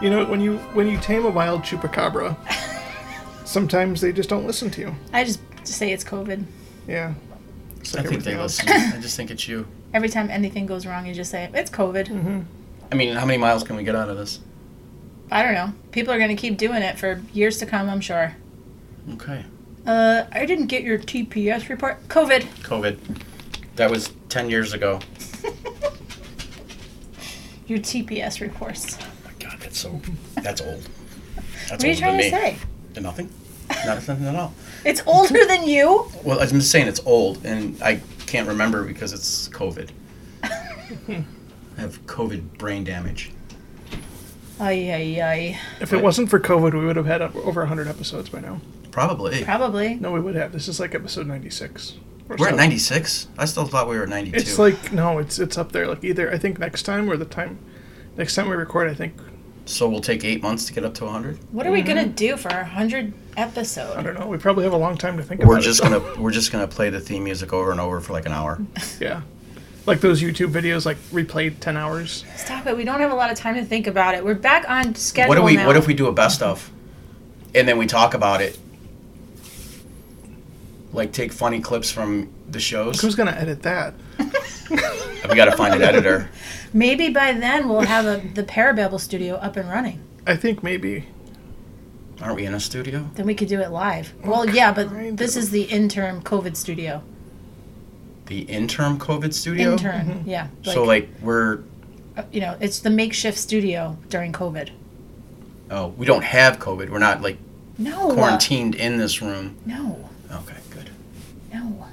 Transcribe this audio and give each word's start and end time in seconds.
You 0.00 0.10
know, 0.10 0.24
when 0.24 0.40
you 0.40 0.58
when 0.74 0.88
you 0.88 0.98
tame 0.98 1.26
a 1.26 1.30
wild 1.30 1.62
chupacabra, 1.62 2.36
sometimes 3.44 4.00
they 4.00 4.12
just 4.12 4.28
don't 4.28 4.46
listen 4.46 4.70
to 4.70 4.80
you. 4.80 4.94
I 5.12 5.24
just 5.24 5.40
say 5.64 5.92
it's 5.92 6.04
COVID. 6.04 6.44
Yeah. 6.88 7.14
It's 7.80 7.94
I 7.94 8.02
think 8.02 8.22
they 8.24 8.32
everything 8.32 8.40
else. 8.40 8.64
listen. 8.64 8.98
I 8.98 9.00
just 9.00 9.16
think 9.16 9.30
it's 9.30 9.46
you. 9.46 9.66
Every 9.92 10.08
time 10.08 10.30
anything 10.30 10.66
goes 10.66 10.86
wrong, 10.86 11.06
you 11.06 11.14
just 11.14 11.30
say 11.30 11.50
it's 11.52 11.70
COVID. 11.70 12.44
I 12.92 12.94
mean, 12.94 13.14
how 13.14 13.26
many 13.26 13.38
miles 13.38 13.62
can 13.62 13.76
we 13.76 13.84
get 13.84 13.94
out 13.94 14.08
of 14.08 14.16
this? 14.16 14.40
I 15.30 15.42
don't 15.42 15.54
know. 15.54 15.72
People 15.92 16.12
are 16.12 16.18
going 16.18 16.34
to 16.34 16.40
keep 16.40 16.56
doing 16.58 16.82
it 16.82 16.98
for 16.98 17.22
years 17.32 17.58
to 17.58 17.66
come, 17.66 17.88
I'm 17.88 18.00
sure. 18.00 18.34
Okay. 19.14 19.44
Uh, 19.86 20.24
I 20.32 20.44
didn't 20.44 20.66
get 20.66 20.82
your 20.82 20.98
TPS 20.98 21.68
report. 21.68 22.06
COVID. 22.08 22.42
COVID. 22.62 22.98
That 23.76 23.90
was 23.90 24.10
10 24.28 24.50
years 24.50 24.72
ago. 24.72 25.00
Your 27.66 27.78
TPS 27.78 28.40
reports. 28.40 28.98
My 29.60 29.64
that's 29.66 29.78
so. 29.78 30.00
That's 30.36 30.60
old. 30.60 30.88
That's 31.68 31.70
What 31.70 31.84
are 31.84 31.86
you 31.86 31.92
older 31.92 32.00
trying 32.00 32.18
to 32.18 32.24
me. 32.24 32.30
say? 32.30 32.56
Nothing. 33.00 33.30
Not 33.86 34.08
nothing 34.08 34.26
at 34.26 34.34
all. 34.34 34.52
It's 34.84 35.02
older 35.06 35.46
than 35.46 35.68
you? 35.68 36.10
Well, 36.24 36.40
I'm 36.40 36.48
just 36.48 36.70
saying 36.70 36.88
it's 36.88 37.00
old, 37.06 37.44
and 37.44 37.80
I 37.82 38.00
can't 38.26 38.48
remember 38.48 38.84
because 38.84 39.12
it's 39.12 39.48
COVID. 39.50 39.90
I 40.42 41.24
have 41.78 42.04
COVID 42.06 42.58
brain 42.58 42.84
damage. 42.84 43.30
Ay, 44.58 44.92
ay, 44.92 45.22
ay. 45.22 45.60
If 45.80 45.92
it 45.92 46.02
wasn't 46.02 46.28
for 46.28 46.40
COVID, 46.40 46.74
we 46.74 46.84
would 46.84 46.96
have 46.96 47.06
had 47.06 47.22
up- 47.22 47.36
over 47.36 47.60
100 47.62 47.86
episodes 47.86 48.28
by 48.28 48.40
now. 48.40 48.60
Probably. 48.90 49.44
Probably. 49.44 49.94
No, 49.94 50.10
we 50.12 50.20
would 50.20 50.34
have. 50.34 50.52
This 50.52 50.68
is 50.68 50.80
like 50.80 50.94
episode 50.94 51.26
96. 51.26 51.94
We're 52.28 52.38
so. 52.38 52.46
at 52.46 52.56
96. 52.56 53.28
I 53.38 53.44
still 53.44 53.66
thought 53.66 53.88
we 53.88 53.96
were 53.96 54.02
at 54.04 54.08
92. 54.08 54.36
It's 54.36 54.58
like 54.58 54.92
no, 54.92 55.18
it's 55.18 55.38
it's 55.38 55.56
up 55.58 55.72
there. 55.72 55.86
Like 55.86 56.04
either 56.04 56.30
I 56.32 56.38
think 56.38 56.58
next 56.58 56.82
time 56.82 57.08
or 57.10 57.16
the 57.16 57.24
time 57.24 57.58
next 58.16 58.34
time 58.34 58.48
we 58.48 58.54
record, 58.56 58.88
I 58.90 58.94
think 58.94 59.14
so 59.70 59.88
we'll 59.88 60.00
take 60.00 60.24
eight 60.24 60.42
months 60.42 60.64
to 60.66 60.72
get 60.72 60.84
up 60.84 60.94
to 60.94 61.04
100. 61.04 61.38
What 61.52 61.66
are 61.66 61.72
we 61.72 61.82
going 61.82 61.96
to 61.96 62.04
mm-hmm. 62.04 62.14
do 62.14 62.36
for 62.36 62.50
our 62.50 62.62
100 62.62 63.12
episode? 63.36 63.96
I 63.96 64.02
don't 64.02 64.18
know. 64.18 64.26
We 64.26 64.38
probably 64.38 64.64
have 64.64 64.72
a 64.72 64.78
long 64.78 64.96
time 64.96 65.16
to 65.16 65.22
think 65.22 65.40
about 65.40 65.48
We're 65.48 65.58
it. 65.58 65.62
just 65.62 65.82
though. 65.82 66.00
gonna 66.00 66.20
we're 66.20 66.32
just 66.32 66.52
gonna 66.52 66.66
play 66.66 66.90
the 66.90 67.00
theme 67.00 67.24
music 67.24 67.52
over 67.52 67.70
and 67.70 67.80
over 67.80 68.00
for 68.00 68.12
like 68.12 68.26
an 68.26 68.32
hour. 68.32 68.60
yeah, 69.00 69.22
like 69.86 70.00
those 70.00 70.20
YouTube 70.20 70.52
videos, 70.52 70.84
like 70.84 70.98
replayed 71.10 71.60
10 71.60 71.76
hours. 71.76 72.24
Stop 72.36 72.66
it. 72.66 72.76
We 72.76 72.84
don't 72.84 73.00
have 73.00 73.12
a 73.12 73.14
lot 73.14 73.30
of 73.30 73.38
time 73.38 73.54
to 73.54 73.64
think 73.64 73.86
about 73.86 74.14
it. 74.14 74.24
We're 74.24 74.34
back 74.34 74.68
on 74.68 74.94
schedule 74.94 75.28
What 75.28 75.36
do 75.36 75.42
we 75.42 75.56
now. 75.56 75.66
What 75.66 75.76
if 75.76 75.86
we 75.86 75.94
do 75.94 76.08
a 76.08 76.12
best 76.12 76.42
of, 76.42 76.70
and 77.54 77.66
then 77.66 77.78
we 77.78 77.86
talk 77.86 78.14
about 78.14 78.40
it? 78.40 78.58
Like 80.92 81.12
take 81.12 81.32
funny 81.32 81.60
clips 81.60 81.90
from 81.90 82.32
the 82.48 82.60
shows. 82.60 83.00
Who's 83.00 83.14
gonna 83.14 83.30
edit 83.30 83.62
that? 83.62 83.94
We 84.70 85.36
got 85.36 85.46
to 85.46 85.52
find 85.56 85.74
an 85.74 85.82
editor. 85.82 86.28
Maybe 86.72 87.08
by 87.10 87.32
then 87.32 87.68
we'll 87.68 87.80
have 87.82 88.06
a, 88.06 88.26
the 88.34 88.42
Parababble 88.42 89.00
studio 89.00 89.34
up 89.36 89.56
and 89.56 89.68
running. 89.68 90.00
I 90.26 90.36
think 90.36 90.62
maybe. 90.62 91.06
Aren't 92.20 92.36
we 92.36 92.44
in 92.44 92.54
a 92.54 92.60
studio? 92.60 93.08
Then 93.14 93.26
we 93.26 93.34
could 93.34 93.48
do 93.48 93.60
it 93.60 93.70
live. 93.70 94.12
Well, 94.24 94.48
yeah, 94.48 94.72
but 94.72 94.88
kind 94.88 95.16
this 95.18 95.36
of. 95.36 95.42
is 95.44 95.50
the 95.50 95.62
interim 95.62 96.22
COVID 96.22 96.56
studio. 96.56 97.02
The 98.26 98.40
interim 98.42 98.98
COVID 98.98 99.32
studio. 99.34 99.72
Intern, 99.72 100.22
yeah. 100.26 100.48
So 100.62 100.84
like 100.84 101.08
we're 101.22 101.60
uh, 102.16 102.22
you 102.30 102.40
know, 102.40 102.56
it's 102.60 102.80
the 102.80 102.90
makeshift 102.90 103.38
studio 103.38 103.96
during 104.08 104.32
COVID. 104.32 104.70
oh 105.70 105.88
we 105.96 106.06
don't 106.06 106.22
have 106.24 106.58
COVID. 106.58 106.90
We're 106.90 106.98
not 106.98 107.22
like 107.22 107.38
No. 107.78 108.10
uh, 108.10 108.14
quarantined 108.14 108.74
in 108.76 108.98
this 108.98 109.20
room. 109.22 109.56
No. 109.66 110.08
Okay, 110.30 110.56
good. 110.70 110.90
No. 111.52 111.86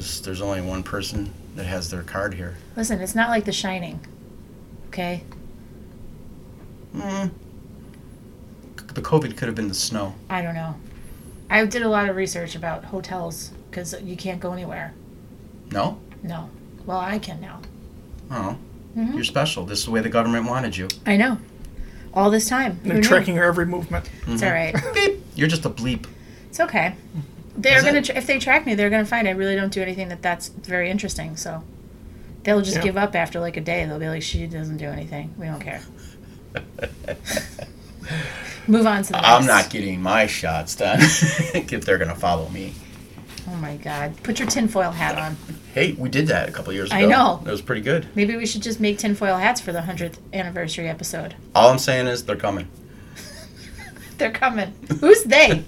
Wow. 0.00 0.06
Because 0.06 0.20
there's 0.22 0.40
only 0.40 0.62
one 0.62 0.82
person 0.82 1.30
that 1.56 1.64
has 1.64 1.90
their 1.90 2.02
card 2.02 2.32
here. 2.34 2.56
Listen, 2.74 3.00
it's 3.00 3.14
not 3.14 3.28
like 3.28 3.44
The 3.44 3.52
Shining. 3.52 4.00
Okay? 4.88 5.22
Mm. 6.96 7.30
The 8.94 9.02
COVID 9.02 9.36
could 9.36 9.46
have 9.46 9.54
been 9.54 9.68
the 9.68 9.74
snow. 9.74 10.14
I 10.30 10.40
don't 10.42 10.54
know. 10.54 10.74
I 11.50 11.64
did 11.66 11.82
a 11.82 11.88
lot 11.88 12.08
of 12.08 12.16
research 12.16 12.54
about 12.56 12.84
hotels 12.86 13.50
because 13.70 13.94
you 14.02 14.16
can't 14.16 14.40
go 14.40 14.52
anywhere. 14.52 14.94
No. 15.70 15.98
No. 16.22 16.48
Well, 16.86 16.98
I 16.98 17.18
can 17.18 17.40
now. 17.40 17.60
Oh, 18.30 18.56
Mhm. 18.96 19.14
you're 19.14 19.24
special. 19.24 19.64
This 19.66 19.80
is 19.80 19.84
the 19.84 19.90
way 19.90 20.00
the 20.00 20.08
government 20.08 20.46
wanted 20.46 20.76
you. 20.76 20.88
I 21.06 21.16
know. 21.16 21.38
All 22.14 22.30
this 22.30 22.48
time. 22.48 22.80
Who 22.82 22.88
They're 22.88 23.02
tracking 23.02 23.36
her 23.36 23.44
every 23.44 23.66
movement. 23.66 24.08
It's 24.26 24.42
all 24.42 24.50
right. 24.50 24.74
Beep. 24.94 25.22
You're 25.34 25.48
just 25.48 25.64
a 25.66 25.70
bleep. 25.70 26.06
It's 26.48 26.58
okay. 26.60 26.94
They're 27.62 27.82
gonna 27.82 27.98
it? 27.98 28.04
tr- 28.06 28.12
if 28.16 28.26
they 28.26 28.38
track 28.38 28.66
me, 28.66 28.74
they're 28.74 28.90
gonna 28.90 29.04
find 29.04 29.26
I 29.28 29.32
really 29.32 29.56
don't 29.56 29.72
do 29.72 29.82
anything 29.82 30.08
that 30.08 30.22
that's 30.22 30.48
very 30.48 30.90
interesting. 30.90 31.36
So 31.36 31.62
they'll 32.44 32.62
just 32.62 32.76
Yeah. 32.78 32.82
give 32.82 32.96
up 32.96 33.14
after 33.14 33.40
like 33.40 33.56
a 33.56 33.60
day. 33.60 33.84
They'll 33.84 33.98
be 33.98 34.08
like, 34.08 34.22
she 34.22 34.46
doesn't 34.46 34.78
do 34.78 34.86
anything. 34.86 35.34
We 35.38 35.46
don't 35.46 35.60
care. 35.60 35.82
Move 38.66 38.86
on 38.86 39.02
to 39.02 39.12
the 39.12 39.18
next. 39.20 39.28
I'm 39.28 39.46
not 39.46 39.70
getting 39.70 40.00
my 40.00 40.26
shots 40.26 40.74
done 40.76 40.98
if 41.02 41.84
they're 41.84 41.98
gonna 41.98 42.14
follow 42.14 42.48
me. 42.50 42.74
Oh 43.50 43.56
my 43.56 43.76
god! 43.78 44.14
Put 44.22 44.38
your 44.38 44.46
tinfoil 44.48 44.90
hat 44.90 45.18
on. 45.18 45.36
Hey, 45.74 45.92
we 45.92 46.08
did 46.08 46.26
that 46.28 46.48
a 46.48 46.52
couple 46.52 46.72
years 46.72 46.90
ago. 46.90 46.98
I 46.98 47.04
know. 47.06 47.42
It 47.44 47.50
was 47.50 47.62
pretty 47.62 47.80
good. 47.80 48.06
Maybe 48.14 48.36
we 48.36 48.44
should 48.46 48.62
just 48.62 48.80
make 48.80 48.98
tinfoil 48.98 49.36
hats 49.36 49.60
for 49.60 49.72
the 49.72 49.82
hundredth 49.82 50.20
anniversary 50.32 50.88
episode. 50.88 51.34
All 51.54 51.70
I'm 51.70 51.78
saying 51.78 52.06
is 52.06 52.24
they're 52.24 52.36
coming 52.36 52.68
They're 54.18 54.30
coming. 54.30 54.72
Who's 55.00 55.24
they? 55.24 55.64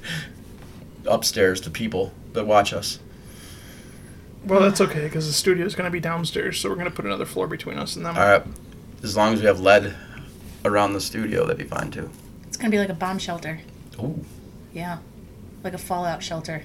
Upstairs. 1.06 1.60
The 1.60 1.70
people 1.70 2.12
that 2.32 2.46
watch 2.46 2.72
us. 2.72 2.98
Well, 4.44 4.60
that's 4.60 4.80
okay 4.80 5.02
because 5.04 5.26
the 5.26 5.32
studio 5.32 5.64
is 5.64 5.74
gonna 5.74 5.90
be 5.90 6.00
downstairs, 6.00 6.58
so 6.58 6.68
we're 6.68 6.76
gonna 6.76 6.90
put 6.90 7.04
another 7.04 7.26
floor 7.26 7.46
between 7.46 7.78
us 7.78 7.94
and 7.96 8.04
them. 8.04 8.16
All 8.16 8.24
right. 8.26 8.44
As 9.02 9.16
long 9.16 9.34
as 9.34 9.40
we 9.40 9.46
have 9.46 9.60
lead 9.60 9.94
around 10.64 10.94
the 10.94 11.00
studio, 11.00 11.42
that'd 11.46 11.58
be 11.58 11.64
fine 11.64 11.90
too. 11.90 12.10
It's 12.48 12.56
gonna 12.56 12.70
be 12.70 12.78
like 12.78 12.88
a 12.88 12.94
bomb 12.94 13.18
shelter. 13.18 13.60
Ooh. 14.00 14.24
Yeah, 14.72 14.98
like 15.62 15.74
a 15.74 15.78
fallout 15.78 16.22
shelter. 16.22 16.62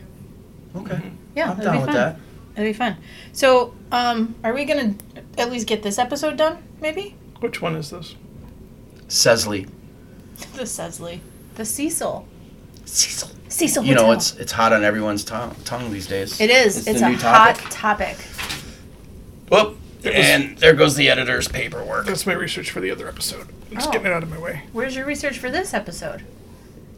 Okay. 0.76 1.12
Yeah, 1.36 1.52
I'm 1.52 1.58
that'd 1.58 1.64
down 1.64 1.74
be 1.74 1.80
with 1.80 1.88
fun. 1.88 1.96
that. 1.96 2.20
It'd 2.56 2.70
be 2.70 2.74
fun. 2.74 2.98
So, 3.34 3.76
um, 3.92 4.36
are 4.44 4.54
we 4.54 4.66
gonna 4.66 4.96
at 5.38 5.52
least 5.52 5.68
get 5.68 5.84
this 5.84 6.00
episode 6.00 6.36
done? 6.38 6.64
Maybe 6.82 7.16
Which 7.42 7.62
one 7.62 7.76
is 7.76 7.92
this? 7.92 8.16
Sesley. 9.08 9.70
the 10.56 10.64
Sesley, 10.64 11.20
the 11.56 11.66
Cecil, 11.66 12.28
Cecil. 12.86 13.30
Cecil. 13.50 13.84
You 13.86 13.96
know, 13.96 14.12
it's 14.12 14.36
it's 14.36 14.52
hot 14.52 14.74
on 14.74 14.84
everyone's 14.84 15.24
tongue, 15.24 15.56
tongue 15.66 15.92
these 15.92 16.08
days. 16.08 16.40
it 16.42 16.50
is. 16.50 16.78
It's 16.78 16.88
It's, 16.88 17.00
the 17.00 17.06
a 17.06 17.10
new 17.10 17.18
hot 17.18 17.56
topic. 17.56 17.70
topic. 17.72 18.18
Whoop. 19.50 19.78
And 20.06 20.58
there 20.60 20.74
goes 20.74 20.96
the 20.96 21.10
editor's 21.10 21.48
paperwork. 21.48 22.06
That's 22.06 22.26
my 22.26 22.34
research 22.34 22.72
for 22.72 22.80
the 22.82 22.92
other 22.92 23.08
episode. 23.08 23.48
I'm 23.70 23.76
just 23.78 23.90
Oh. 23.90 23.92
getting 23.92 24.08
it 24.08 24.14
out 24.14 24.24
of 24.24 24.30
my 24.30 24.38
way. 24.38 24.64
Where's 24.72 24.96
your 24.96 25.06
research 25.06 25.38
for 25.40 25.50
this 25.50 25.74
episode? 25.74 26.24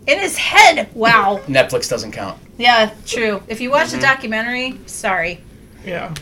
In 0.07 0.19
his 0.19 0.37
head. 0.37 0.89
Wow. 0.93 1.41
Netflix 1.47 1.89
doesn't 1.89 2.11
count. 2.11 2.39
yeah, 2.57 2.91
true. 3.05 3.41
If 3.47 3.61
you 3.61 3.69
watch 3.71 3.87
Mm-hmm. 3.87 3.99
the 3.99 4.05
documentary, 4.05 4.79
sorry, 4.85 5.41
Yeah. 5.85 6.13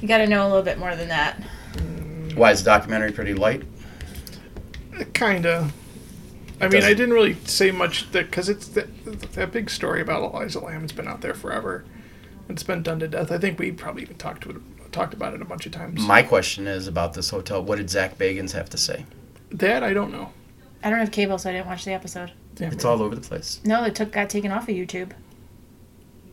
you 0.00 0.08
got 0.08 0.18
to 0.18 0.26
know 0.26 0.44
a 0.46 0.48
little 0.48 0.62
bit 0.62 0.78
more 0.78 0.94
than 0.96 1.08
that. 1.08 1.40
Why 2.34 2.50
is 2.52 2.62
the 2.62 2.70
documentary 2.70 3.12
pretty 3.12 3.34
light? 3.34 3.62
Kinda. 5.14 5.70
I 6.62 6.66
mean, 6.66 6.72
doesn't- 6.80 6.90
I 6.90 6.94
didn't 6.94 7.12
really 7.14 7.36
say 7.44 7.70
much 7.70 8.10
because 8.12 8.48
it's 8.48 8.68
that, 8.68 9.32
that 9.34 9.52
big 9.52 9.68
story 9.70 10.00
about 10.00 10.22
Eliza 10.22 10.60
Lam 10.60 10.82
has 10.82 10.92
been 10.92 11.08
out 11.08 11.20
there 11.20 11.34
forever. 11.34 11.84
And 12.48 12.56
it's 12.56 12.62
been 12.62 12.82
done 12.82 12.98
to 13.00 13.08
death. 13.08 13.30
I 13.30 13.38
think 13.38 13.58
we 13.58 13.70
probably 13.72 14.02
even 14.02 14.16
talked 14.16 14.42
to 14.44 14.50
it, 14.50 14.56
talked 14.92 15.14
about 15.14 15.34
it 15.34 15.42
a 15.42 15.44
bunch 15.44 15.64
of 15.66 15.72
times. 15.72 16.00
My 16.02 16.22
question 16.22 16.66
is 16.66 16.86
about 16.86 17.14
this 17.14 17.30
hotel. 17.30 17.62
What 17.62 17.76
did 17.78 17.88
Zach 17.90 18.18
Bagans 18.18 18.52
have 18.52 18.68
to 18.70 18.78
say? 18.78 19.04
that 19.50 19.82
I 19.82 19.92
don't 19.92 20.10
know. 20.10 20.30
I 20.82 20.88
don't 20.90 20.98
have 20.98 21.10
cable, 21.12 21.36
so 21.38 21.50
I 21.50 21.52
didn't 21.52 21.66
watch 21.66 21.84
the 21.84 21.92
episode. 21.92 22.32
Damn 22.54 22.72
It's 22.72 22.84
it. 22.84 22.88
all 22.88 23.02
over 23.02 23.14
the 23.14 23.20
place. 23.20 23.60
No, 23.64 23.84
it 23.84 23.94
took 23.94 24.10
got 24.12 24.30
taken 24.30 24.50
off 24.50 24.62
of 24.68 24.74
YouTube. 24.74 25.12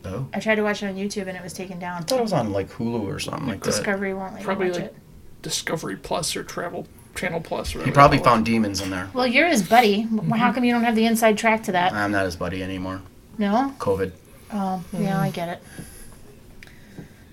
Oh. 0.04 0.26
I 0.32 0.40
tried 0.40 0.54
to 0.54 0.62
watch 0.62 0.82
it 0.82 0.86
on 0.86 0.94
YouTube 0.96 1.26
and 1.28 1.36
it 1.36 1.42
was 1.42 1.52
taken 1.52 1.78
down. 1.78 1.98
I 1.98 2.04
thought 2.04 2.18
it 2.18 2.22
was 2.22 2.32
on 2.32 2.52
like 2.52 2.70
Hulu 2.70 3.02
or 3.02 3.18
something 3.18 3.46
like 3.46 3.60
that. 3.62 3.70
Discovery 3.70 4.14
won't 4.14 4.34
let 4.34 4.42
Probably 4.42 4.66
you 4.66 4.72
watch 4.72 4.80
like 4.80 4.90
it. 4.90 4.96
Discovery 5.42 5.96
Plus 5.96 6.34
or 6.36 6.42
Travel 6.42 6.86
Channel 7.14 7.40
Plus. 7.40 7.74
Or 7.74 7.84
He 7.84 7.90
probably 7.90 8.18
they 8.18 8.24
found 8.24 8.44
demons 8.44 8.80
in 8.80 8.90
there. 8.90 9.10
Well, 9.12 9.26
you're 9.26 9.48
his 9.48 9.66
buddy. 9.66 10.04
Mm-hmm. 10.04 10.30
How 10.32 10.52
come 10.52 10.64
you 10.64 10.72
don't 10.72 10.84
have 10.84 10.94
the 10.94 11.06
inside 11.06 11.36
track 11.38 11.62
to 11.64 11.72
that? 11.72 11.92
I'm 11.92 12.12
not 12.12 12.24
his 12.24 12.36
buddy 12.36 12.62
anymore. 12.62 13.02
No? 13.38 13.74
COVID. 13.78 14.12
Oh, 14.52 14.82
yeah, 14.92 15.20
I 15.20 15.30
get 15.30 15.48
it. 15.48 15.62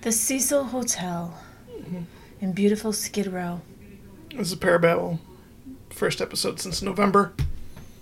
The 0.01 0.12
Cecil 0.12 0.65
Hotel 0.65 1.38
in 2.39 2.53
beautiful 2.53 2.94
Skid 2.94 3.27
Row. 3.27 3.62
This 4.33 4.51
is 4.51 4.56
Parababble. 4.56 5.19
First 5.89 6.21
episode 6.21 6.59
since 6.59 6.81
November. 6.81 7.33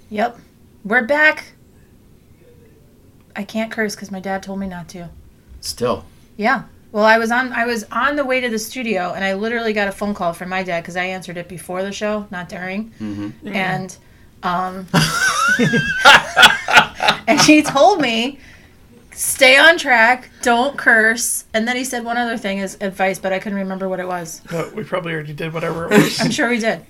Yep. 0.10 0.40
We're 0.84 1.06
back. 1.06 1.54
I 3.36 3.44
can't 3.44 3.72
curse 3.72 3.96
because 3.96 4.12
my 4.12 4.20
dad 4.20 4.44
told 4.44 4.60
me 4.60 4.68
not 4.68 4.90
to. 4.90 5.10
Still. 5.62 6.06
Yeah. 6.38 6.64
Well, 6.96 7.04
I 7.04 7.18
was 7.18 7.30
on 7.30 7.52
I 7.52 7.66
was 7.66 7.84
on 7.92 8.16
the 8.16 8.24
way 8.24 8.40
to 8.40 8.48
the 8.48 8.58
studio 8.58 9.12
and 9.12 9.26
I 9.26 9.34
literally 9.34 9.74
got 9.74 9.90
a 9.90 9.92
phone 9.92 10.14
call 10.14 10.32
from 10.32 10.48
my 10.48 10.64
dad 10.64 10.80
because 10.80 10.96
I 10.96 11.04
answered 11.04 11.36
it 11.36 11.50
before 11.50 11.84
the 11.84 11.92
show, 11.92 12.26
not 12.32 12.48
during. 12.48 12.92
Mm-hmm. 13.02 13.50
And 13.50 13.98
um 14.44 14.88
and 17.28 17.42
he 17.42 17.64
told 17.64 18.00
me 18.00 18.40
stay 19.12 19.58
on 19.58 19.78
track, 19.78 20.30
don't 20.42 20.78
curse. 20.78 21.44
And 21.54 21.68
then 21.68 21.76
he 21.76 21.84
said 21.84 22.06
one 22.06 22.16
other 22.16 22.38
thing 22.38 22.62
as 22.62 22.78
advice, 22.80 23.20
but 23.20 23.34
I 23.34 23.40
couldn't 23.40 23.60
remember 23.60 23.90
what 23.90 24.00
it 24.00 24.08
was. 24.08 24.42
But 24.50 24.74
we 24.74 24.86
probably 24.86 25.12
already 25.12 25.34
did 25.34 25.54
whatever 25.54 25.92
it 25.92 25.92
was. 26.02 26.22
I'm 26.22 26.32
sure 26.32 26.50
we 26.50 26.60
did. 26.60 26.86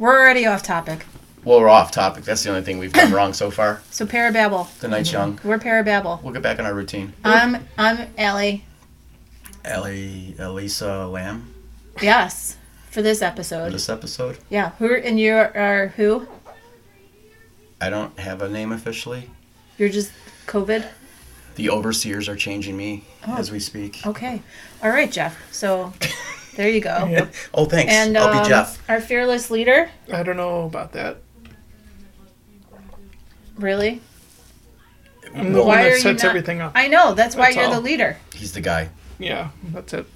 We're 0.00 0.18
already 0.18 0.46
off 0.46 0.64
topic. 0.64 1.06
Well, 1.44 1.60
we're 1.60 1.68
off 1.68 1.92
topic. 1.92 2.24
That's 2.24 2.42
the 2.42 2.50
only 2.50 2.62
thing 2.62 2.78
we've 2.78 2.92
done 2.92 3.12
wrong 3.12 3.32
so 3.32 3.52
far. 3.52 3.82
So 3.92 4.04
Parababble. 4.04 4.80
The 4.80 4.88
night's 4.88 5.12
young. 5.12 5.38
We're 5.44 5.60
Parababble. 5.60 6.24
We'll 6.24 6.32
get 6.32 6.42
back 6.42 6.58
in 6.58 6.66
our 6.66 6.74
routine. 6.74 7.12
I'm 7.22 7.68
I'm 7.78 8.08
Allie. 8.18 8.64
Ellie, 9.64 10.34
Elisa 10.38 11.06
Lam 11.06 11.52
Yes. 12.02 12.56
For 12.90 13.02
this 13.02 13.20
for 13.20 13.24
episode. 13.26 13.72
this 13.72 13.88
episode. 13.88 14.38
Yeah. 14.50 14.70
Who 14.78 14.94
and 14.94 15.18
you 15.18 15.32
are 15.34 15.92
who? 15.96 16.26
I 17.80 17.90
don't 17.90 18.16
have 18.18 18.42
a 18.42 18.48
name 18.48 18.72
officially. 18.72 19.30
You're 19.78 19.88
just 19.88 20.12
COVID? 20.46 20.86
The 21.56 21.70
overseers 21.70 22.28
are 22.28 22.36
changing 22.36 22.76
me 22.76 23.04
Oh. 23.26 23.36
as 23.36 23.50
we 23.50 23.58
speak. 23.60 24.00
Okay. 24.06 24.42
All 24.82 24.90
right, 24.90 25.10
Jeff. 25.10 25.36
So 25.52 25.92
there 26.56 26.68
you 26.68 26.80
go. 26.80 27.06
Yep. 27.10 27.34
Oh, 27.54 27.64
thanks. 27.64 27.92
And 27.92 28.16
I'll 28.18 28.36
um, 28.36 28.42
be 28.42 28.48
Jeff. 28.48 28.82
our 28.88 29.00
fearless 29.00 29.50
leader, 29.50 29.90
I 30.12 30.22
don't 30.22 30.36
know 30.36 30.64
about 30.64 30.92
that. 30.92 31.18
really? 33.56 34.00
I'm 35.34 35.52
the 35.52 35.58
Well, 35.58 35.66
one 35.68 35.76
Why 35.78 35.82
are 35.82 35.84
that 35.90 35.94
you 35.96 36.00
sets 36.00 36.22
not- 36.22 36.28
everything 36.28 36.60
up. 36.60 36.72
I 36.74 36.86
know. 36.88 37.14
That's 37.14 37.34
why 37.34 37.46
That's 37.46 37.56
you're 37.56 37.64
all. 37.66 37.72
the 37.74 37.80
leader. 37.80 38.16
He's 38.34 38.52
the 38.52 38.60
guy. 38.60 38.88
Yeah, 39.18 39.50
that's 39.72 39.92
it. 39.92 40.06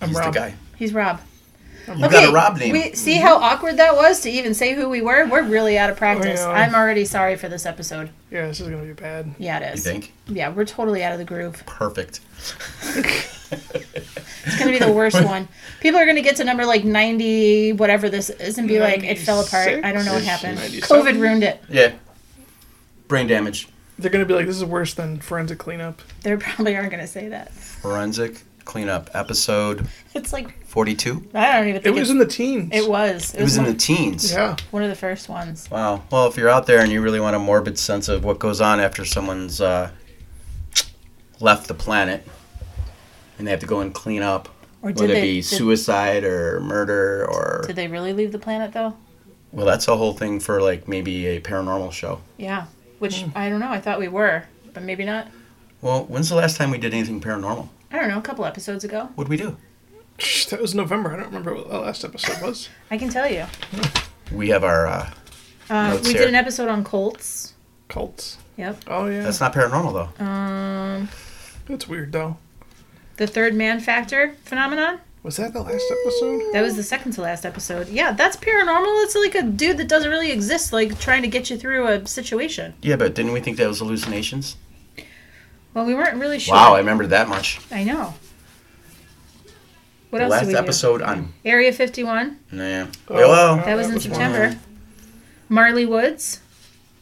I'm 0.00 0.08
He's 0.08 0.18
Rob. 0.18 0.32
the 0.32 0.38
guy. 0.38 0.54
He's 0.76 0.92
Rob. 0.92 1.20
You 1.88 2.00
got 2.00 2.28
a 2.28 2.32
Rob 2.32 2.58
name. 2.58 2.72
We 2.72 2.92
see 2.94 3.14
how 3.14 3.36
awkward 3.36 3.76
that 3.76 3.94
was 3.94 4.20
to 4.22 4.30
even 4.30 4.54
say 4.54 4.74
who 4.74 4.88
we 4.88 5.02
were. 5.02 5.26
We're 5.26 5.44
really 5.44 5.78
out 5.78 5.88
of 5.88 5.96
oh, 5.96 5.98
practice. 5.98 6.40
yeah. 6.40 6.48
I'm 6.48 6.74
already 6.74 7.04
sorry 7.04 7.36
for 7.36 7.48
this 7.48 7.64
episode. 7.64 8.10
Yeah, 8.30 8.48
this 8.48 8.60
is 8.60 8.68
gonna 8.68 8.82
be 8.82 8.92
bad. 8.92 9.34
Yeah, 9.38 9.58
it 9.58 9.74
is. 9.74 9.86
You 9.86 9.92
think? 9.92 10.12
Yeah, 10.26 10.48
we're 10.50 10.64
totally 10.64 11.04
out 11.04 11.12
of 11.12 11.18
the 11.18 11.24
groove. 11.24 11.62
Perfect. 11.66 12.20
It's 14.46 14.58
gonna 14.58 14.72
be 14.72 14.78
the 14.78 14.92
worst 14.92 15.22
one. 15.24 15.48
People 15.80 15.98
are 16.00 16.06
gonna 16.06 16.22
get 16.22 16.36
to 16.36 16.44
number 16.44 16.64
like 16.64 16.84
90, 16.84 17.74
whatever 17.74 18.08
this 18.08 18.30
is, 18.30 18.58
and 18.58 18.68
be 18.68 18.78
like, 18.78 19.02
it 19.02 19.18
fell 19.18 19.40
apart. 19.40 19.84
I 19.84 19.92
don't 19.92 20.04
know 20.04 20.14
what 20.14 20.22
happened. 20.24 20.56
97? 20.56 20.96
COVID 20.96 21.20
ruined 21.20 21.42
it. 21.42 21.62
Yeah. 21.68 21.94
Brain 23.08 23.26
damage. 23.26 23.68
They're 23.98 24.10
gonna 24.10 24.26
be 24.26 24.34
like, 24.34 24.46
this 24.46 24.56
is 24.56 24.64
worse 24.64 24.94
than 24.94 25.20
forensic 25.20 25.58
cleanup. 25.58 26.02
They 26.22 26.36
probably 26.36 26.76
aren't 26.76 26.90
gonna 26.90 27.06
say 27.06 27.28
that. 27.28 27.52
Forensic 27.52 28.42
cleanup 28.64 29.08
episode 29.14 29.86
It's 30.14 30.32
like 30.32 30.66
42. 30.66 31.30
I 31.34 31.52
don't 31.52 31.68
even 31.68 31.74
think 31.74 31.76
It 31.76 31.82
think 31.84 31.94
was 31.98 32.10
it's- 32.10 32.10
in 32.10 32.18
the 32.18 32.26
teens. 32.26 32.70
It 32.74 32.88
was. 32.88 33.34
It 33.34 33.42
was 33.42 33.56
in 33.56 33.64
one, 33.64 33.72
the 33.72 33.78
teens. 33.78 34.32
Yeah. 34.32 34.56
one 34.70 34.82
of 34.82 34.88
the 34.90 34.96
first 34.96 35.28
ones. 35.28 35.70
Wow. 35.70 36.02
Well, 36.10 36.26
if 36.26 36.36
you're 36.36 36.48
out 36.50 36.66
there 36.66 36.80
and 36.80 36.90
you 36.92 37.00
really 37.00 37.20
want 37.20 37.36
a 37.36 37.38
morbid 37.38 37.78
sense 37.78 38.08
of 38.08 38.24
what 38.24 38.38
goes 38.38 38.60
on 38.60 38.80
after 38.80 39.04
someone's 39.04 39.60
uh, 39.60 39.90
left 41.40 41.68
the 41.68 41.74
planet 41.74 42.26
and 43.38 43.46
they 43.46 43.50
have 43.50 43.60
to 43.60 43.66
go 43.66 43.80
and 43.80 43.94
clean 43.94 44.22
up, 44.22 44.48
Or 44.82 44.90
did 44.92 45.00
whether 45.00 45.12
it 45.12 45.16
they? 45.16 45.22
be 45.22 45.34
did, 45.36 45.44
suicide 45.44 46.24
or 46.24 46.60
murder 46.60 47.26
or. 47.30 47.62
did 47.66 47.76
they 47.76 47.88
really 47.88 48.12
leave 48.12 48.32
the 48.32 48.38
planet 48.38 48.72
though? 48.72 48.96
Well, 49.52 49.66
that's 49.66 49.86
a 49.88 49.96
whole 49.96 50.12
thing 50.12 50.40
for 50.40 50.60
like 50.60 50.88
maybe 50.88 51.26
a 51.26 51.40
paranormal 51.40 51.92
show. 51.92 52.20
Yeah. 52.36 52.66
Which 52.98 53.22
Hmm. 53.22 53.30
I 53.36 53.48
don't 53.48 53.60
know. 53.60 53.68
I 53.70 53.80
thought 53.80 53.98
we 53.98 54.08
were, 54.08 54.44
but 54.72 54.82
maybe 54.82 55.04
not. 55.04 55.28
Well, 55.82 56.04
when's 56.04 56.28
the 56.28 56.34
last 56.36 56.56
time 56.56 56.70
we 56.70 56.78
did 56.78 56.94
anything 56.94 57.20
paranormal? 57.20 57.68
I 57.92 57.98
don't 57.98 58.08
know. 58.08 58.18
A 58.18 58.22
couple 58.22 58.44
episodes 58.44 58.84
ago. 58.84 59.10
What'd 59.14 59.28
we 59.30 59.36
do? 59.36 59.56
That 60.50 60.60
was 60.62 60.74
November. 60.74 61.12
I 61.12 61.16
don't 61.16 61.26
remember 61.26 61.54
what 61.54 61.68
the 61.68 61.78
last 61.78 62.04
episode 62.04 62.40
was. 62.42 62.68
I 62.90 62.96
can 62.96 63.10
tell 63.10 63.30
you. 63.30 63.44
We 64.32 64.48
have 64.48 64.64
our. 64.64 64.86
Uh, 64.86 65.10
Notes 65.68 66.06
we 66.06 66.12
here. 66.12 66.20
did 66.22 66.28
an 66.28 66.34
episode 66.34 66.68
on 66.68 66.84
cults. 66.84 67.54
Cults. 67.88 68.38
Yep. 68.56 68.84
Oh 68.88 69.06
yeah. 69.06 69.22
that's 69.22 69.40
not 69.40 69.52
paranormal 69.52 69.92
though. 70.18 70.24
Um, 70.24 71.08
That's 71.66 71.86
weird 71.86 72.12
though. 72.12 72.38
the 73.18 73.26
third 73.26 73.54
man 73.54 73.80
factor 73.80 74.34
phenomenon. 74.44 75.00
Was 75.26 75.38
that 75.38 75.52
the 75.52 75.60
last 75.60 75.84
episode? 76.04 76.52
That 76.52 76.62
was 76.62 76.76
the 76.76 76.84
second 76.84 77.10
to 77.14 77.20
last 77.22 77.44
episode. 77.44 77.88
Yeah, 77.88 78.12
that's 78.12 78.36
paranormal. 78.36 79.02
It's 79.04 79.16
like 79.16 79.34
a 79.34 79.42
dude 79.42 79.76
that 79.78 79.88
doesn't 79.88 80.08
really 80.08 80.30
exist, 80.30 80.72
like 80.72 81.00
trying 81.00 81.22
to 81.22 81.28
get 81.28 81.50
you 81.50 81.56
through 81.58 81.88
a 81.88 82.06
situation. 82.06 82.74
Yeah, 82.80 82.94
but 82.94 83.14
didn't 83.16 83.32
we 83.32 83.40
think 83.40 83.56
that 83.56 83.66
was 83.66 83.80
hallucinations? 83.80 84.56
Well, 85.74 85.84
we 85.84 85.94
weren't 85.94 86.18
really 86.20 86.38
sure. 86.38 86.54
Wow, 86.54 86.74
I 86.76 86.78
remember 86.78 87.08
that 87.08 87.28
much. 87.28 87.58
I 87.72 87.82
know. 87.82 88.14
What 90.10 90.18
the 90.20 90.24
else 90.26 90.30
last 90.30 90.40
did 90.42 90.46
we 90.46 90.52
do? 90.52 90.58
episode 90.60 91.02
on. 91.02 91.32
Area 91.44 91.72
51. 91.72 92.38
Nah. 92.52 92.86
Oh, 93.08 93.14
well, 93.14 93.56
yeah. 93.56 93.64
That 93.64 93.74
was 93.76 93.86
in 93.88 93.92
one. 93.94 94.00
September. 94.00 94.56
Marley 95.48 95.86
Woods. 95.86 96.40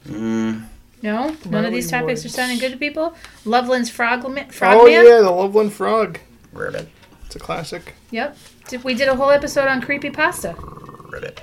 mm, 0.08 0.64
No, 1.02 1.36
none 1.44 1.64
of 1.66 1.72
these 1.72 1.90
topics 1.90 2.24
are 2.24 2.30
sounding 2.30 2.58
good 2.58 2.72
to 2.72 2.78
people. 2.78 3.14
Loveland's 3.44 3.90
Frogman. 3.90 4.46
Oh 4.48 4.50
Frogman. 4.52 4.93
yeah, 4.93 5.20
the 5.20 5.31
Loveland 5.31 5.74
Frog. 5.74 6.19
ribbit, 6.54 6.88
It's 7.34 7.43
a 7.43 7.44
classic. 7.44 7.94
Yep. 8.12 8.36
Did- 8.69 8.84
We 8.84 8.94
did 8.94 9.08
a 9.08 9.17
whole 9.17 9.31
episode 9.31 9.67
on 9.67 9.81
creepy 9.81 10.08
pasta. 10.08 10.55
ribbit. 11.08 11.41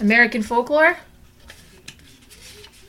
American 0.00 0.42
folklore. 0.42 0.96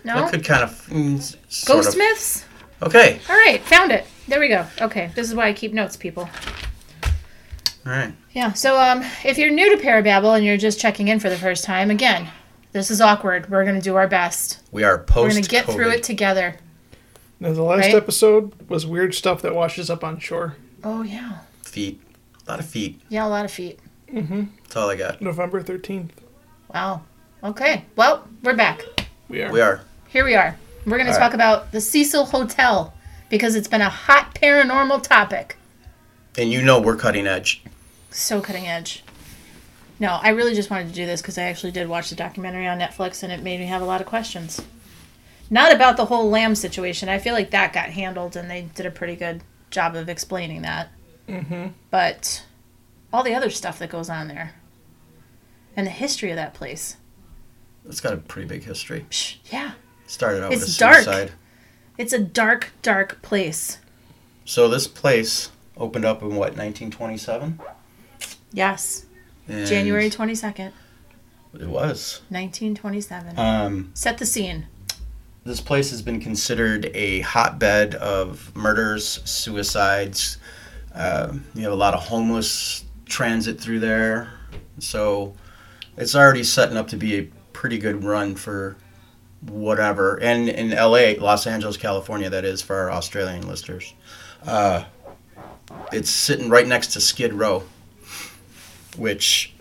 No. 0.06 0.16
That 0.22 0.32
could 0.32 0.46
kind 0.46 0.64
of. 0.64 0.72
Mm, 0.88 1.18
s- 1.18 1.36
sort 1.50 1.78
Ghost 1.84 1.90
of. 1.90 1.98
myths. 1.98 2.46
Okay. 2.82 3.20
All 3.30 3.36
right, 3.36 3.62
found 3.64 3.92
it. 3.92 4.06
There 4.30 4.40
we 4.40 4.48
go. 4.48 4.66
Okay, 4.80 5.12
this 5.14 5.28
is 5.28 5.36
why 5.36 5.48
I 5.48 5.54
keep 5.54 5.74
notes, 5.74 5.98
people. 5.98 6.30
All 7.86 7.92
right. 7.92 8.14
Yeah. 8.32 8.54
So, 8.54 8.80
um, 8.80 9.04
if 9.26 9.38
you're 9.38 9.52
new 9.52 9.76
to 9.76 9.84
Parababble 9.84 10.36
and 10.38 10.46
you're 10.46 10.56
just 10.58 10.80
checking 10.80 11.10
in 11.10 11.20
for 11.20 11.30
the 11.30 11.36
first 11.38 11.66
time, 11.66 11.92
again, 11.92 12.30
this 12.72 12.90
is 12.90 13.02
awkward. 13.02 13.50
We're 13.50 13.66
gonna 13.66 13.82
do 13.82 13.96
our 13.98 14.08
best. 14.08 14.60
We 14.72 14.84
are 14.86 15.00
post. 15.00 15.24
We're 15.36 15.42
gonna 15.42 15.42
get 15.42 15.66
through 15.66 15.90
it 15.92 16.04
together. 16.04 16.56
Now 17.42 17.52
the 17.52 17.64
last 17.64 17.88
Right? 17.88 17.96
episode 17.96 18.54
was 18.70 18.86
weird 18.86 19.14
stuff 19.16 19.42
that 19.42 19.54
washes 19.54 19.90
up 19.90 20.02
on 20.06 20.18
shore. 20.20 20.56
Oh 20.84 21.02
yeah. 21.02 21.40
Feet. 21.64 22.02
A 22.48 22.52
lot 22.52 22.60
of 22.60 22.66
feet. 22.66 23.02
Yeah, 23.10 23.26
a 23.26 23.28
lot 23.28 23.44
of 23.46 23.52
feet. 23.52 23.80
Mhm. 24.10 24.48
That's 24.64 24.76
all 24.78 24.90
I 24.90 24.96
got. 24.96 25.22
November 25.22 25.62
thirteenth. 25.62 26.14
Wow. 26.74 27.02
Okay. 27.44 27.84
Well, 27.98 28.26
we're 28.42 28.56
back. 28.56 28.84
We 29.28 29.42
are. 29.44 29.52
We 29.52 29.60
are. 29.60 29.82
Here 30.08 30.24
we 30.24 30.34
are. 30.36 30.56
We're 30.86 30.98
gonna 30.98 31.12
All 31.12 31.18
talk 31.18 31.34
about 31.34 31.74
the 31.74 31.82
Cecil 31.82 32.26
Hotel 32.26 32.94
because 33.30 33.56
it's 33.56 33.68
been 33.68 33.82
a 33.82 33.90
hot 33.90 34.34
paranormal 34.34 35.04
topic. 35.04 35.58
And 36.38 36.50
you 36.52 36.62
know 36.62 36.80
we're 36.80 36.96
cutting 36.96 37.28
edge. 37.28 37.64
So 38.12 38.40
cutting 38.40 38.66
edge. 38.66 39.04
No, 40.00 40.20
I 40.22 40.30
really 40.30 40.54
just 40.54 40.70
wanted 40.70 40.88
to 40.90 40.94
do 40.94 41.06
this 41.06 41.22
because 41.22 41.38
I 41.38 41.44
actually 41.44 41.72
did 41.72 41.90
watch 41.90 42.10
the 42.10 42.16
documentary 42.16 42.68
on 42.68 42.80
Netflix 42.80 43.24
and 43.24 43.32
it 43.34 43.42
made 43.44 43.60
me 43.60 43.66
have 43.66 43.82
a 43.82 43.86
lot 43.86 44.00
of 44.00 44.08
questions. 44.08 44.62
Not 45.50 45.74
about 45.74 45.98
the 45.98 46.06
whole 46.06 46.30
Lam 46.30 46.56
situation. 46.56 47.10
I 47.10 47.18
feel 47.18 47.34
like 47.34 47.52
that 47.52 47.74
got 47.74 47.90
handled 47.90 48.38
and 48.38 48.50
they 48.50 48.70
did 48.74 48.86
a 48.86 48.92
pretty 48.92 49.16
good 49.18 49.42
job 49.70 49.96
of 49.96 50.08
explaining 50.08 50.62
that. 50.62 50.90
Mm-hmm. 51.28 51.68
But 51.92 52.44
all 53.12 53.24
the 53.24 53.34
other 53.36 53.50
stuff 53.50 53.80
that 53.80 53.90
goes 53.90 54.10
on 54.10 54.28
there 54.28 54.54
and 55.76 55.86
the 55.86 55.92
history 55.92 56.30
of 56.32 56.36
that 56.36 56.54
place. 56.54 56.98
It's 57.88 58.02
got 58.02 58.14
a 58.14 58.18
pretty 58.18 58.48
big 58.48 58.64
history. 58.64 59.06
Psh, 59.10 59.38
yeah. 59.52 59.72
Started 60.08 60.44
out 60.44 60.50
with 60.50 60.60
a 60.62 60.64
It's 60.64 60.78
dark. 60.78 60.96
suicide. 61.04 61.32
It's 61.98 62.14
a 62.14 62.20
dark, 62.20 62.72
dark 62.82 63.22
place. 63.22 63.80
So 64.46 64.68
this 64.68 64.88
place 64.88 65.52
opened 65.78 66.06
up 66.06 66.22
in 66.22 66.30
what 66.30 66.56
1927? 66.56 67.60
Yes. 68.54 69.06
And 69.48 69.68
January 69.68 70.10
22nd, 70.10 70.72
It 71.54 71.68
was. 71.68 72.22
1927. 72.30 73.38
Um, 73.40 73.92
Set 73.94 74.18
the 74.18 74.26
scene. 74.26 74.68
this 75.46 75.62
place 75.62 75.90
has 75.92 76.02
been 76.02 76.20
considered 76.20 76.90
a 76.94 77.22
hotbed 77.22 77.96
of 77.96 78.54
murders, 78.56 79.20
suicides. 79.24 80.38
Um 80.98 81.46
you 81.54 81.64
have 81.64 81.74
a 81.74 81.76
lot 81.76 81.94
of 81.94 82.04
homeless 82.04 82.84
transit 83.06 83.62
through 83.62 83.80
there, 83.80 84.34
so 84.80 85.34
it's 85.96 86.16
already 86.16 86.44
setting 86.44 86.78
up 86.78 86.90
to 86.90 86.98
be 86.98 87.18
a 87.18 87.24
pretty 87.54 87.78
good 87.78 88.04
run 88.04 88.36
for 88.36 88.76
whatever. 89.42 90.22
And 90.22 90.50
in 90.50 90.74
L.A., 90.74 91.18
Los 91.18 91.48
Angeles, 91.48 91.78
California, 91.78 92.30
that 92.30 92.46
is 92.46 92.62
for 92.62 92.76
our 92.76 92.92
Australian 92.92 93.48
listeners. 93.48 93.94
Uh, 94.46 94.84
it's 95.92 96.10
sitting 96.10 96.50
right 96.50 96.68
next 96.68 96.94
to 96.94 97.02
Skid 97.02 97.34
Row, 97.34 97.64
which, 98.98 99.54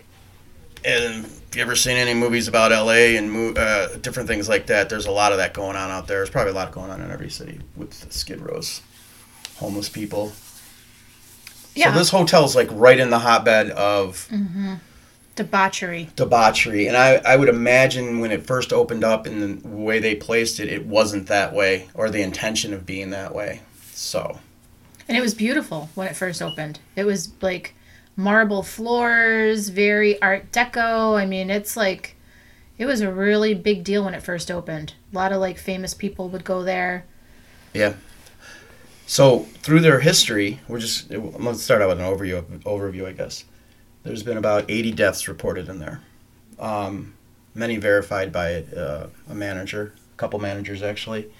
and 0.85 1.25
if 1.25 1.55
you 1.55 1.61
ever 1.61 1.75
seen 1.75 1.97
any 1.97 2.13
movies 2.13 2.47
about 2.47 2.71
LA 2.71 3.17
and 3.17 3.57
uh, 3.57 3.95
different 3.97 4.27
things 4.27 4.47
like 4.47 4.67
that, 4.67 4.89
there's 4.89 5.05
a 5.05 5.11
lot 5.11 5.31
of 5.31 5.37
that 5.39 5.53
going 5.53 5.75
on 5.75 5.89
out 5.89 6.07
there. 6.07 6.17
There's 6.17 6.29
probably 6.29 6.51
a 6.51 6.55
lot 6.55 6.71
going 6.71 6.91
on 6.91 7.01
in 7.01 7.11
every 7.11 7.29
city 7.29 7.59
with 7.75 7.93
Skid 8.11 8.41
Rows, 8.41 8.81
homeless 9.57 9.89
people. 9.89 10.31
Yeah. 11.77 11.91
So 11.91 11.99
this 11.99 12.09
hotel's 12.09 12.55
like 12.55 12.69
right 12.71 12.99
in 12.99 13.09
the 13.09 13.19
hotbed 13.19 13.69
of 13.71 14.27
mm-hmm. 14.31 14.75
Debauchery. 15.35 16.09
debauchery, 16.15 16.87
and 16.87 16.97
I, 16.97 17.21
I 17.23 17.35
would 17.35 17.47
imagine 17.47 18.19
when 18.19 18.31
it 18.31 18.47
first 18.47 18.73
opened 18.73 19.03
up 19.03 19.27
and 19.27 19.61
the 19.61 19.67
way 19.67 19.99
they 19.99 20.15
placed 20.15 20.59
it, 20.59 20.67
it 20.67 20.87
wasn't 20.87 21.27
that 21.27 21.53
way 21.53 21.89
or 21.93 22.09
the 22.09 22.23
intention 22.23 22.73
of 22.73 22.87
being 22.87 23.11
that 23.11 23.35
way. 23.35 23.61
So 23.91 24.39
And 25.07 25.15
it 25.15 25.21
was 25.21 25.35
beautiful 25.35 25.89
when 25.93 26.07
it 26.07 26.15
first 26.15 26.41
opened. 26.41 26.79
It 26.95 27.03
was 27.03 27.31
like 27.41 27.75
marble 28.15 28.63
floors, 28.63 29.69
very 29.69 30.19
art 30.23 30.51
deco. 30.51 31.15
I 31.15 31.27
mean, 31.27 31.51
it's 31.51 31.77
like 31.77 32.15
it 32.79 32.87
was 32.87 33.01
a 33.01 33.11
really 33.11 33.53
big 33.53 33.83
deal 33.83 34.05
when 34.05 34.15
it 34.15 34.23
first 34.23 34.49
opened. 34.49 34.95
A 35.13 35.15
lot 35.15 35.31
of 35.31 35.39
like 35.39 35.59
famous 35.59 35.93
people 35.93 36.29
would 36.29 36.43
go 36.43 36.63
there. 36.63 37.05
Yeah. 37.73 37.93
So 39.07 39.39
through 39.39 39.79
their 39.79 40.01
history, 40.01 40.59
we're 40.67 40.79
just 40.79 41.09
let's 41.09 41.63
start 41.63 41.81
out 41.81 41.87
with 41.87 41.99
an 41.99 42.05
overview. 42.05 42.43
Overview, 42.63 43.07
I 43.07 43.13
guess. 43.13 43.45
There's 44.03 44.21
been 44.21 44.37
about 44.37 44.65
80 44.69 44.91
deaths 44.91 45.27
reported 45.29 45.69
in 45.69 45.79
there. 45.79 46.01
Um, 46.59 47.13
many 47.55 47.77
verified 47.77 48.31
by 48.33 48.63
uh, 48.63 49.07
a 49.29 49.33
manager, 49.33 49.93
a 50.13 50.17
couple 50.17 50.39
managers 50.39 50.83
actually. 50.83 51.31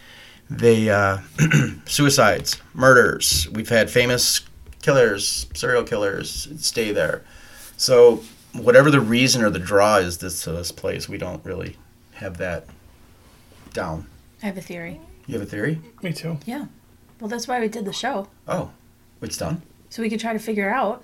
They 0.50 0.90
uh, 0.90 1.20
suicides, 1.86 2.62
murders. 2.74 3.50
We've 3.52 3.68
had 3.68 3.90
famous 3.90 4.42
killers, 4.82 5.48
serial 5.54 5.84
killers 5.84 6.48
stay 6.60 6.94
there. 6.94 7.26
So 7.76 8.24
whatever 8.54 8.90
the 8.90 9.02
reason 9.02 9.44
or 9.44 9.50
the 9.50 9.60
draw 9.60 9.98
is 9.98 10.20
this 10.20 10.42
to 10.44 10.54
this 10.54 10.72
place, 10.72 11.10
we 11.10 11.18
don't 11.18 11.44
really 11.44 11.76
have 12.14 12.38
that 12.38 12.66
down. 13.74 14.08
I 14.42 14.46
have 14.46 14.58
a 14.58 14.62
theory. 14.62 15.02
You 15.26 15.38
have 15.38 15.46
a 15.46 15.50
theory? 15.50 15.82
Me 16.02 16.14
too. 16.14 16.38
Yeah. 16.46 16.68
Well, 17.20 17.28
that's 17.30 17.48
why 17.48 17.60
we 17.60 17.68
did 17.68 17.86
the 17.86 17.94
show. 17.94 18.28
Oh, 18.48 18.72
it's 19.22 19.38
done. 19.38 19.62
So 19.90 20.02
we 20.02 20.10
could 20.10 20.20
try 20.20 20.34
to 20.34 20.40
figure 20.40 20.70
out. 20.70 21.04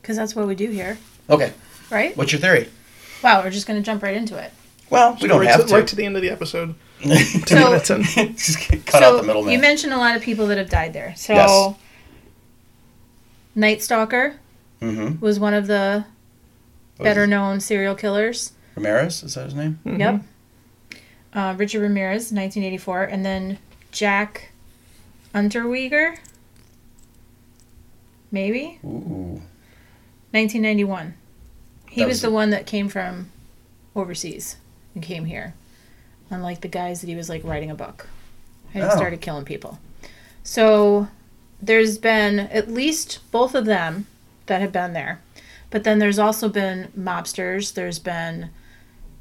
Because 0.00 0.16
that's 0.16 0.36
what 0.36 0.46
we 0.46 0.54
do 0.54 0.68
here, 0.70 0.98
Okay. 1.30 1.52
right? 1.90 2.14
What's 2.16 2.30
your 2.32 2.40
theory? 2.40 2.68
Wow, 3.22 3.42
we're 3.42 3.48
just 3.50 3.66
going 3.66 3.80
to 3.80 3.84
jump 3.84 4.02
right 4.02 4.14
into 4.14 4.36
it. 4.36 4.52
Well, 4.90 5.16
we 5.20 5.28
don't 5.28 5.40
right, 5.40 5.48
have 5.48 5.62
to, 5.62 5.66
to. 5.66 5.74
right 5.74 5.86
to 5.86 5.96
the 5.96 6.04
end 6.04 6.14
of 6.16 6.20
the 6.22 6.28
episode. 6.28 6.74
Two 7.02 7.08
So- 7.46 7.54
minutes 7.70 7.88
in. 7.90 8.02
Just 8.36 8.68
get 8.68 8.84
cut 8.84 9.02
out 9.02 9.16
the 9.16 9.22
middle 9.22 9.42
you 9.44 9.52
man. 9.52 9.60
mentioned 9.62 9.94
a 9.94 9.96
lot 9.96 10.14
of 10.14 10.20
people 10.22 10.46
that 10.48 10.58
have 10.58 10.68
died 10.68 10.92
there. 10.92 11.14
So, 11.16 11.32
Yes. 11.32 11.74
Night 13.54 13.82
Stalker 13.82 14.36
mm-hmm. 14.80 15.20
was 15.24 15.38
one 15.40 15.54
of 15.54 15.66
the 15.66 16.04
better 16.98 17.26
known 17.26 17.60
serial 17.60 17.94
killers. 17.94 18.52
Ramirez 18.74 19.22
is 19.22 19.34
that 19.34 19.44
his 19.46 19.54
name? 19.54 19.78
Mhm. 19.86 19.98
Yep. 19.98 20.22
Uh, 21.32 21.54
Richard 21.56 21.80
Ramirez, 21.80 22.30
1984, 22.32 23.04
and 23.04 23.24
then 23.24 23.58
Jack 23.90 24.50
Unterweger, 25.34 26.16
maybe 28.30 28.78
Ooh. 28.84 29.42
1991. 30.30 31.14
He 31.90 32.00
That 32.00 32.06
was, 32.06 32.16
was 32.16 32.22
the 32.22 32.30
one 32.30 32.50
that 32.50 32.66
came 32.66 32.88
from 32.88 33.30
overseas 33.94 34.56
and 34.94 35.02
came 35.02 35.24
here, 35.24 35.54
unlike 36.30 36.60
the 36.60 36.68
guys 36.68 37.00
that 37.00 37.08
he 37.08 37.16
was 37.16 37.28
like 37.28 37.44
writing 37.44 37.70
a 37.70 37.74
book 37.74 38.08
and 38.72 38.84
Oh. 38.84 38.96
started 38.96 39.20
killing 39.20 39.44
people. 39.44 39.78
So 40.42 41.08
there's 41.62 41.98
been 41.98 42.38
at 42.40 42.70
least 42.70 43.20
both 43.30 43.54
of 43.54 43.64
them 43.64 44.06
that 44.46 44.60
have 44.60 44.72
been 44.72 44.92
there, 44.92 45.20
but 45.70 45.84
then 45.84 45.98
there's 45.98 46.18
also 46.18 46.48
been 46.48 46.88
mobsters. 46.98 47.74
There's 47.74 47.98
been 47.98 48.50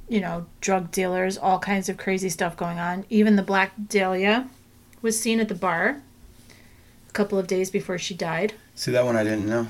you 0.10 0.20
know, 0.20 0.46
drug 0.62 0.91
dealers, 0.91 1.38
all 1.38 1.58
kinds 1.60 1.88
of 1.89 1.98
crazy 1.98 2.29
stuff 2.29 2.58
going 2.58 2.77
on. 2.77 3.05
Even 3.10 3.36
the 3.38 3.41
Black 3.41 3.72
Dahlia 3.88 4.48
was 5.03 5.19
seen 5.19 5.39
at 5.39 5.48
the 5.50 5.55
bar 5.55 6.01
a 7.07 7.12
couple 7.12 7.38
of 7.38 7.45
days 7.45 7.69
before 7.69 8.00
she 8.00 8.15
died. 8.15 8.53
See 8.74 8.91
that 8.91 9.05
one 9.05 9.15
I 9.15 9.24
didn't 9.24 9.45
know. 9.45 9.67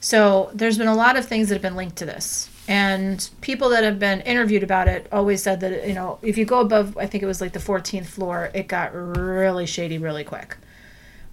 So 0.00 0.50
there's 0.54 0.78
been 0.78 0.86
a 0.86 0.94
lot 0.94 1.16
of 1.18 1.26
things 1.26 1.48
that 1.48 1.56
have 1.56 1.62
been 1.62 1.76
linked 1.76 1.96
to 1.96 2.06
this. 2.06 2.48
And 2.68 3.28
people 3.40 3.68
that 3.70 3.82
have 3.82 3.98
been 3.98 4.20
interviewed 4.20 4.62
about 4.62 4.88
it 4.88 5.06
always 5.10 5.42
said 5.42 5.60
that, 5.60 5.86
you 5.88 5.94
know, 5.94 6.18
if 6.22 6.38
you 6.38 6.44
go 6.44 6.60
above, 6.60 6.96
I 6.96 7.06
think 7.06 7.22
it 7.22 7.26
was 7.26 7.40
like 7.40 7.52
the 7.52 7.58
14th 7.58 8.06
floor, 8.06 8.50
it 8.54 8.68
got 8.68 8.94
really 8.94 9.66
shady 9.66 9.98
really 9.98 10.24
quick. 10.24 10.56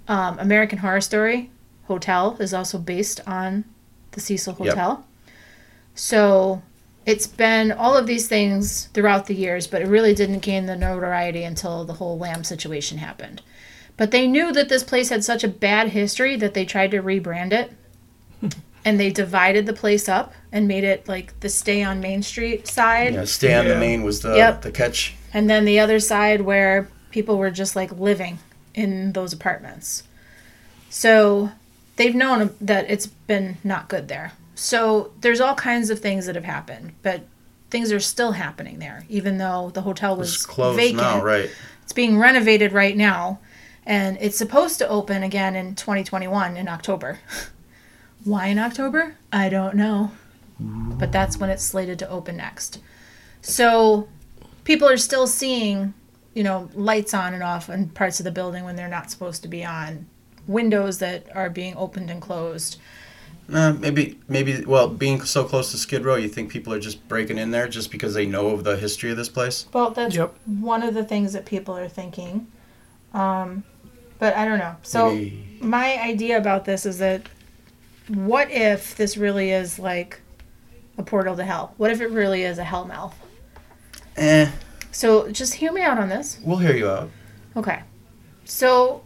Um, 0.08 0.40
American 0.40 0.80
Horror 0.80 1.02
Story 1.02 1.52
Hotel 1.88 2.38
is 2.40 2.54
also 2.54 2.78
based 2.78 3.22
on 3.28 3.66
the 4.12 4.20
Cecil 4.22 4.56
Yep. 4.60 4.70
Hotel. 4.70 5.06
So 5.94 6.62
it's 7.06 7.28
been 7.28 7.72
all 7.72 7.96
of 7.96 8.08
these 8.08 8.28
things 8.28 8.86
throughout 8.88 9.28
the 9.28 9.36
years, 9.36 9.68
but 9.68 9.82
it 9.82 9.88
really 9.88 10.16
didn't 10.16 10.40
gain 10.40 10.66
the 10.66 10.76
notoriety 10.76 11.44
until 11.44 11.86
the 11.86 11.94
whole 11.94 12.18
Lam 12.18 12.44
situation 12.44 12.98
happened. 12.98 13.42
But 13.98 14.12
they 14.12 14.28
knew 14.28 14.52
that 14.52 14.70
this 14.70 14.84
place 14.84 15.10
had 15.10 15.24
such 15.24 15.44
a 15.44 15.48
bad 15.48 15.90
history 15.90 16.36
that 16.38 16.54
they 16.54 16.66
tried 16.66 16.92
to 16.92 17.02
rebrand 17.02 17.54
it. 17.54 17.72
and 18.86 19.00
they 19.00 19.10
divided 19.10 19.66
the 19.66 19.74
place 19.74 20.08
up 20.08 20.34
and 20.52 20.68
made 20.68 20.84
it 20.84 21.08
like 21.08 21.40
the 21.40 21.50
stay 21.50 21.84
on 21.84 22.00
Main 22.00 22.22
Street 22.22 22.68
side. 22.68 23.14
Yeah, 23.16 23.26
stay 23.26 23.54
on 23.56 23.68
the 23.68 23.78
main 23.78 24.04
was 24.04 24.22
the 24.22 24.36
Yep. 24.36 24.62
the 24.62 24.72
catch. 24.72 25.16
And 25.34 25.50
then 25.50 25.66
the 25.66 25.80
other 25.80 26.00
side 26.00 26.42
where 26.42 26.88
people 27.12 27.38
were 27.38 27.52
just 27.52 27.76
like 27.76 27.92
living 27.92 28.40
in 28.74 29.14
those 29.14 29.34
apartments. 29.34 30.04
So 30.90 31.52
they've 31.96 32.14
known 32.14 32.56
that 32.62 32.90
it's 32.90 33.08
been 33.08 33.58
not 33.64 33.90
good 33.90 34.08
there. 34.08 34.34
So 34.56 35.12
there's 35.22 35.42
all 35.42 35.56
kinds 35.56 35.90
of 35.90 36.00
things 36.00 36.26
that 36.26 36.36
have 36.36 36.46
happened, 36.46 36.94
but 37.02 37.22
things 37.70 37.92
are 37.92 38.00
still 38.00 38.32
happening 38.34 38.80
there, 38.80 39.06
even 39.10 39.38
though 39.38 39.70
the 39.74 39.82
hotel 39.82 40.16
was 40.16 40.34
It's 40.34 40.46
closed 40.46 40.78
vacant. 40.78 41.02
now, 41.02 41.22
right? 41.22 41.50
It's 41.84 41.94
being 41.94 42.18
renovated 42.18 42.72
right 42.72 42.96
now, 42.96 43.40
and 43.86 44.18
it's 44.22 44.38
supposed 44.38 44.80
to 44.80 44.88
open 44.88 45.24
again 45.24 45.56
in 45.56 45.76
2021 45.76 46.58
in 46.58 46.68
October. 46.68 47.20
Why 48.24 48.48
in 48.48 48.58
October? 48.58 49.18
I 49.32 49.50
don't 49.50 49.76
know. 49.76 50.12
But 50.58 51.12
that's 51.12 51.38
when 51.38 51.50
it's 51.50 51.64
slated 51.64 52.00
to 52.00 52.10
open 52.10 52.38
next. 52.38 52.80
So 53.42 54.08
people 54.64 54.88
are 54.88 54.98
still 54.98 55.28
seeing, 55.28 55.94
you 56.34 56.44
know, 56.44 56.70
lights 56.74 57.14
on 57.14 57.34
and 57.34 57.44
off 57.44 57.70
in 57.70 57.90
parts 57.90 58.20
of 58.22 58.24
the 58.24 58.32
building 58.32 58.64
when 58.64 58.78
they're 58.78 58.88
not 58.88 59.12
supposed 59.12 59.42
to 59.44 59.50
be 59.50 59.66
on, 59.66 60.08
windows 60.48 61.00
that 61.00 61.28
are 61.36 61.50
being 61.50 61.76
opened 61.76 62.10
and 62.10 62.22
closed. 62.22 62.78
Uh, 63.52 63.74
maybe, 63.74 64.20
maybe. 64.28 64.66
Well, 64.66 64.88
being 64.88 65.22
so 65.22 65.44
close 65.44 65.72
to 65.72 65.78
Skid 65.78 66.04
Row, 66.04 66.16
you 66.16 66.28
think 66.28 66.50
people 66.50 66.74
are 66.74 66.80
just 66.80 67.08
breaking 67.08 67.38
in 67.38 67.52
there 67.52 67.68
just 67.68 67.92
because 67.92 68.14
they 68.16 68.25
know 68.25 68.48
of 68.50 68.64
the 68.64 68.75
history 68.75 69.12
of 69.12 69.18
this 69.18 69.30
place? 69.30 69.68
Well, 69.72 69.92
that's 69.92 70.16
Yep. 70.16 70.34
one 70.46 70.82
of 70.82 70.94
the 70.96 71.04
things 71.04 71.34
that 71.34 71.46
people 71.46 71.78
are 71.78 71.88
thinking. 71.88 72.48
Um, 73.14 73.64
but 74.18 74.36
I 74.36 74.46
don't 74.46 74.58
know. 74.60 74.75
So 74.82 75.12
Maybe- 75.12 75.58
my 75.62 76.02
idea 76.02 76.38
about 76.38 76.66
this 76.66 76.86
is 76.86 76.98
that 76.98 77.30
what 78.08 78.50
if 78.52 78.96
this 78.96 79.16
really 79.16 79.52
is 79.52 79.78
like 79.78 80.22
a 80.98 81.04
portal 81.04 81.36
to 81.36 81.44
hell? 81.44 81.74
What 81.78 81.92
if 81.92 82.02
it 82.02 82.10
really 82.10 82.44
is 82.44 82.58
a 82.58 82.64
hell 82.64 82.86
mouth? 82.86 83.16
Eh, 84.18 84.50
So 84.92 85.30
just 85.30 85.56
hear 85.56 85.72
me 85.72 85.82
out 85.82 85.98
on 86.00 86.10
this. 86.10 86.40
we'll 86.42 86.58
hear 86.58 86.75
you 86.75 86.90
out. 86.90 87.10
Okay. 87.56 87.82
So 88.46 89.04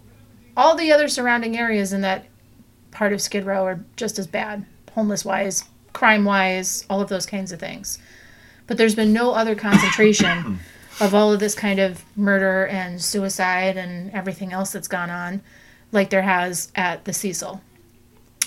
all 0.55 0.75
the 0.75 0.91
other 0.91 1.07
surrounding 1.07 1.57
areas 1.57 1.91
in 1.93 2.01
that 2.01 2.25
part 2.99 3.13
of 3.13 3.21
Skid 3.21 3.45
Row 3.45 3.63
are 3.63 3.79
just 3.95 4.19
as 4.19 4.27
bad, 4.27 4.65
homeless 4.93 5.23
wise, 5.23 5.63
crime 5.93 6.25
wise, 6.25 6.85
all 6.89 6.99
of 6.99 7.07
those 7.07 7.25
kinds 7.25 7.53
of 7.53 7.57
things. 7.57 7.97
But 8.67 8.77
there's 8.77 8.93
been 8.93 9.13
no 9.13 9.31
other 9.31 9.55
concentration 9.55 10.59
of 10.99 11.15
all 11.15 11.31
of 11.31 11.39
this 11.39 11.55
kind 11.55 11.79
of 11.79 12.03
murder 12.17 12.67
and 12.67 13.01
suicide 13.01 13.77
and 13.77 14.11
everything 14.11 14.51
else 14.51 14.73
that's 14.73 14.89
gone 14.89 15.09
on 15.09 15.41
like 15.93 16.09
there 16.09 16.23
has 16.23 16.73
at 16.75 17.05
the 17.05 17.13
Cecil. 17.13 17.61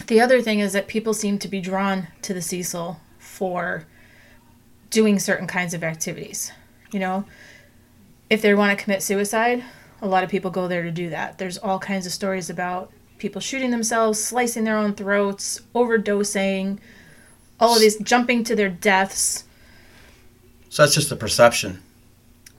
The 0.07 0.21
other 0.21 0.43
thing 0.43 0.61
is 0.61 0.75
that 0.75 0.87
people 0.87 1.15
seem 1.15 1.39
to 1.39 1.49
be 1.49 1.63
drawn 1.63 2.09
to 2.21 2.35
the 2.35 2.43
Cecil 2.43 3.01
for 3.19 3.87
doing 4.91 5.19
certain 5.19 5.47
kinds 5.47 5.73
of 5.73 5.83
activities. 5.83 6.53
You 6.91 7.01
know, 7.01 7.25
if 8.29 8.43
they 8.43 8.53
want 8.53 8.79
to 8.79 8.85
commit 8.85 9.03
suicide, 9.03 9.65
a 10.03 10.07
lot 10.07 10.25
of 10.25 10.29
people 10.29 10.51
go 10.51 10.69
there 10.69 10.83
to 10.83 10.91
do 10.91 11.09
that. 11.09 11.39
There's 11.39 11.57
all 11.57 11.79
kinds 11.79 12.05
of 12.05 12.13
stories 12.13 12.51
about 12.51 12.93
people 13.23 13.41
shooting 13.41 13.71
themselves, 13.71 14.23
slicing 14.23 14.65
their 14.65 14.77
own 14.77 14.95
throats, 14.95 15.61
overdosing, 15.75 16.79
all 17.59 17.75
of 17.75 17.81
these 17.81 17.97
jumping 18.01 18.45
to 18.45 18.57
their 18.57 18.69
deaths. 18.69 19.45
So 20.69 20.83
that's 20.83 20.95
just 20.95 21.13
a 21.13 21.17
perception. 21.17 21.81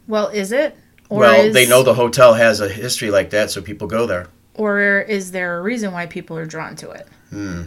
Well, 0.07 0.29
is 0.29 0.51
it? 0.51 0.75
Or 1.09 1.19
well, 1.19 1.41
is, 1.41 1.53
they 1.53 1.67
know 1.67 1.83
the 1.83 1.93
hotel 1.93 2.33
has 2.33 2.61
a 2.61 2.69
history 2.69 3.11
like 3.11 3.29
that, 3.31 3.51
so 3.51 3.61
people 3.61 3.87
go 3.87 4.07
there. 4.07 4.27
Or 4.55 5.01
is 5.01 5.31
there 5.31 5.59
a 5.59 5.61
reason 5.61 5.91
why 5.91 6.05
people 6.05 6.37
are 6.37 6.45
drawn 6.45 6.75
to 6.77 6.91
it? 6.91 7.07
Hmm. 7.29 7.63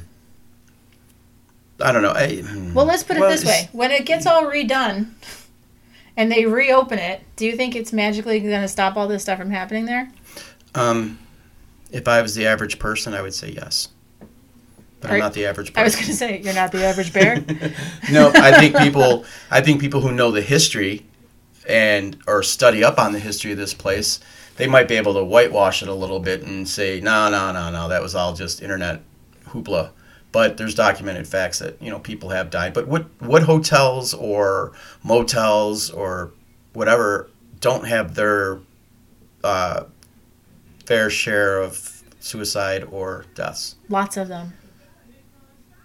I 1.80 1.92
don't 1.92 2.02
know. 2.02 2.12
I, 2.12 2.36
hmm. 2.36 2.72
Well, 2.72 2.86
let's 2.86 3.02
put 3.02 3.16
it 3.16 3.20
Well, 3.20 3.30
this 3.30 3.44
way: 3.44 3.68
when 3.72 3.90
it 3.90 4.06
gets 4.06 4.24
all 4.24 4.44
redone 4.44 5.10
and 6.16 6.32
they 6.32 6.46
reopen 6.46 6.98
it, 6.98 7.22
do 7.36 7.44
you 7.44 7.56
think 7.56 7.76
it's 7.76 7.92
magically 7.92 8.40
going 8.40 8.62
to 8.62 8.68
stop 8.68 8.96
all 8.96 9.06
this 9.06 9.22
stuff 9.22 9.38
from 9.38 9.50
happening 9.50 9.84
there? 9.84 10.10
Um, 10.74 11.18
if 11.90 12.08
I 12.08 12.22
was 12.22 12.34
the 12.34 12.46
average 12.46 12.78
person, 12.78 13.14
I 13.14 13.22
would 13.22 13.34
say 13.34 13.50
yes. 13.50 13.88
But 15.00 15.10
I'm 15.10 15.18
not 15.18 15.34
the 15.34 15.46
average 15.46 15.68
person. 15.68 15.80
I 15.80 15.84
was 15.84 15.94
going 15.94 16.06
to 16.06 16.14
say 16.14 16.40
you're 16.40 16.54
not 16.54 16.72
the 16.72 16.84
average 16.84 17.12
bear. 17.12 17.36
no, 18.10 18.30
I 18.34 18.58
think 18.58 18.76
people. 18.76 19.24
I 19.50 19.60
think 19.60 19.80
people 19.80 20.00
who 20.00 20.12
know 20.12 20.30
the 20.30 20.42
history, 20.42 21.06
and 21.68 22.16
or 22.26 22.42
study 22.42 22.82
up 22.82 22.98
on 22.98 23.12
the 23.12 23.18
history 23.18 23.52
of 23.52 23.58
this 23.58 23.74
place, 23.74 24.20
they 24.56 24.66
might 24.66 24.88
be 24.88 24.96
able 24.96 25.14
to 25.14 25.24
whitewash 25.24 25.82
it 25.82 25.88
a 25.88 25.94
little 25.94 26.20
bit 26.20 26.42
and 26.42 26.66
say, 26.68 27.00
no, 27.00 27.30
no, 27.30 27.52
no, 27.52 27.70
no, 27.70 27.88
that 27.88 28.02
was 28.02 28.14
all 28.14 28.34
just 28.34 28.62
internet 28.62 29.02
hoopla. 29.48 29.90
But 30.32 30.56
there's 30.56 30.74
documented 30.74 31.26
facts 31.26 31.60
that 31.60 31.80
you 31.80 31.90
know 31.90 31.98
people 31.98 32.30
have 32.30 32.50
died. 32.50 32.74
But 32.74 32.88
what 32.88 33.06
what 33.20 33.44
hotels 33.44 34.12
or 34.12 34.72
motels 35.02 35.90
or 35.90 36.32
whatever 36.72 37.30
don't 37.60 37.86
have 37.86 38.14
their 38.14 38.60
uh, 39.42 39.84
fair 40.86 41.10
share 41.10 41.60
of 41.60 42.02
suicide 42.20 42.84
or 42.90 43.24
deaths 43.34 43.76
Lots 43.88 44.16
of 44.16 44.28
them. 44.28 44.52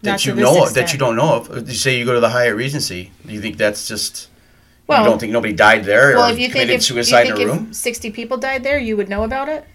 Not 0.03 0.13
that 0.13 0.25
you 0.25 0.33
know 0.33 0.63
of, 0.63 0.73
that 0.73 0.93
you 0.93 0.97
don't 0.97 1.15
know 1.15 1.35
of. 1.35 1.69
You 1.69 1.75
say 1.75 1.99
you 1.99 2.05
go 2.05 2.13
to 2.15 2.19
the 2.19 2.29
Hyatt 2.29 2.55
Regency. 2.55 3.11
Do 3.25 3.33
you 3.33 3.39
think 3.39 3.57
that's 3.57 3.87
just 3.87 4.29
Well, 4.87 5.03
you 5.03 5.09
don't 5.09 5.19
think 5.19 5.31
nobody 5.31 5.53
died 5.53 5.83
there 5.85 6.15
well, 6.15 6.29
or 6.29 6.31
if 6.31 6.39
you 6.39 6.45
think 6.45 6.53
committed 6.53 6.75
if, 6.77 6.83
suicide 6.83 7.27
you 7.27 7.35
in 7.35 7.41
a 7.41 7.43
if 7.43 7.47
room? 7.47 7.73
60 7.73 8.11
people 8.11 8.37
died 8.37 8.63
there, 8.63 8.79
you 8.79 8.97
would 8.97 9.09
know 9.09 9.23
about 9.23 9.47
it. 9.47 9.65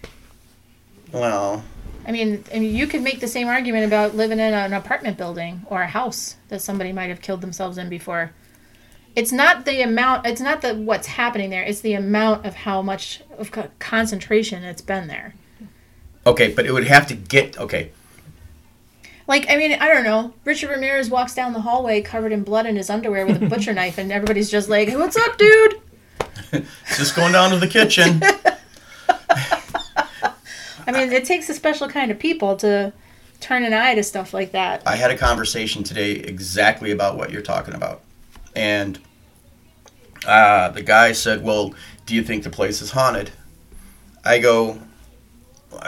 Well, 1.13 1.63
I 2.05 2.11
mean, 2.11 2.43
I 2.53 2.59
mean, 2.59 2.75
you 2.75 2.87
could 2.87 3.01
make 3.01 3.19
the 3.19 3.27
same 3.27 3.47
argument 3.47 3.85
about 3.85 4.15
living 4.15 4.39
in 4.39 4.53
an 4.53 4.73
apartment 4.73 5.17
building 5.17 5.65
or 5.69 5.81
a 5.81 5.87
house 5.87 6.35
that 6.49 6.61
somebody 6.61 6.91
might 6.91 7.09
have 7.09 7.21
killed 7.21 7.41
themselves 7.41 7.77
in 7.77 7.89
before. 7.89 8.31
It's 9.17 9.31
not 9.31 9.65
the 9.65 9.81
amount. 9.81 10.27
It's 10.27 10.39
not 10.39 10.61
the 10.61 10.75
what's 10.75 11.07
happening 11.07 11.49
there. 11.49 11.63
It's 11.63 11.81
the 11.81 11.93
amount 11.93 12.45
of 12.45 12.53
how 12.53 12.83
much 12.83 13.23
of 13.39 13.51
concentration 13.79 14.63
it's 14.63 14.83
been 14.83 15.07
there. 15.07 15.33
Okay, 16.27 16.53
but 16.53 16.67
it 16.67 16.71
would 16.71 16.85
have 16.85 17.07
to 17.07 17.15
get 17.15 17.57
okay. 17.57 17.89
Like, 19.25 19.49
I 19.49 19.57
mean, 19.57 19.73
I 19.73 19.87
don't 19.87 20.03
know. 20.03 20.35
Richard 20.45 20.69
Ramirez 20.69 21.09
walks 21.09 21.33
down 21.33 21.53
the 21.53 21.61
hallway 21.61 22.01
covered 22.01 22.31
in 22.31 22.43
blood 22.43 22.67
in 22.67 22.75
his 22.75 22.91
underwear 22.91 23.25
with 23.25 23.41
a 23.41 23.45
butcher 23.49 23.73
knife, 23.73 23.97
and 23.97 24.11
everybody's 24.11 24.51
just 24.51 24.69
like, 24.69 24.87
"What's 24.93 25.17
up, 25.17 25.35
dude?" 25.39 25.81
Just 26.95 27.15
going 27.15 27.33
down 27.33 27.49
to 27.49 27.57
the 27.57 27.67
kitchen. 27.67 28.21
I 30.87 30.91
mean, 30.91 31.11
it 31.11 31.25
takes 31.25 31.49
a 31.49 31.55
special 31.55 31.89
kind 31.89 32.11
of 32.11 32.19
people 32.19 32.55
to 32.57 32.93
turn 33.39 33.63
an 33.63 33.73
eye 33.73 33.95
to 33.95 34.03
stuff 34.03 34.31
like 34.31 34.51
that. 34.51 34.83
I 34.85 34.95
had 34.95 35.09
a 35.09 35.17
conversation 35.17 35.83
today 35.83 36.11
exactly 36.11 36.91
about 36.91 37.17
what 37.17 37.31
you're 37.31 37.41
talking 37.41 37.73
about. 37.73 38.03
And 38.55 38.99
uh, 40.25 40.69
the 40.69 40.83
guy 40.83 41.11
said, 41.11 41.43
Well, 41.43 41.73
do 42.05 42.15
you 42.15 42.23
think 42.23 42.43
the 42.43 42.49
place 42.49 42.81
is 42.81 42.91
haunted? 42.91 43.31
I 44.23 44.39
go, 44.39 44.79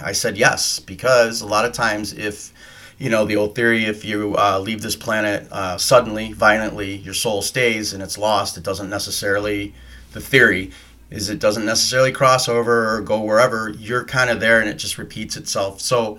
I 0.00 0.12
said 0.12 0.36
yes, 0.36 0.80
because 0.80 1.40
a 1.40 1.46
lot 1.46 1.64
of 1.64 1.72
times, 1.72 2.12
if, 2.12 2.52
you 2.98 3.08
know, 3.08 3.24
the 3.24 3.36
old 3.36 3.54
theory, 3.54 3.84
if 3.84 4.04
you 4.04 4.34
uh, 4.36 4.58
leave 4.58 4.82
this 4.82 4.96
planet 4.96 5.50
uh, 5.52 5.78
suddenly, 5.78 6.32
violently, 6.32 6.96
your 6.96 7.14
soul 7.14 7.42
stays 7.42 7.92
and 7.92 8.02
it's 8.02 8.18
lost, 8.18 8.56
it 8.56 8.64
doesn't 8.64 8.90
necessarily, 8.90 9.74
the 10.12 10.20
theory 10.20 10.72
is 11.12 11.28
it 11.28 11.38
doesn't 11.38 11.66
necessarily 11.66 12.10
cross 12.10 12.48
over 12.48 12.96
or 12.96 13.00
go 13.02 13.20
wherever. 13.20 13.68
You're 13.78 14.04
kind 14.04 14.30
of 14.30 14.40
there 14.40 14.60
and 14.60 14.68
it 14.68 14.78
just 14.78 14.98
repeats 14.98 15.36
itself. 15.36 15.80
So, 15.80 16.18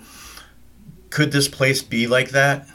could 1.10 1.32
this 1.32 1.48
place 1.48 1.82
be 1.82 2.06
like 2.06 2.30
that? 2.30 2.68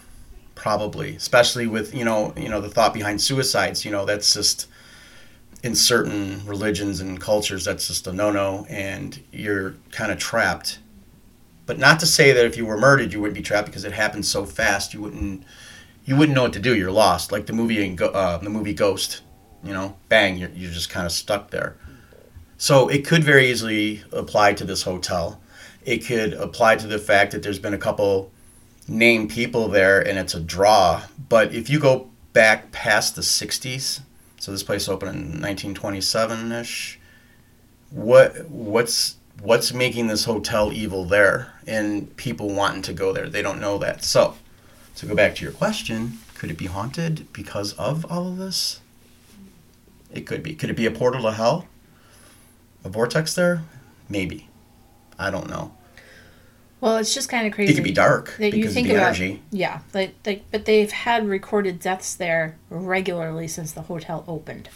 Probably, 0.54 1.16
especially 1.16 1.68
with 1.68 1.96
you 1.96 2.04
know 2.04 2.34
you 2.36 2.50
know 2.50 2.60
the 2.60 2.70
thought 2.70 2.94
behind 2.94 3.22
suicides. 3.22 3.86
You 3.86 3.92
know 3.92 4.06
that's 4.06 4.34
just 4.34 4.68
in 5.64 5.76
certain 5.76 6.46
religions 6.46 7.02
and 7.02 7.20
cultures 7.20 7.66
that's 7.66 7.88
just 7.88 8.08
a 8.08 8.14
no-no, 8.14 8.66
and 8.70 9.22
you're 9.32 9.76
kind 9.92 10.12
of 10.12 10.18
trapped. 10.18 10.80
But 11.66 11.78
not 11.78 12.00
to 12.00 12.06
say 12.06 12.32
that 12.32 12.46
if 12.46 12.58
you 12.58 12.66
were 12.66 12.78
murdered 12.78 13.14
you 13.14 13.22
wouldn't 13.22 13.36
be 13.36 13.44
trapped 13.44 13.68
because 13.68 13.84
it 13.84 13.92
happens 13.92 14.30
so 14.30 14.46
fast 14.46 14.94
you 14.94 15.02
wouldn't 15.02 15.44
you 16.06 16.16
wouldn't 16.16 16.36
know 16.36 16.44
what 16.44 16.54
to 16.54 16.60
do. 16.60 16.76
You're 16.76 16.92
lost, 16.92 17.32
like 17.32 17.46
the 17.46 17.54
movie 17.54 17.96
uh, 18.02 18.38
the 18.38 18.50
movie 18.50 18.74
Ghost. 18.74 19.22
You 19.64 19.74
know, 19.74 19.98
bang, 20.08 20.38
you're 20.38 20.50
you're 20.50 20.72
just 20.72 20.90
kind 20.90 21.06
of 21.06 21.12
stuck 21.12 21.52
there. 21.52 21.76
So 22.58 22.88
it 22.88 23.06
could 23.06 23.24
very 23.24 23.50
easily 23.50 24.04
apply 24.12 24.54
to 24.54 24.66
this 24.66 24.84
hotel. 24.84 25.40
It 25.86 26.00
could 26.00 26.34
apply 26.34 26.78
to 26.78 26.88
the 26.88 27.00
fact 27.00 27.32
that 27.32 27.44
there's 27.44 27.60
been 27.60 27.74
a 27.74 27.78
couple 27.78 28.32
named 28.88 29.30
people 29.30 29.68
there 29.68 30.06
and 30.06 30.18
it's 30.18 30.34
a 30.34 30.40
draw. 30.40 31.04
But 31.30 31.54
if 31.54 31.70
you 31.70 31.80
go 31.80 32.10
back 32.34 32.72
past 32.72 33.16
the 33.16 33.22
60s, 33.22 34.02
so 34.40 34.52
this 34.52 34.64
place 34.64 34.88
opened 34.88 35.12
in 35.12 35.22
1927 35.42 36.52
ish, 36.54 37.00
what 37.92 38.50
what's 38.50 39.18
what's 39.42 39.74
making 39.74 40.08
this 40.08 40.26
hotel 40.26 40.72
evil 40.72 41.06
there 41.06 41.54
and 41.68 42.16
people 42.18 42.50
wanting 42.50 42.82
to 42.84 42.94
go 42.94 43.12
there? 43.12 43.30
They 43.30 43.42
don't 43.42 43.60
know 43.60 43.78
that. 43.80 44.04
So 44.04 44.36
to 44.96 45.06
go 45.06 45.16
back 45.16 45.36
to 45.36 45.44
your 45.44 45.54
question, 45.54 46.20
could 46.36 46.50
it 46.50 46.58
be 46.58 46.68
haunted 46.68 47.32
because 47.34 47.74
of 47.74 48.06
all 48.12 48.28
of 48.28 48.38
this? 48.38 48.80
It 50.14 50.26
could 50.26 50.42
be. 50.42 50.56
Could 50.56 50.70
it 50.70 50.78
be 50.78 50.86
a 50.86 50.92
portal 50.92 51.24
to 51.24 51.32
hell? 51.32 51.68
A 52.84 52.90
vortex 52.90 53.34
there? 53.36 53.64
Maybe. 54.08 54.48
I 55.18 55.30
don't 55.30 55.50
know. 55.50 55.74
Well, 56.82 56.98
it's 56.98 57.14
just 57.14 57.28
kind 57.28 57.46
of 57.46 57.54
crazy. 57.54 57.74
It 57.74 57.76
could 57.76 57.84
be 57.84 57.92
dark 57.92 58.36
that 58.38 58.46
you 58.48 58.52
because 58.52 58.68
of 58.72 58.74
think 58.74 58.88
the 58.88 58.96
about- 58.96 59.08
energy. 59.08 59.42
Yeah, 59.52 59.80
like, 59.94 60.16
like, 60.26 60.44
but 60.52 60.66
they've 60.66 60.92
had 60.92 61.28
recorded 61.28 61.80
deaths 61.80 62.16
there 62.16 62.58
regularly 62.70 63.48
since 63.48 63.72
the 63.74 63.82
hotel 63.84 64.24
opened. 64.28 64.70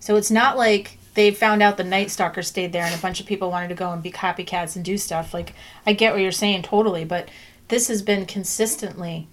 So 0.00 0.16
it's 0.16 0.30
not 0.30 0.56
like 0.56 0.98
they 1.14 1.30
found 1.30 1.62
out 1.62 1.76
the 1.76 1.84
Night 1.84 2.10
Stalker 2.10 2.42
stayed 2.42 2.72
there 2.72 2.84
and 2.84 2.94
a 2.94 2.98
bunch 2.98 3.20
of 3.20 3.26
people 3.26 3.50
wanted 3.50 3.68
to 3.68 3.74
go 3.74 3.90
and 3.92 4.02
be 4.02 4.10
copycats 4.10 4.76
and 4.76 4.84
do 4.84 4.96
stuff. 4.98 5.32
Like, 5.34 5.54
I 5.86 5.92
get 5.92 6.12
what 6.12 6.22
you're 6.22 6.32
saying 6.32 6.62
totally, 6.62 7.04
but 7.04 7.28
this 7.68 7.88
has 7.88 8.02
been 8.02 8.26
consistently 8.26 9.28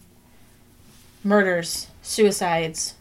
murders, 1.24 1.88
suicides, 2.02 2.96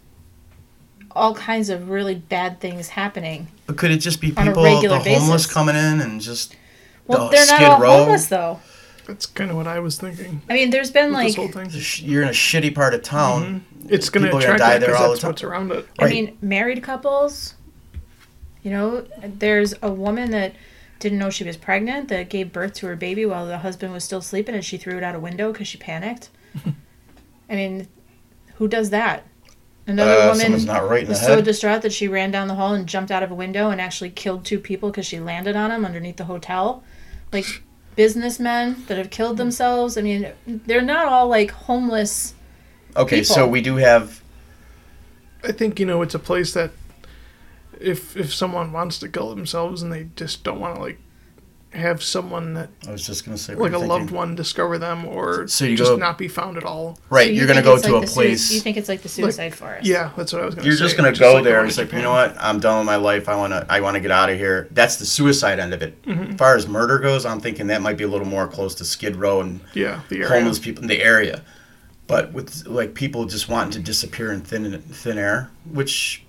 all 1.12 1.34
kinds 1.34 1.68
of 1.68 1.90
really 1.90 2.14
bad 2.14 2.60
things 2.60 2.90
happening. 2.90 3.48
But 3.66 3.76
could 3.76 3.90
it 3.90 3.98
just 3.98 4.20
be 4.20 4.28
people, 4.32 4.62
the 4.62 4.70
homeless 4.88 5.02
basis. 5.04 5.52
coming 5.52 5.74
in 5.76 6.00
and 6.00 6.20
just 6.20 6.54
Well, 7.18 7.28
they're 7.30 7.46
not 7.46 7.56
Skid 7.56 7.68
all 7.68 7.80
Row? 7.80 7.90
homeless 7.98 8.26
though. 8.28 8.60
That's 9.06 9.26
kind 9.26 9.50
of 9.50 9.56
what 9.56 9.66
I 9.66 9.80
was 9.80 9.98
thinking. 9.98 10.40
I 10.48 10.54
mean, 10.54 10.70
there's 10.70 10.90
been 10.90 11.06
With 11.06 11.14
like 11.14 11.26
this 11.28 11.36
whole 11.36 11.48
thing. 11.48 11.70
You're 12.08 12.22
in 12.22 12.28
a 12.28 12.32
shitty 12.32 12.74
part 12.74 12.94
of 12.94 13.02
town. 13.02 13.64
It's 13.88 14.08
going 14.08 14.22
to 14.24 14.28
People 14.28 14.38
are 14.38 14.42
gonna 14.42 14.54
attract 14.54 14.58
die 14.60 14.72
that 14.74 14.80
there 14.80 14.90
because 14.90 15.00
all 15.00 15.08
the 15.08 15.14
that's 15.14 15.20
time. 15.22 15.30
what's 15.30 15.42
around 15.42 15.72
it. 15.72 15.88
I 15.98 16.04
Right. 16.04 16.10
mean, 16.12 16.38
married 16.40 16.82
couples. 16.82 17.54
You 18.62 18.70
know, 18.70 19.06
there's 19.24 19.74
a 19.82 19.90
woman 19.90 20.30
that 20.30 20.54
didn't 21.00 21.18
know 21.18 21.30
she 21.30 21.44
was 21.44 21.56
pregnant 21.56 22.08
that 22.08 22.28
gave 22.28 22.52
birth 22.52 22.74
to 22.74 22.86
her 22.86 22.94
baby 22.94 23.24
while 23.26 23.46
the 23.46 23.58
husband 23.58 23.92
was 23.92 24.04
still 24.04 24.20
sleeping, 24.20 24.54
and 24.54 24.64
she 24.64 24.76
threw 24.76 24.96
it 24.98 25.02
out 25.02 25.14
a 25.14 25.20
window 25.20 25.50
because 25.50 25.66
she 25.66 25.78
panicked. 25.78 26.28
I 27.50 27.54
mean, 27.54 27.88
who 28.56 28.68
does 28.68 28.90
that? 28.90 29.24
Another 29.86 30.12
Uh, 30.12 30.24
woman 30.26 30.40
someone's 30.40 30.66
not 30.66 30.88
right 30.88 31.00
in 31.00 31.06
the 31.06 31.10
was 31.12 31.20
so 31.22 31.36
head. 31.36 31.44
distraught 31.44 31.82
that 31.82 31.92
she 31.92 32.06
ran 32.06 32.30
down 32.30 32.46
the 32.48 32.54
hall 32.54 32.74
and 32.74 32.86
jumped 32.86 33.10
out 33.10 33.22
of 33.22 33.30
a 33.30 33.34
window 33.34 33.70
and 33.70 33.80
actually 33.80 34.10
killed 34.10 34.44
two 34.44 34.60
people 34.60 34.90
because 34.90 35.06
she 35.06 35.18
landed 35.18 35.56
on 35.56 35.70
them 35.70 35.84
underneath 35.84 36.16
the 36.18 36.24
hotel. 36.26 36.84
Like 37.32 37.62
businessmen 37.96 38.84
that 38.86 38.98
have 38.98 39.10
killed 39.10 39.36
themselves. 39.36 39.96
I 39.96 40.02
mean, 40.02 40.32
they're 40.46 40.82
not 40.82 41.06
all 41.06 41.28
like 41.28 41.50
homeless. 41.50 42.34
Okay, 42.96 43.22
so 43.22 43.46
we 43.46 43.60
do 43.60 43.76
have. 43.76 44.22
I 45.44 45.52
think 45.52 45.80
you 45.80 45.86
know 45.86 46.02
it's 46.02 46.14
a 46.14 46.18
place 46.18 46.52
that 46.54 46.70
if 47.80 48.16
if 48.16 48.32
someone 48.32 48.72
wants 48.72 48.98
to 48.98 49.08
kill 49.08 49.34
themselves 49.34 49.82
and 49.82 49.92
they 49.92 50.08
just 50.16 50.44
don't 50.44 50.60
want 50.60 50.76
to 50.76 50.82
like 50.82 50.98
have 51.72 52.02
someone 52.02 52.54
that 52.54 52.68
I 52.88 52.90
was 52.90 53.06
just 53.06 53.24
gonna 53.24 53.38
say 53.38 53.54
like 53.54 53.72
a 53.72 53.78
you're 53.78 53.86
loved 53.86 54.10
one 54.10 54.34
discover 54.34 54.76
them 54.76 55.04
or 55.06 55.46
So 55.46 55.64
you 55.64 55.76
just 55.76 55.92
go- 55.92 55.96
not 55.96 56.18
be 56.18 56.26
found 56.26 56.56
at 56.56 56.64
all. 56.64 56.98
Right, 57.10 57.26
So 57.26 57.30
you 57.30 57.38
you're 57.38 57.46
gonna 57.46 57.62
go 57.62 57.78
to 57.78 57.92
like 57.92 58.02
a 58.02 58.06
the 58.06 58.12
sui- 58.12 58.24
place. 58.24 58.50
you 58.52 58.58
think 58.60 58.76
it's 58.76 58.88
like 58.88 59.02
the 59.02 59.08
suicide 59.08 59.54
forest? 59.54 59.86
Yeah, 59.86 60.10
that's 60.16 60.32
what 60.32 60.42
I 60.42 60.46
was 60.46 60.56
going 60.56 60.56
to 60.56 60.62
say. 60.64 60.66
You're 60.68 60.76
say. 60.78 60.84
just 60.84 60.96
gonna 60.96 61.10
Just 61.10 61.20
go 61.20 61.34
like 61.34 61.44
the 61.44 61.50
there. 61.50 61.58
one 61.60 61.68
It's 61.68 61.78
in 61.78 61.84
like 61.86 61.92
you 61.92 62.02
know 62.02 62.10
what? 62.10 62.36
I'm 62.40 62.58
done 62.58 62.78
with 62.78 62.86
my 62.86 62.96
life. 62.96 63.28
I 63.28 63.36
wanna. 63.36 63.64
I 63.68 63.80
wanna 63.80 64.00
get 64.00 64.10
out 64.10 64.30
of 64.30 64.36
here. 64.36 64.66
That's 64.72 64.96
the 64.96 65.06
suicide 65.06 65.60
end 65.60 65.72
of 65.72 65.80
it. 65.82 66.02
Mm-hmm. 66.02 66.32
As 66.32 66.36
far 66.38 66.56
as 66.56 66.66
murder 66.66 66.98
goes, 66.98 67.24
I'm 67.24 67.38
thinking 67.40 67.68
that 67.68 67.82
might 67.82 67.96
be 67.96 68.02
a 68.04 68.08
little 68.08 68.26
more 68.26 68.48
close 68.48 68.74
to 68.76 68.84
Skid 68.84 69.14
Row 69.14 69.40
and 69.40 69.60
Yeah, 69.72 70.00
the 70.08 70.16
area. 70.16 70.28
homeless 70.28 70.58
people 70.58 70.82
in 70.82 70.88
the 70.88 71.00
area. 71.02 71.42
But 72.08 72.32
with 72.32 72.66
like 72.66 72.94
people 72.94 73.26
just 73.26 73.48
wanting 73.48 73.70
to 73.74 73.78
disappear 73.78 74.32
in 74.32 74.40
thin 74.40 74.76
thin 74.82 75.18
air, 75.18 75.50
which 75.70 76.24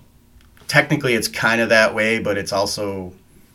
technically 0.68 1.16
it's 1.16 1.28
kind 1.28 1.62
of 1.62 1.70
that 1.70 1.96
way, 1.96 2.20
but 2.20 2.38
it's 2.38 2.54
also, 2.54 3.14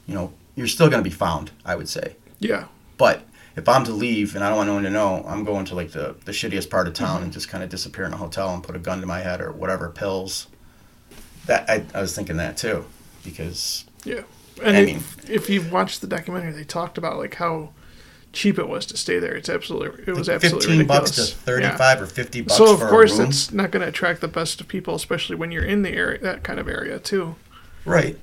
you 0.09 0.14
know, 0.14 0.33
you're 0.57 0.66
still 0.66 0.88
gonna 0.90 1.03
be 1.03 1.11
found. 1.11 1.53
I 1.64 1.77
would 1.77 1.88
say. 1.88 2.16
Yeah, 2.38 2.66
But 2.99 3.23
if 3.57 3.66
I'm 3.69 3.85
to 3.85 3.92
leave 3.92 4.35
and 4.35 4.45
I 4.45 4.49
don't 4.49 4.59
want 4.59 4.69
anyone 4.69 4.85
to 4.85 4.90
know, 4.90 5.25
I'm 5.27 5.42
going 5.45 5.64
to 5.66 5.75
like 5.75 5.92
the, 5.92 6.14
the 6.27 6.33
shittiest 6.33 6.69
part 6.69 6.87
of 6.87 6.92
town 6.92 7.16
mm-hmm. 7.16 7.25
and 7.25 7.33
just 7.33 7.49
kind 7.49 7.64
of 7.64 7.71
disappear 7.71 8.05
in 8.05 8.12
a 8.12 8.16
hotel 8.19 8.53
and 8.53 8.62
put 8.62 8.77
a 8.77 8.79
gun 8.79 9.01
to 9.01 9.07
my 9.07 9.21
head 9.21 9.40
or 9.40 9.53
whatever 9.53 9.88
pills. 9.88 10.49
That 11.47 11.69
I, 11.71 11.85
I 11.95 12.03
was 12.03 12.14
thinking 12.14 12.37
that 12.37 12.57
too, 12.59 12.85
because 13.25 13.87
yeah. 14.05 14.23
And 14.62 14.77
I 14.77 14.81
if, 14.81 14.87
mean- 14.87 15.35
if 15.35 15.49
you've 15.49 15.73
watched 15.73 16.01
the 16.03 16.07
documentary, 16.07 16.53
they 16.53 16.64
talked 16.64 16.99
about 16.99 17.16
like 17.19 17.35
how 17.37 17.71
cheap 18.33 18.59
it 18.59 18.69
was 18.69 18.85
to 18.87 18.97
stay 18.99 19.19
there. 19.19 19.35
It's 19.35 19.49
absolutely 19.49 20.05
it 20.07 20.14
was 20.14 20.29
like 20.29 20.37
absolutely 20.37 20.69
fifteen 20.69 20.87
bucks 20.87 21.11
to 21.12 21.23
thirty 21.23 21.69
five 21.69 21.99
Yeah. 21.99 22.05
or 22.05 22.07
fifty 22.07 22.42
bucks 22.42 22.59
for 22.59 22.64
a 22.64 22.66
room. 22.66 22.77
So 22.79 22.85
of 22.85 22.90
course 22.90 23.19
it's 23.19 23.53
not 23.53 23.71
going 23.71 23.83
to 23.83 23.88
attract 23.88 24.21
the 24.21 24.29
best 24.29 24.61
of 24.61 24.69
people, 24.69 24.95
especially 24.95 25.37
when 25.37 25.51
you're 25.53 25.64
in 25.64 25.81
the 25.83 25.90
area, 25.92 26.19
that 26.19 26.42
kind 26.42 26.61
of 26.61 26.69
area 26.69 26.99
too. 26.99 27.37
right, 27.87 28.19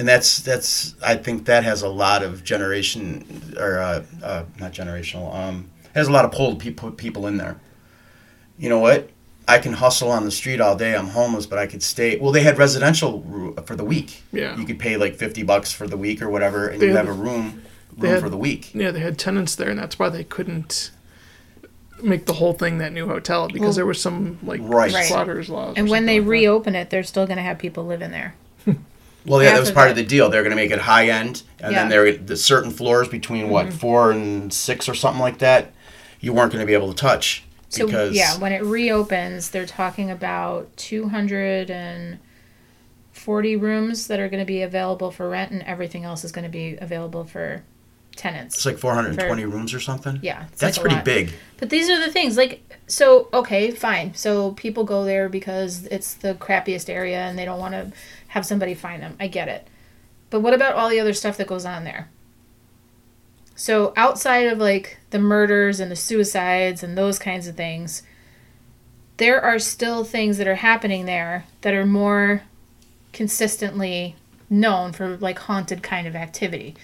and 0.00 0.08
that's 0.08 0.38
that's 0.40 0.94
I 1.04 1.14
think 1.14 1.44
that 1.44 1.62
has 1.62 1.82
a 1.82 1.88
lot 1.88 2.22
of 2.22 2.42
generation 2.42 3.54
or 3.58 3.78
uh, 3.78 4.02
uh, 4.24 4.44
not 4.58 4.72
generational. 4.72 5.32
Um, 5.34 5.70
has 5.94 6.08
a 6.08 6.12
lot 6.12 6.24
of 6.24 6.32
pull 6.32 6.56
people 6.56 6.90
people 6.90 7.26
in 7.26 7.36
there. 7.36 7.60
You 8.58 8.70
know 8.70 8.78
what? 8.78 9.10
I 9.46 9.58
can 9.58 9.74
hustle 9.74 10.10
on 10.10 10.24
the 10.24 10.30
street 10.30 10.58
all 10.60 10.74
day. 10.74 10.96
I'm 10.96 11.08
homeless, 11.08 11.44
but 11.44 11.58
I 11.58 11.66
could 11.66 11.82
stay. 11.82 12.16
Well, 12.18 12.32
they 12.32 12.42
had 12.42 12.56
residential 12.56 13.20
ru- 13.20 13.54
for 13.66 13.76
the 13.76 13.84
week. 13.84 14.22
Yeah. 14.32 14.56
You 14.56 14.64
could 14.64 14.78
pay 14.78 14.96
like 14.96 15.16
fifty 15.16 15.42
bucks 15.42 15.70
for 15.70 15.86
the 15.86 15.98
week 15.98 16.22
or 16.22 16.30
whatever, 16.30 16.68
and 16.68 16.80
you 16.80 16.94
have 16.96 17.06
a 17.08 17.12
room 17.12 17.62
room 17.98 18.10
had- 18.10 18.20
for 18.20 18.30
the 18.30 18.38
week. 18.38 18.74
Yeah, 18.74 18.92
they 18.92 19.00
had 19.00 19.18
tenants 19.18 19.54
there, 19.54 19.68
and 19.68 19.78
that's 19.78 19.98
why 19.98 20.08
they 20.08 20.24
couldn't 20.24 20.92
make 22.02 22.24
the 22.24 22.32
whole 22.34 22.54
thing 22.54 22.78
that 22.78 22.92
new 22.94 23.06
hotel 23.06 23.48
because 23.48 23.60
Well- 23.60 23.72
there 23.74 23.86
was 23.86 24.00
some 24.00 24.38
like 24.42 24.60
Right. 24.64 24.90
Right. 24.94 25.04
slaughters 25.04 25.50
laws. 25.50 25.74
And 25.76 25.90
when 25.90 25.98
something 26.00 26.06
they 26.06 26.20
like 26.20 26.24
that. 26.26 26.30
reopen 26.30 26.74
it, 26.74 26.88
they're 26.88 27.02
still 27.02 27.26
going 27.26 27.36
to 27.36 27.42
have 27.42 27.58
people 27.58 27.84
living 27.84 28.10
there. 28.10 28.34
Well, 29.26 29.42
yeah, 29.42 29.52
that 29.52 29.60
was 29.60 29.70
part 29.70 29.88
it. 29.88 29.90
of 29.92 29.96
the 29.96 30.04
deal. 30.04 30.30
They're 30.30 30.42
going 30.42 30.50
to 30.50 30.56
make 30.56 30.70
it 30.70 30.78
high 30.80 31.08
end, 31.08 31.42
and 31.60 31.72
Yeah. 31.72 31.80
then 31.80 31.88
there 31.90 32.12
the 32.16 32.36
certain 32.36 32.70
floors 32.70 33.08
between 33.08 33.48
what 33.50 33.66
Mm-hmm. 33.68 33.76
four 33.76 34.10
and 34.12 34.52
six 34.52 34.88
or 34.88 34.94
something 34.94 35.20
like 35.20 35.38
that, 35.38 35.72
you 36.20 36.32
weren't 36.32 36.52
going 36.52 36.62
to 36.62 36.66
be 36.66 36.74
able 36.74 36.92
to 36.92 36.98
touch 36.98 37.44
So 37.68 37.86
because 37.86 38.14
yeah, 38.14 38.36
when 38.38 38.52
it 38.52 38.62
reopens, 38.64 39.50
they're 39.50 39.66
talking 39.66 40.10
about 40.10 40.74
240 40.76 43.56
rooms 43.56 44.06
that 44.08 44.20
are 44.20 44.28
going 44.28 44.40
to 44.40 44.46
be 44.46 44.62
available 44.62 45.10
for 45.10 45.28
rent, 45.28 45.50
and 45.52 45.62
everything 45.62 46.04
else 46.04 46.24
is 46.24 46.32
going 46.32 46.44
to 46.44 46.50
be 46.50 46.76
available 46.80 47.24
for 47.24 47.62
tenants. 48.20 48.56
It's 48.56 48.66
like 48.66 48.78
420 48.78 49.44
rooms 49.46 49.72
or 49.72 49.80
something. 49.80 50.18
Yeah, 50.22 50.44
That's 50.58 50.76
like 50.76 50.82
pretty 50.82 50.96
lot. 50.96 51.04
big. 51.04 51.32
But 51.56 51.70
these 51.70 51.88
are 51.88 51.98
the 51.98 52.12
things 52.12 52.36
like 52.36 52.62
so 52.86 53.28
okay, 53.32 53.70
fine. 53.70 54.14
So 54.14 54.52
people 54.52 54.84
go 54.84 55.04
there 55.04 55.28
because 55.28 55.86
it's 55.86 56.14
the 56.14 56.34
crappiest 56.34 56.88
area 56.90 57.20
and 57.20 57.38
they 57.38 57.44
don't 57.44 57.58
want 57.58 57.72
to 57.74 57.92
have 58.28 58.44
somebody 58.44 58.74
find 58.74 59.02
them. 59.02 59.16
I 59.18 59.26
get 59.26 59.48
it. 59.48 59.66
But 60.28 60.40
what 60.40 60.54
about 60.54 60.74
all 60.74 60.88
the 60.90 61.00
other 61.00 61.14
stuff 61.14 61.36
that 61.38 61.46
goes 61.46 61.64
on 61.64 61.84
there? 61.84 62.08
So 63.56 63.92
outside 63.96 64.46
of 64.46 64.58
like 64.58 64.98
the 65.10 65.18
murders 65.18 65.80
and 65.80 65.90
the 65.90 65.96
suicides 65.96 66.82
and 66.82 66.96
those 66.96 67.18
kinds 67.18 67.46
of 67.46 67.56
things, 67.56 68.02
there 69.16 69.40
are 69.40 69.58
still 69.58 70.04
things 70.04 70.38
that 70.38 70.48
are 70.48 70.56
happening 70.56 71.06
there 71.06 71.44
that 71.62 71.74
are 71.74 71.86
more 71.86 72.42
consistently 73.12 74.16
known 74.48 74.92
for 74.92 75.16
like 75.18 75.38
haunted 75.40 75.82
kind 75.82 76.06
of 76.06 76.16
activity. 76.16 76.74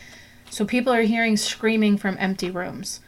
So 0.51 0.65
people 0.65 0.93
are 0.93 1.03
hearing 1.03 1.37
screaming 1.37 1.99
from 1.99 2.17
empty 2.19 2.51
rooms. 2.51 3.01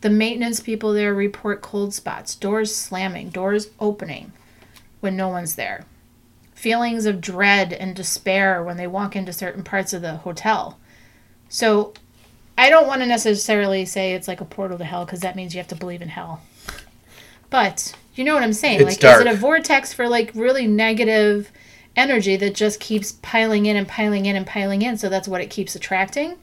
The 0.00 0.10
maintenance 0.10 0.60
people 0.60 0.92
there 0.92 1.14
report 1.14 1.62
cold 1.62 1.94
spots, 1.94 2.34
doors 2.34 2.74
slamming, 2.74 3.30
doors 3.30 3.68
opening 3.80 4.32
when 5.00 5.16
no 5.16 5.28
one's 5.28 5.54
there. 5.54 5.86
Feelings 6.54 7.06
of 7.06 7.20
dread 7.20 7.72
and 7.72 7.96
despair 7.96 8.62
when 8.62 8.76
they 8.76 8.86
walk 8.86 9.16
into 9.16 9.32
certain 9.32 9.62
parts 9.62 9.92
of 9.92 10.02
the 10.02 10.16
hotel. 10.16 10.78
So 11.48 11.94
I 12.56 12.70
don't 12.70 12.86
want 12.86 13.00
to 13.00 13.06
necessarily 13.06 13.84
say 13.84 14.14
it's 14.14 14.28
like 14.28 14.40
a 14.40 14.44
portal 14.44 14.78
to 14.78 14.84
hell 14.84 15.04
because 15.04 15.20
that 15.20 15.36
means 15.36 15.54
you 15.54 15.58
have 15.58 15.68
to 15.68 15.74
believe 15.74 16.02
in 16.02 16.08
hell. 16.08 16.42
But 17.50 17.94
you 18.14 18.24
know 18.24 18.34
what 18.34 18.42
I'm 18.42 18.52
saying? 18.52 18.80
It's 18.80 18.84
like, 18.84 18.92
is 18.92 18.98
dark. 18.98 19.20
it 19.22 19.26
a 19.26 19.36
vortex 19.36 19.92
for 19.92 20.08
like 20.08 20.32
really 20.34 20.66
negative 20.66 21.50
energy 21.96 22.36
that 22.36 22.54
just 22.54 22.80
keeps 22.80 23.12
piling 23.22 23.66
in 23.66 23.76
and 23.76 23.88
piling 23.88 24.26
in 24.26 24.36
and 24.36 24.46
piling 24.46 24.82
in? 24.82 24.96
So 24.98 25.08
that's 25.08 25.28
what 25.28 25.40
it 25.40 25.50
keeps 25.50 25.74
attracting? 25.74 26.36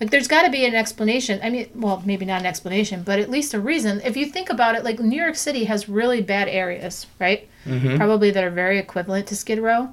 Like, 0.00 0.10
there's 0.10 0.28
got 0.28 0.42
to 0.42 0.50
be 0.50 0.64
an 0.64 0.74
explanation. 0.74 1.40
I 1.42 1.50
mean, 1.50 1.68
well, 1.74 2.02
maybe 2.04 2.24
not 2.24 2.40
an 2.40 2.46
explanation, 2.46 3.02
but 3.04 3.20
at 3.20 3.30
least 3.30 3.54
a 3.54 3.60
reason. 3.60 4.00
If 4.04 4.16
you 4.16 4.26
think 4.26 4.50
about 4.50 4.74
it, 4.74 4.84
like, 4.84 4.98
New 4.98 5.20
York 5.20 5.36
City 5.36 5.64
has 5.64 5.88
really 5.88 6.20
bad 6.20 6.48
areas, 6.48 7.06
right? 7.20 7.48
Mm-hmm. 7.64 7.96
Probably 7.96 8.30
that 8.32 8.42
are 8.42 8.50
very 8.50 8.78
equivalent 8.78 9.28
to 9.28 9.36
Skid 9.36 9.60
Row. 9.60 9.92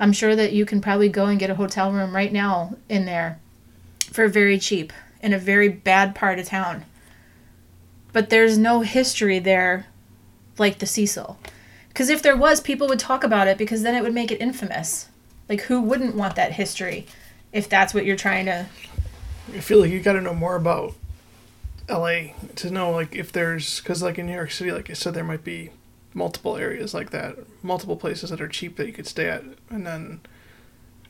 I'm 0.00 0.12
sure 0.12 0.34
that 0.36 0.52
you 0.52 0.64
can 0.66 0.80
probably 0.80 1.08
go 1.08 1.26
and 1.26 1.38
get 1.38 1.50
a 1.50 1.54
hotel 1.54 1.92
room 1.92 2.14
right 2.14 2.32
now 2.32 2.76
in 2.88 3.04
there 3.04 3.38
for 4.10 4.28
very 4.28 4.58
cheap 4.58 4.92
in 5.20 5.32
a 5.32 5.38
very 5.38 5.68
bad 5.68 6.14
part 6.14 6.38
of 6.38 6.46
town. 6.46 6.84
But 8.12 8.30
there's 8.30 8.56
no 8.56 8.80
history 8.80 9.38
there 9.38 9.86
like 10.58 10.78
the 10.78 10.86
Cecil. 10.86 11.38
Because 11.88 12.08
if 12.08 12.22
there 12.22 12.36
was, 12.36 12.60
people 12.60 12.88
would 12.88 12.98
talk 12.98 13.24
about 13.24 13.48
it 13.48 13.58
because 13.58 13.82
then 13.82 13.94
it 13.94 14.02
would 14.02 14.14
make 14.14 14.30
it 14.30 14.40
infamous. 14.40 15.08
Like, 15.48 15.62
who 15.62 15.80
wouldn't 15.80 16.14
want 16.14 16.36
that 16.36 16.52
history 16.52 17.06
if 17.52 17.68
that's 17.68 17.94
what 17.94 18.04
you're 18.04 18.16
trying 18.16 18.46
to. 18.46 18.66
I 19.54 19.60
feel 19.60 19.80
like 19.80 19.90
you 19.90 20.00
got 20.00 20.14
to 20.14 20.20
know 20.20 20.34
more 20.34 20.56
about 20.56 20.94
LA 21.88 22.32
to 22.56 22.70
know 22.70 22.90
like 22.90 23.14
if 23.14 23.30
there's 23.32 23.80
because 23.80 24.02
like 24.02 24.18
in 24.18 24.26
New 24.26 24.34
York 24.34 24.50
City, 24.50 24.72
like 24.72 24.90
I 24.90 24.94
said, 24.94 25.14
there 25.14 25.24
might 25.24 25.44
be 25.44 25.70
multiple 26.14 26.56
areas 26.56 26.94
like 26.94 27.10
that, 27.10 27.36
multiple 27.62 27.96
places 27.96 28.30
that 28.30 28.40
are 28.40 28.48
cheap 28.48 28.76
that 28.76 28.86
you 28.86 28.92
could 28.92 29.06
stay 29.06 29.28
at, 29.28 29.44
and 29.70 29.86
then 29.86 30.20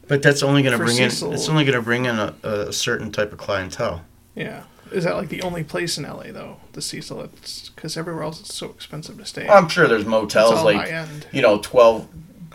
But 0.08 0.22
that's 0.22 0.42
only 0.42 0.62
going 0.62 0.76
to 0.78 0.84
bring 0.84 0.98
in. 0.98 1.04
It's 1.06 1.22
only 1.22 1.64
going 1.64 1.76
to 1.76 1.82
bring 1.82 2.04
in 2.04 2.18
a, 2.18 2.34
a 2.42 2.72
certain 2.72 3.10
type 3.12 3.32
of 3.32 3.38
clientele. 3.38 4.04
yeah, 4.34 4.64
is 4.92 5.04
that 5.04 5.16
like 5.16 5.28
the 5.28 5.42
only 5.42 5.64
place 5.64 5.96
in 5.96 6.04
LA 6.04 6.24
though? 6.32 6.58
The 6.72 6.82
Cecil, 6.82 7.22
it's 7.22 7.70
because 7.70 7.96
everywhere 7.96 8.24
else 8.24 8.40
it's 8.40 8.54
so 8.54 8.66
expensive 8.66 9.16
to 9.18 9.24
stay. 9.24 9.48
I'm 9.48 9.68
sure 9.68 9.88
there's 9.88 10.04
motels 10.04 10.62
like 10.62 10.92
you 11.32 11.40
know 11.40 11.58
12 11.58 12.08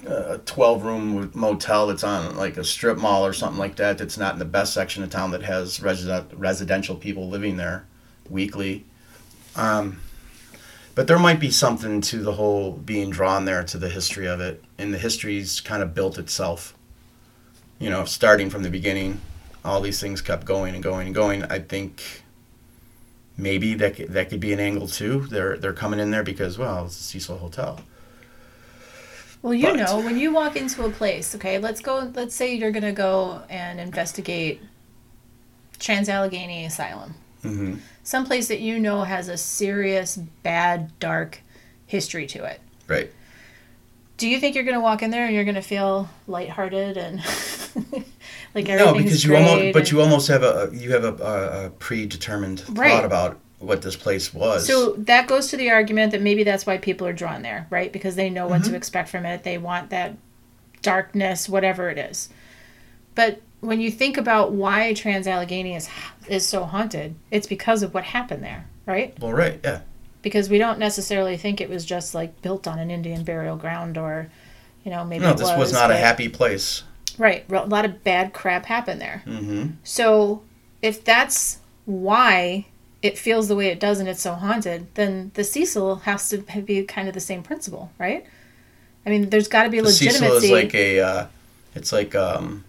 uh, 0.08 0.38
12 0.46 0.84
room 0.84 1.32
motel 1.34 1.88
that's 1.88 2.04
on 2.04 2.36
like 2.36 2.58
a 2.58 2.64
strip 2.64 2.98
mall 2.98 3.26
or 3.26 3.34
something 3.34 3.60
like 3.60 3.76
that 3.76 3.98
that's 3.98 4.18
not 4.18 4.34
in 4.34 4.40
the 4.40 4.46
best 4.46 4.74
section 4.74 5.04
of 5.04 5.10
town 5.10 5.32
that 5.32 5.44
has 5.44 5.82
resident, 5.82 6.32
residential 6.34 6.96
people 6.96 7.30
living 7.30 7.58
there 7.58 7.86
weekly. 8.30 8.86
Um, 9.56 10.02
but 10.96 11.08
there 11.08 11.20
might 11.20 11.40
be 11.40 11.52
something 11.52 12.02
to 12.02 12.18
the 12.18 12.34
whole 12.34 12.72
being 12.72 13.10
drawn 13.10 13.46
there 13.46 13.64
to 13.64 13.78
the 13.78 13.90
history 13.90 14.28
of 14.28 14.40
it 14.40 14.64
and 14.78 14.94
the 14.94 14.98
history's 14.98 15.62
kind 15.62 15.84
of 15.84 15.94
built 15.94 16.18
itself. 16.18 16.76
You 17.80 17.90
know 17.90 18.06
starting 18.06 18.50
from 18.50 18.64
the 18.64 18.70
beginning 18.70 19.22
all 19.64 19.82
these 19.82 20.00
things 20.00 20.22
kept 20.22 20.46
going 20.46 20.74
and 20.74 20.84
going 20.84 21.08
and 21.08 21.16
going. 21.16 21.44
I 21.44 21.60
think 21.60 22.24
maybe 23.38 23.76
that 23.76 23.96
could, 23.96 24.10
that 24.10 24.30
could 24.30 24.40
be 24.40 24.54
an 24.54 24.60
angle 24.60 24.88
too. 24.88 25.28
They're 25.28 25.58
they're 25.58 25.74
coming 25.74 26.00
in 26.00 26.12
there 26.12 26.24
because 26.24 26.58
well 26.58 26.86
it's 26.86 27.00
a 27.00 27.04
cecil 27.04 27.38
hotel 27.38 27.80
Well, 29.42 29.54
you 29.54 29.68
But- 29.68 29.76
know, 29.78 30.00
when 30.00 30.18
you 30.20 30.32
walk 30.34 30.56
into 30.56 30.86
a 30.86 30.90
place, 30.92 31.34
okay, 31.36 31.58
let's 31.58 31.82
go, 31.82 32.12
let's 32.16 32.36
say 32.36 32.54
you're 32.56 32.72
going 32.72 32.84
to 32.84 32.92
go 32.92 33.42
and 33.50 33.80
investigate 33.80 34.62
Trans 35.80 36.10
Allegheny 36.10 36.66
Asylum. 36.66 37.16
hmm 37.42 37.76
Someplace 38.04 38.48
that 38.48 38.60
you 38.60 38.80
know 38.80 39.04
has 39.04 39.28
a 39.30 39.38
serious, 39.38 40.16
bad, 40.44 40.92
dark 41.00 41.40
history 41.86 42.26
to 42.28 42.44
it. 42.46 42.60
Right. 42.88 43.12
Do 44.18 44.28
you 44.28 44.40
think 44.40 44.54
you're 44.56 44.64
going 44.64 44.76
to 44.76 44.82
walk 44.82 45.02
in 45.02 45.10
there 45.12 45.26
and 45.26 45.34
you're 45.34 45.44
going 45.44 45.56
to 45.56 45.62
feel 45.62 46.08
lighthearted 46.28 46.98
and 46.98 47.18
like 48.54 48.70
everything's 48.70 48.78
No, 48.80 48.94
because 48.94 49.24
you 49.26 49.36
almost, 49.36 49.74
but 49.74 49.80
and- 49.80 49.92
you 49.92 50.02
almost 50.02 50.28
have 50.28 50.44
a 50.44 50.70
you 50.74 50.92
have 50.92 51.04
a, 51.04 51.14
a, 51.24 51.66
a 51.66 51.70
predetermined 51.72 52.64
Right. 52.70 52.92
thought 52.92 53.06
about 53.06 53.40
what 53.62 53.82
this 53.82 53.96
place 53.96 54.34
was. 54.34 54.66
So 54.66 54.94
that 54.94 55.28
goes 55.28 55.48
to 55.50 55.58
the 55.58 55.70
argument 55.70 56.12
that 56.12 56.22
maybe 56.22 56.44
that's 56.44 56.66
why 56.66 56.78
people 56.78 57.06
are 57.08 57.14
drawn 57.14 57.42
there, 57.42 57.68
right? 57.70 57.92
Because 57.92 58.16
they 58.16 58.30
know 58.30 58.48
what 58.48 58.62
Mm-hmm. 58.62 58.72
to 58.72 58.78
expect 58.78 59.10
from 59.10 59.26
it. 59.26 59.44
They 59.44 59.58
want 59.58 59.90
that 59.92 60.16
darkness, 60.82 61.48
whatever 61.48 61.90
it 61.90 61.98
is. 61.98 62.30
But 63.16 63.42
when 63.60 63.80
you 63.82 63.92
think 63.92 64.18
about 64.18 64.52
why 64.52 64.94
Trans 64.94 65.28
Allegheny 65.28 65.76
is 65.76 65.90
is 66.28 66.48
so 66.48 66.64
haunted, 66.64 67.16
it's 67.30 67.48
because 67.48 67.84
of 67.84 67.94
what 67.94 68.06
happened 68.06 68.44
there, 68.44 68.66
right? 68.86 69.16
well, 69.20 69.34
right, 69.34 69.60
yeah, 69.64 69.82
Because 70.22 70.50
we 70.50 70.58
don't 70.58 70.80
necessarily 70.80 71.38
think 71.38 71.62
it 71.62 71.70
was 71.70 71.86
just 71.86 72.16
like 72.16 72.42
built 72.42 72.68
on 72.68 72.80
an 72.80 72.90
Indian 72.90 73.24
burial 73.24 73.58
ground 73.58 73.98
or, 73.98 74.30
you 74.84 74.92
know, 74.92 75.04
maybe 75.04 75.26
no, 75.26 75.34
this 75.34 75.56
was 75.56 75.72
not 75.72 75.92
a 75.92 75.98
happy 75.98 76.30
place. 76.30 76.84
Right, 77.18 77.46
a 77.52 77.66
lot 77.66 77.86
of 77.86 78.04
bad 78.04 78.34
crap 78.34 78.66
happened 78.66 79.02
there. 79.02 79.22
hmm 79.26 79.68
So 79.84 80.42
if 80.82 81.04
that's 81.04 81.60
why 81.86 82.66
it 83.02 83.18
feels 83.18 83.48
the 83.48 83.56
way 83.56 83.68
it 83.68 83.80
does 83.80 84.00
and 84.00 84.08
it's 84.08 84.22
so 84.22 84.34
haunted, 84.34 84.88
then 84.96 85.32
the 85.34 85.44
Cecil 85.44 85.98
has 85.98 86.30
to 86.30 86.38
be 86.62 86.84
kind 86.84 87.08
of 87.08 87.14
the 87.14 87.20
same 87.20 87.42
principle, 87.44 87.92
right? 87.98 88.26
I 89.06 89.10
mean, 89.10 89.30
there's 89.30 89.48
got 89.48 89.64
to 89.64 89.70
be 89.70 89.80
The 89.80 89.92
Cecil 89.92 90.28
legitimacy. 90.28 90.46
is 90.48 90.52
like 90.52 90.76
a, 90.76 91.00
uh, 91.00 91.28
it's 91.74 91.92
like 91.92 92.14
um, 92.14 92.64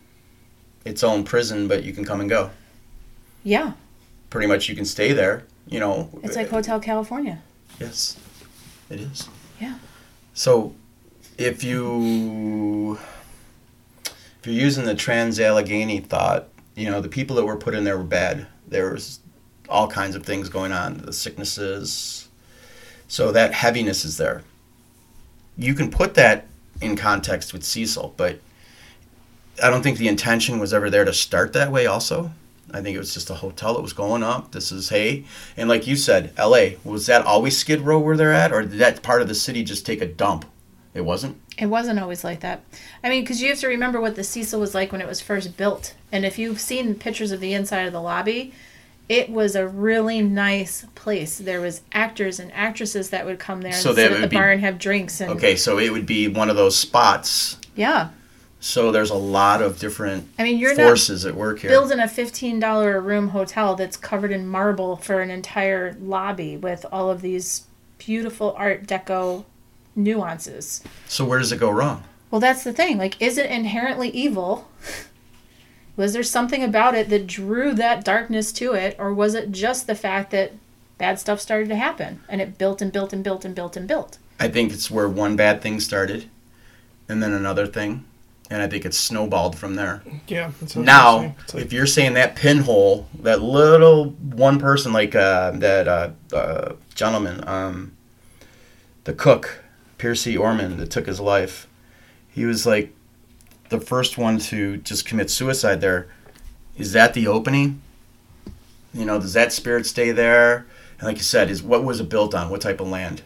its 0.85 1.05
own 1.05 1.25
prison, 1.25 1.69
but 1.69 1.85
you 1.85 1.93
can 1.93 2.05
come 2.05 2.21
and 2.21 2.31
go. 2.31 2.51
yeah, 3.43 3.73
Pretty 4.31 4.47
much, 4.47 4.67
you 4.69 4.75
can 4.75 4.87
stay 4.87 5.13
there. 5.13 5.45
You 5.67 5.79
know, 5.79 6.09
it's 6.23 6.37
like 6.37 6.49
Hotel 6.49 6.81
California. 6.81 7.43
Yes, 7.79 8.19
it 8.89 8.99
is. 9.01 9.29
Yeah. 9.61 9.77
So, 10.33 10.75
if 11.37 11.63
you 11.63 12.99
if 14.05 14.47
you're 14.47 14.55
using 14.55 14.85
the 14.87 14.95
Trans 14.95 15.39
Allegheny 15.39 16.01
thought, 16.01 16.49
you 16.75 16.91
know 16.91 17.01
the 17.03 17.09
people 17.11 17.37
that 17.37 17.45
were 17.45 17.57
put 17.57 17.75
in 17.75 17.85
there 17.85 17.99
were 17.99 18.05
bad. 18.05 18.47
There 18.67 18.93
was 18.93 19.21
all 19.73 19.89
kinds 19.89 20.15
of 20.15 20.25
things 20.25 20.49
going 20.49 20.73
on, 20.73 20.99
the 20.99 21.13
sicknesses. 21.13 22.29
So 23.09 23.33
that 23.33 23.53
heaviness 23.53 24.05
is 24.05 24.17
there. 24.17 24.43
You 25.57 25.75
can 25.75 25.91
put 25.91 26.15
that 26.15 26.47
in 26.81 26.97
context 26.97 27.53
with 27.53 27.65
Cecil, 27.65 28.15
but 28.17 28.39
I 29.63 29.71
don't 29.71 29.83
think 29.83 29.99
the 29.99 30.09
intention 30.09 30.59
was 30.59 30.73
ever 30.73 30.89
there 30.89 31.05
to 31.05 31.13
start 31.13 31.53
that 31.53 31.71
way. 31.71 31.87
Also, 31.87 32.33
I 32.73 32.81
think 32.81 32.97
it 32.97 32.99
was 32.99 33.13
just 33.13 33.31
a 33.31 33.35
hotel 33.35 33.75
that 33.75 33.83
was 33.83 33.93
going 33.93 34.23
up. 34.23 34.53
This 34.53 34.73
is 34.73 34.89
hey, 34.89 35.25
and 35.57 35.69
like 35.69 35.87
you 35.87 35.97
said, 35.97 36.33
L.A. 36.37 36.79
was 36.85 37.07
that 37.07 37.27
always 37.27 37.57
Skid 37.57 37.83
Row 37.83 37.99
where 37.99 38.17
they're 38.17 38.33
at, 38.33 38.53
or 38.53 38.63
did 38.63 38.79
that 38.79 39.03
part 39.03 39.21
of 39.21 39.29
the 39.29 39.35
city 39.35 39.63
just 39.63 39.85
take 39.85 40.01
a 40.01 40.07
dump? 40.07 40.47
It 40.95 41.03
wasn't. 41.03 41.39
It 41.59 41.67
wasn't 41.67 41.99
always 41.99 42.25
like 42.25 42.41
that. 42.41 42.63
I 43.03 43.09
mean, 43.09 43.23
because 43.23 43.41
you 43.43 43.49
have 43.49 43.61
to 43.61 43.69
remember 43.69 44.01
what 44.01 44.17
the 44.17 44.25
Cecil 44.25 44.61
was 44.61 44.75
like 44.75 44.93
when 44.93 45.01
it 45.01 45.09
was 45.09 45.21
first 45.21 45.57
built. 45.57 45.95
And 46.11 46.25
if 46.25 46.39
you've 46.39 46.61
seen 46.61 46.95
pictures 46.95 47.31
of 47.31 47.41
the 47.41 47.55
inside 47.55 47.87
of 47.87 47.93
the 47.93 48.01
lobby, 48.01 48.53
it 49.09 49.29
was 49.31 49.55
a 49.57 49.67
really 49.69 50.23
nice 50.23 50.87
place. 50.95 51.39
There 51.39 51.61
was 51.61 51.83
actors 51.93 52.39
and 52.41 52.53
actresses 52.53 53.11
that 53.11 53.27
would 53.27 53.39
come 53.39 53.61
there 53.63 53.73
So 53.73 53.91
and 53.91 53.97
sit 53.97 54.13
at 54.13 54.21
the 54.21 54.29
be- 54.29 54.37
bar 54.37 54.51
and 54.51 54.61
have 54.61 54.79
drinks. 54.79 55.21
And 55.21 55.31
Okay, 55.33 55.57
so 55.57 55.79
it 55.79 55.91
would 55.93 56.07
be 56.07 56.29
one 56.29 56.49
of 56.49 56.57
those 56.57 56.77
spots. 56.77 57.59
yeah, 57.77 58.09
So 58.61 58.91
there's 58.93 59.11
a 59.11 59.15
lot 59.17 59.61
of 59.61 59.79
different 59.79 60.29
I 60.39 60.45
mean, 60.45 60.57
you're 60.59 60.75
forces 60.77 61.27
at 61.27 61.35
work 61.35 61.59
here. 61.61 61.71
building 61.71 61.99
a 61.99 62.09
fifteen 62.09 62.61
dollar 62.61 62.97
a 62.97 63.01
room 63.01 63.29
hotel 63.29 63.75
that's 63.75 63.97
covered 63.97 64.31
in 64.33 64.47
marble 64.47 64.97
for 64.97 65.21
an 65.21 65.31
entire 65.31 65.97
lobby 66.01 66.57
with 66.57 66.87
all 66.93 67.11
of 67.11 67.21
these 67.23 67.65
beautiful 67.99 68.55
Art 68.57 68.87
Deco 68.87 69.45
nuances. 69.97 70.83
So 71.07 71.25
where 71.25 71.39
does 71.39 71.53
it 71.53 71.59
go 71.61 71.71
wrong? 71.71 72.05
Well, 72.31 72.41
that's 72.41 72.65
the 72.65 72.73
thing. 72.73 72.97
Like, 72.99 73.21
is 73.21 73.37
it 73.37 73.51
inherently 73.51 74.09
evil? 74.11 74.69
Was 75.97 76.13
there 76.15 76.23
something 76.23 76.63
about 76.63 76.95
it 76.95 77.09
that 77.11 77.27
drew 77.27 77.75
that 77.75 78.05
darkness 78.05 78.53
to 78.55 78.73
it, 78.73 78.97
or 78.99 79.13
was 79.13 79.35
it 79.35 79.53
just 79.53 79.87
the 79.87 79.95
fact 79.95 80.31
that 80.31 80.53
bad 80.99 81.19
stuff 81.19 81.41
started 81.41 81.69
to 81.69 81.77
happen 81.77 82.21
and 82.29 82.41
it 82.41 82.57
built 82.59 82.81
and 82.81 82.93
built 82.93 83.13
and 83.13 83.23
built 83.23 83.45
and 83.45 83.55
built 83.55 83.77
and 83.77 83.87
built? 83.87 84.19
I 84.41 84.49
think 84.49 84.73
it's 84.73 84.91
where 84.91 85.09
one 85.09 85.37
bad 85.37 85.61
thing 85.61 85.81
started, 85.81 86.29
and 87.09 87.23
then 87.23 87.33
another 87.33 87.67
thing, 87.67 88.05
and 88.51 88.63
I 88.63 88.69
think 88.69 88.85
it's 88.87 88.97
snowballed 88.99 89.57
from 89.59 89.75
there. 89.75 90.03
Yeah. 90.27 90.51
That's 90.61 90.75
what 90.75 90.89
I 90.89 91.15
was 91.15 91.23
Now, 91.23 91.35
like- 91.55 91.65
if 91.67 91.73
you're 91.73 91.87
saying 91.87 92.15
that 92.15 92.37
pinhole, 92.37 93.07
that 93.21 93.43
little 93.43 94.11
one 94.11 94.59
person, 94.59 94.93
like 94.93 95.15
uh, 95.15 95.51
that 95.53 95.87
uh, 95.89 96.11
uh, 96.35 96.73
gentleman, 96.95 97.47
um, 97.47 97.93
the 99.05 99.13
cook, 99.13 99.63
Percy 99.99 100.37
Ormond, 100.37 100.79
that 100.81 100.91
took 100.91 101.07
his 101.07 101.21
life, 101.21 101.67
he 102.31 102.45
was 102.47 102.65
like 102.67 102.95
the 103.73 103.81
first 103.81 104.17
one 104.17 104.39
to 104.39 104.77
just 104.79 105.05
commit 105.05 105.31
suicide 105.31 105.81
there. 105.81 106.07
Is 106.77 106.93
that 106.93 107.15
the 107.15 107.27
opening? 107.27 107.83
You 108.95 109.05
know, 109.05 109.19
does 109.19 109.33
that 109.33 109.53
spirit 109.53 109.87
stay 109.87 110.13
there? 110.13 110.67
And 110.99 111.09
like 111.09 111.17
you 111.17 111.23
said, 111.25 111.51
is 111.51 111.63
what 111.63 111.83
was 111.83 111.99
it 111.99 112.09
built 112.09 112.35
on? 112.35 112.51
What 112.51 112.61
type 112.61 112.81
of 112.81 112.89
land? 112.89 113.23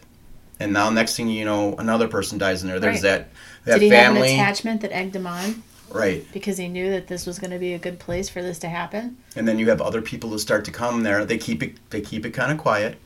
And 0.58 0.72
now, 0.72 0.88
next 0.88 1.16
thing 1.16 1.28
you 1.28 1.44
know, 1.44 1.74
another 1.74 2.08
person 2.08 2.38
dies 2.38 2.62
in 2.62 2.68
there. 2.68 2.80
There's 2.80 3.02
Right. 3.02 3.02
that 3.02 3.28
that 3.66 3.80
Did 3.80 3.82
he 3.82 3.88
have 3.90 4.16
an 4.16 4.22
attachment 4.22 4.80
that 4.80 4.92
egged 4.96 5.16
him 5.16 5.26
on 5.26 5.62
right? 5.90 6.24
because 6.32 6.56
he 6.56 6.68
knew 6.68 6.88
that 6.90 7.08
this 7.08 7.26
was 7.26 7.38
going 7.40 7.50
to 7.50 7.58
be 7.58 7.74
a 7.74 7.78
good 7.78 7.98
place 7.98 8.28
for 8.28 8.40
this 8.40 8.58
to 8.60 8.68
happen? 8.68 9.16
and 9.34 9.46
then 9.46 9.58
you 9.58 9.68
have 9.68 9.82
other 9.82 10.00
people 10.00 10.30
who 10.30 10.38
start 10.38 10.64
to 10.64 10.70
come 10.70 11.02
there. 11.02 11.24
They 11.26 11.36
keep 11.36 11.62
it 11.62 11.74
they 11.90 12.00
keep 12.00 12.24
it 12.24 12.30
kind 12.30 12.52
of 12.52 12.58
quiet, 12.58 12.96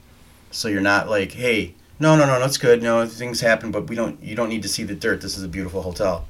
so 0.51 0.69
you're 0.69 0.81
not 0.83 1.09
like, 1.09 1.33
hey, 1.33 1.75
no, 1.99 2.15
no, 2.17 2.27
no, 2.27 2.39
that's 2.39 2.59
good. 2.59 2.83
No, 2.83 3.05
things 3.07 3.41
happen, 3.41 3.71
but 3.71 3.89
we 3.89 3.97
don't. 3.97 4.23
You 4.23 4.37
don't 4.37 4.49
need 4.51 4.63
to 4.63 4.69
see 4.69 4.85
the 4.85 4.95
dirt. 4.95 5.21
This 5.23 5.37
is 5.37 5.43
a 5.43 5.49
beautiful 5.49 5.83
hotel. 5.83 6.27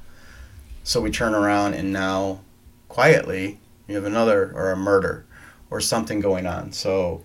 So 0.83 1.01
we 1.01 1.11
turn 1.11 1.33
around 1.33 1.73
and 1.73 1.93
now, 1.93 2.41
quietly, 2.89 3.59
you 3.87 3.95
have 3.95 4.05
another 4.05 4.51
or 4.53 4.71
a 4.71 4.77
murder, 4.77 5.25
or 5.69 5.79
something 5.79 6.19
going 6.19 6.45
on. 6.45 6.71
So 6.71 7.23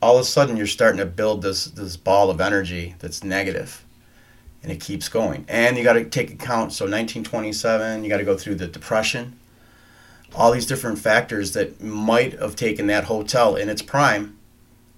all 0.00 0.16
of 0.16 0.22
a 0.22 0.24
sudden, 0.24 0.56
you're 0.56 0.66
starting 0.66 0.98
to 0.98 1.06
build 1.06 1.42
this 1.42 1.66
this 1.66 1.96
ball 1.96 2.30
of 2.30 2.40
energy 2.40 2.94
that's 2.98 3.24
negative, 3.24 3.84
and 4.62 4.70
it 4.70 4.80
keeps 4.80 5.08
going. 5.08 5.44
And 5.48 5.76
you 5.76 5.84
got 5.84 5.94
to 5.94 6.04
take 6.04 6.30
account. 6.30 6.72
So 6.72 6.84
1927, 6.84 8.04
you 8.04 8.10
got 8.10 8.18
to 8.18 8.24
go 8.24 8.36
through 8.36 8.56
the 8.56 8.66
depression 8.66 9.38
all 10.36 10.52
these 10.52 10.66
different 10.66 10.98
factors 10.98 11.52
that 11.52 11.82
might 11.82 12.38
have 12.38 12.56
taken 12.56 12.86
that 12.88 13.04
hotel 13.04 13.56
in 13.56 13.68
its 13.68 13.82
prime 13.82 14.36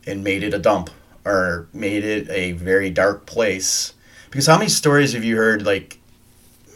and 0.07 0.25
made 0.25 0.43
it 0.43 0.55
a 0.55 0.59
dump 0.59 0.91
or 1.25 1.69
made 1.73 2.05
it 2.05 2.29
a 2.31 2.53
very 2.53 2.91
dark 2.91 3.27
place. 3.27 3.93
Because 4.31 4.47
how 4.47 4.59
many 4.59 4.69
stories 4.69 5.13
have 5.13 5.25
you 5.25 5.37
heard, 5.37 5.65
like 5.65 5.98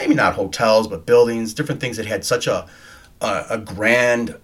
maybe 0.03 0.15
not 0.15 0.35
hotels, 0.35 0.89
but 0.89 1.07
buildings, 1.07 1.55
different 1.55 1.81
things 1.81 1.97
that 1.97 2.07
had 2.07 2.25
such 2.25 2.49
a 2.49 2.69
a, 3.21 3.47
a 3.51 3.59
grand 3.59 4.37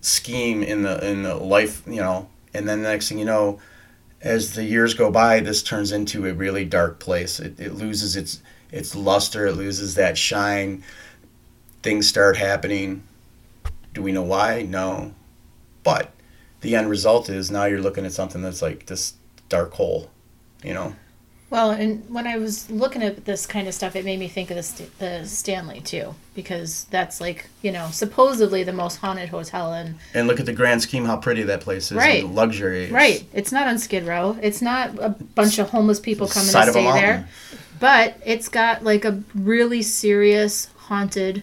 scheme 0.00 0.62
in 0.62 0.82
the 0.82 1.10
in 1.10 1.24
the 1.24 1.34
life, 1.34 1.82
you 1.86 2.00
know, 2.00 2.28
and 2.54 2.68
then 2.68 2.82
the 2.82 2.88
next 2.88 3.08
thing 3.08 3.18
you 3.18 3.24
know, 3.24 3.60
as 4.20 4.54
the 4.54 4.62
years 4.62 4.94
go 4.94 5.10
by, 5.10 5.40
this 5.40 5.62
turns 5.62 5.90
into 5.90 6.26
a 6.26 6.32
really 6.32 6.64
dark 6.64 7.00
place. 7.00 7.40
It, 7.40 7.58
it 7.58 7.74
loses 7.74 8.14
its 8.14 8.40
its 8.70 8.94
luster, 8.94 9.46
it 9.46 9.56
loses 9.56 9.96
that 9.96 10.16
shine. 10.16 10.84
Things 11.82 12.06
start 12.06 12.36
happening. 12.36 13.02
Do 13.92 14.02
we 14.02 14.12
know 14.12 14.22
why? 14.22 14.62
No. 14.62 15.14
But 15.82 16.12
the 16.60 16.76
end 16.76 16.88
result 16.88 17.28
is 17.28 17.50
now 17.50 17.64
you're 17.64 17.80
looking 17.80 18.06
at 18.06 18.12
something 18.12 18.42
that's 18.42 18.62
like 18.62 18.86
this 18.86 19.14
dark 19.48 19.72
hole, 19.72 20.10
you 20.62 20.74
know? 20.74 20.94
Well, 21.50 21.72
and 21.72 22.08
when 22.08 22.28
I 22.28 22.38
was 22.38 22.70
looking 22.70 23.02
at 23.02 23.24
this 23.24 23.44
kind 23.44 23.66
of 23.66 23.74
stuff, 23.74 23.96
it 23.96 24.04
made 24.04 24.20
me 24.20 24.28
think 24.28 24.50
of 24.50 24.56
the, 24.56 24.62
St- 24.62 24.98
the 25.00 25.26
Stanley 25.26 25.80
too, 25.80 26.14
because 26.34 26.84
that's 26.90 27.20
like 27.20 27.48
you 27.60 27.72
know 27.72 27.88
supposedly 27.90 28.62
the 28.62 28.72
most 28.72 28.96
haunted 28.96 29.28
hotel 29.30 29.74
in 29.74 29.96
And 30.14 30.28
look 30.28 30.38
at 30.38 30.46
the 30.46 30.52
grand 30.52 30.80
scheme, 30.80 31.04
how 31.04 31.16
pretty 31.16 31.42
that 31.42 31.60
place 31.60 31.90
is. 31.90 31.98
Right. 31.98 32.24
And 32.24 32.36
luxury. 32.36 32.90
right. 32.90 33.24
It's 33.32 33.50
not 33.50 33.66
on 33.66 33.78
Skid 33.78 34.06
Row. 34.06 34.38
It's 34.40 34.62
not 34.62 34.96
a 35.00 35.10
bunch 35.10 35.58
of 35.58 35.70
homeless 35.70 35.98
people 35.98 36.28
The 36.28 36.34
coming 36.34 36.48
side 36.50 36.64
to 36.66 36.70
of 36.70 36.76
a 36.76 36.80
stay 36.80 37.00
there, 37.00 37.28
but 37.80 38.16
it's 38.24 38.48
got 38.48 38.84
like 38.84 39.04
a 39.04 39.20
really 39.34 39.82
serious 39.82 40.66
haunted 40.76 41.42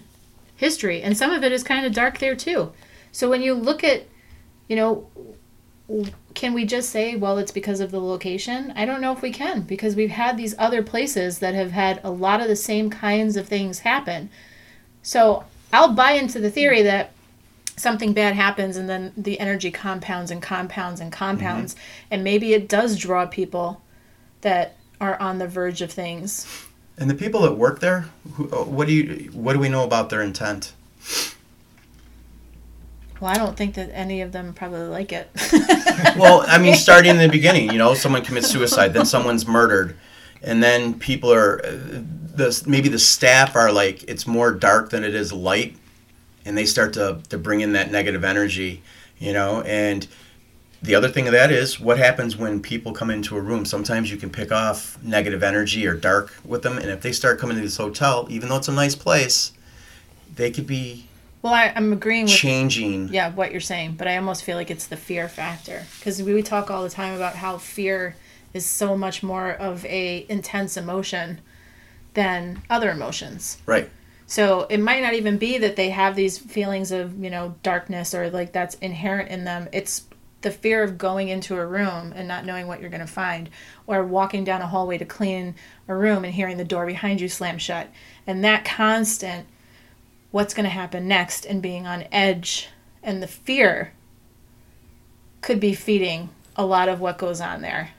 history, 0.55 1.01
and 1.01 1.17
some 1.17 1.31
of 1.31 1.43
it 1.43 1.51
is 1.51 1.63
kind 1.63 1.85
of 1.85 1.93
dark 1.93 2.19
there 2.19 2.35
too. 2.35 2.71
So 3.11 3.29
when 3.29 3.41
you 3.41 3.55
look 3.55 3.83
at, 3.83 4.03
you 4.69 4.77
know, 4.77 5.09
can 6.37 6.53
we 6.53 6.65
just 6.65 6.91
say, 6.91 7.15
well, 7.15 7.39
it's 7.39 7.51
because 7.51 7.79
of 7.79 7.89
the 7.89 7.99
location? 7.99 8.71
I 8.75 8.85
don't 8.85 9.01
know 9.01 9.11
if 9.11 9.23
we 9.23 9.31
can 9.31 9.61
because 9.61 9.95
we've 9.95 10.11
had 10.11 10.37
these 10.37 10.53
other 10.59 10.83
places 10.83 11.39
that 11.39 11.55
have 11.55 11.71
had 11.71 11.99
a 12.03 12.11
lot 12.11 12.41
of 12.41 12.47
the 12.47 12.55
same 12.55 12.91
kinds 12.91 13.35
of 13.35 13.47
things 13.47 13.79
happen. 13.79 14.29
So 15.01 15.45
I'll 15.73 15.93
buy 15.93 16.11
into 16.11 16.39
the 16.39 16.51
theory 16.51 16.83
that 16.83 17.11
something 17.75 18.13
bad 18.13 18.35
happens 18.35 18.77
and 18.77 18.87
then 18.87 19.13
the 19.17 19.39
energy 19.39 19.71
compounds 19.71 20.29
and 20.29 20.39
compounds 20.39 21.01
and 21.01 21.11
compounds 21.11 21.75
and 22.11 22.23
maybe 22.23 22.53
it 22.53 22.69
does 22.69 22.97
draw 22.97 23.25
people 23.25 23.81
that 24.41 24.77
are 25.01 25.19
on 25.19 25.39
the 25.39 25.47
verge 25.47 25.81
of 25.81 25.91
things. 25.91 26.45
And 26.99 27.09
the 27.09 27.15
people 27.15 27.41
that 27.41 27.53
work 27.53 27.79
there, 27.79 28.09
who, 28.33 28.47
uh, 28.51 28.63
what 28.63 28.87
do 28.87 28.93
you 28.93 29.31
what 29.31 29.53
do 29.53 29.59
we 29.59 29.69
know 29.69 29.83
about 29.83 30.11
their 30.11 30.21
intent? 30.21 30.73
Well, 33.19 33.31
I 33.31 33.35
don't 33.35 33.57
think 33.57 33.75
that 33.75 33.89
any 33.93 34.21
of 34.21 34.31
them 34.31 34.53
probably 34.53 34.81
like 34.81 35.11
it. 35.11 35.29
well, 36.17 36.43
I 36.47 36.57
mean, 36.59 36.75
starting 36.75 37.11
in 37.11 37.17
the 37.17 37.29
beginning, 37.29 37.71
you 37.71 37.77
know, 37.77 37.93
someone 37.93 38.23
commits 38.23 38.47
suicide, 38.47 38.93
then 38.93 39.05
someone's 39.05 39.47
murdered, 39.47 39.97
and 40.43 40.61
then 40.61 40.99
people 40.99 41.33
are, 41.33 41.65
uh, 41.65 41.71
the 41.71 42.63
maybe 42.67 42.89
the 42.89 42.99
staff 42.99 43.55
are 43.55 43.71
like, 43.71 44.03
it's 44.03 44.27
more 44.27 44.51
dark 44.51 44.91
than 44.91 45.03
it 45.03 45.15
is 45.15 45.33
light, 45.33 45.75
and 46.45 46.57
they 46.57 46.65
start 46.65 46.93
to 46.93 47.21
to 47.29 47.37
bring 47.37 47.61
in 47.61 47.73
that 47.73 47.91
negative 47.91 48.23
energy, 48.23 48.83
you 49.17 49.33
know, 49.33 49.61
and 49.61 50.07
the 50.81 50.93
other 50.93 51.09
thing 51.09 51.25
of 51.27 51.33
that 51.33 51.51
is 51.51 51.79
what 51.79 51.97
happens 51.97 52.37
when 52.37 52.61
people 52.61 52.93
come 52.93 53.09
into 53.09 53.35
a 53.35 53.41
room. 53.41 53.65
Sometimes 53.65 54.11
you 54.11 54.17
can 54.17 54.29
pick 54.29 54.51
off 54.51 55.01
negative 55.01 55.41
energy 55.41 55.87
or 55.87 55.95
dark 55.95 56.35
with 56.45 56.61
them, 56.61 56.77
and 56.77 56.89
if 56.89 57.01
they 57.01 57.11
start 57.11 57.39
coming 57.39 57.57
to 57.57 57.63
this 57.63 57.77
hotel, 57.77 58.27
even 58.29 58.49
though 58.49 58.57
it's 58.57 58.67
a 58.67 58.73
nice 58.73 58.95
place, 58.95 59.53
they 60.35 60.51
could 60.51 60.67
be 60.67 61.07
well, 61.41 61.53
I, 61.53 61.71
I'm 61.75 61.93
agreeing 61.93 62.25
with 62.25 62.33
changing. 62.33 63.09
yeah 63.09 63.29
what 63.31 63.51
you're 63.51 63.61
saying, 63.61 63.95
but 63.95 64.07
I 64.07 64.17
almost 64.17 64.43
feel 64.43 64.57
like 64.57 64.71
it's 64.71 64.87
the 64.87 64.97
fear 64.97 65.27
factor 65.27 65.83
because 65.99 66.21
we, 66.21 66.33
we 66.33 66.43
talk 66.43 66.71
all 66.71 66.83
the 66.83 66.89
time 66.89 67.15
about 67.15 67.35
how 67.35 67.57
fear 67.57 68.15
is 68.53 68.65
so 68.65 68.97
much 68.97 69.23
more 69.23 69.51
of 69.51 69.85
a 69.85 70.25
intense 70.29 70.77
emotion 70.77 71.39
than 72.13 72.61
other 72.69 72.89
emotions. 72.89 73.57
Right. 73.65 73.89
So 74.25 74.67
it 74.69 74.79
might 74.79 75.01
not 75.01 75.13
even 75.13 75.37
be 75.37 75.57
that 75.59 75.77
they 75.77 75.89
have 75.91 76.15
these 76.15 76.37
feelings 76.37 76.91
of, 76.91 77.23
you 77.23 77.29
know, 77.29 77.55
darkness 77.63 78.13
or 78.13 78.29
like 78.29 78.51
that's 78.51 78.75
inherent 78.75 79.29
in 79.29 79.45
them. 79.45 79.69
It's 79.71 80.05
the 80.41 80.51
fear 80.51 80.83
of 80.83 80.97
going 80.97 81.29
into 81.29 81.55
a 81.55 81.65
room 81.65 82.13
and 82.15 82.27
not 82.27 82.45
knowing 82.45 82.67
what 82.67 82.81
you're 82.81 82.89
going 82.89 83.01
to 83.01 83.07
find 83.07 83.49
or 83.87 84.03
walking 84.03 84.43
down 84.43 84.61
a 84.61 84.67
hallway 84.67 84.97
to 84.97 85.05
clean 85.05 85.55
a 85.87 85.95
room 85.95 86.25
and 86.25 86.33
hearing 86.33 86.57
the 86.57 86.65
door 86.65 86.85
behind 86.85 87.21
you 87.21 87.29
slam 87.29 87.57
shut. 87.57 87.89
And 88.25 88.43
that 88.43 88.65
constant 88.65 89.47
what's 90.31 90.53
going 90.53 90.65
to 90.65 90.69
happen 90.69 91.07
next 91.07 91.45
and 91.45 91.61
being 91.61 91.87
on 91.87 92.05
edge 92.11 92.69
and 93.03 93.23
the 93.23 93.27
fear 93.27 93.93
could 95.41 95.59
be 95.59 95.73
feeding 95.73 96.29
a 96.55 96.65
lot 96.65 96.89
of 96.89 96.99
what 96.99 97.17
goes 97.17 97.39
on 97.39 97.61
there. 97.61 97.91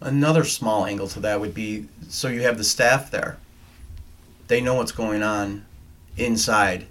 Another 0.00 0.44
small 0.44 0.84
angle 0.84 1.08
to 1.08 1.20
that 1.20 1.40
would 1.40 1.54
be 1.54 1.86
so 2.08 2.28
you 2.28 2.42
have 2.42 2.58
the 2.58 2.64
staff 2.64 3.10
there. 3.10 3.38
They 4.48 4.60
know 4.60 4.74
what's 4.74 4.92
going 4.92 5.22
on 5.22 5.64
inside, 6.16 6.86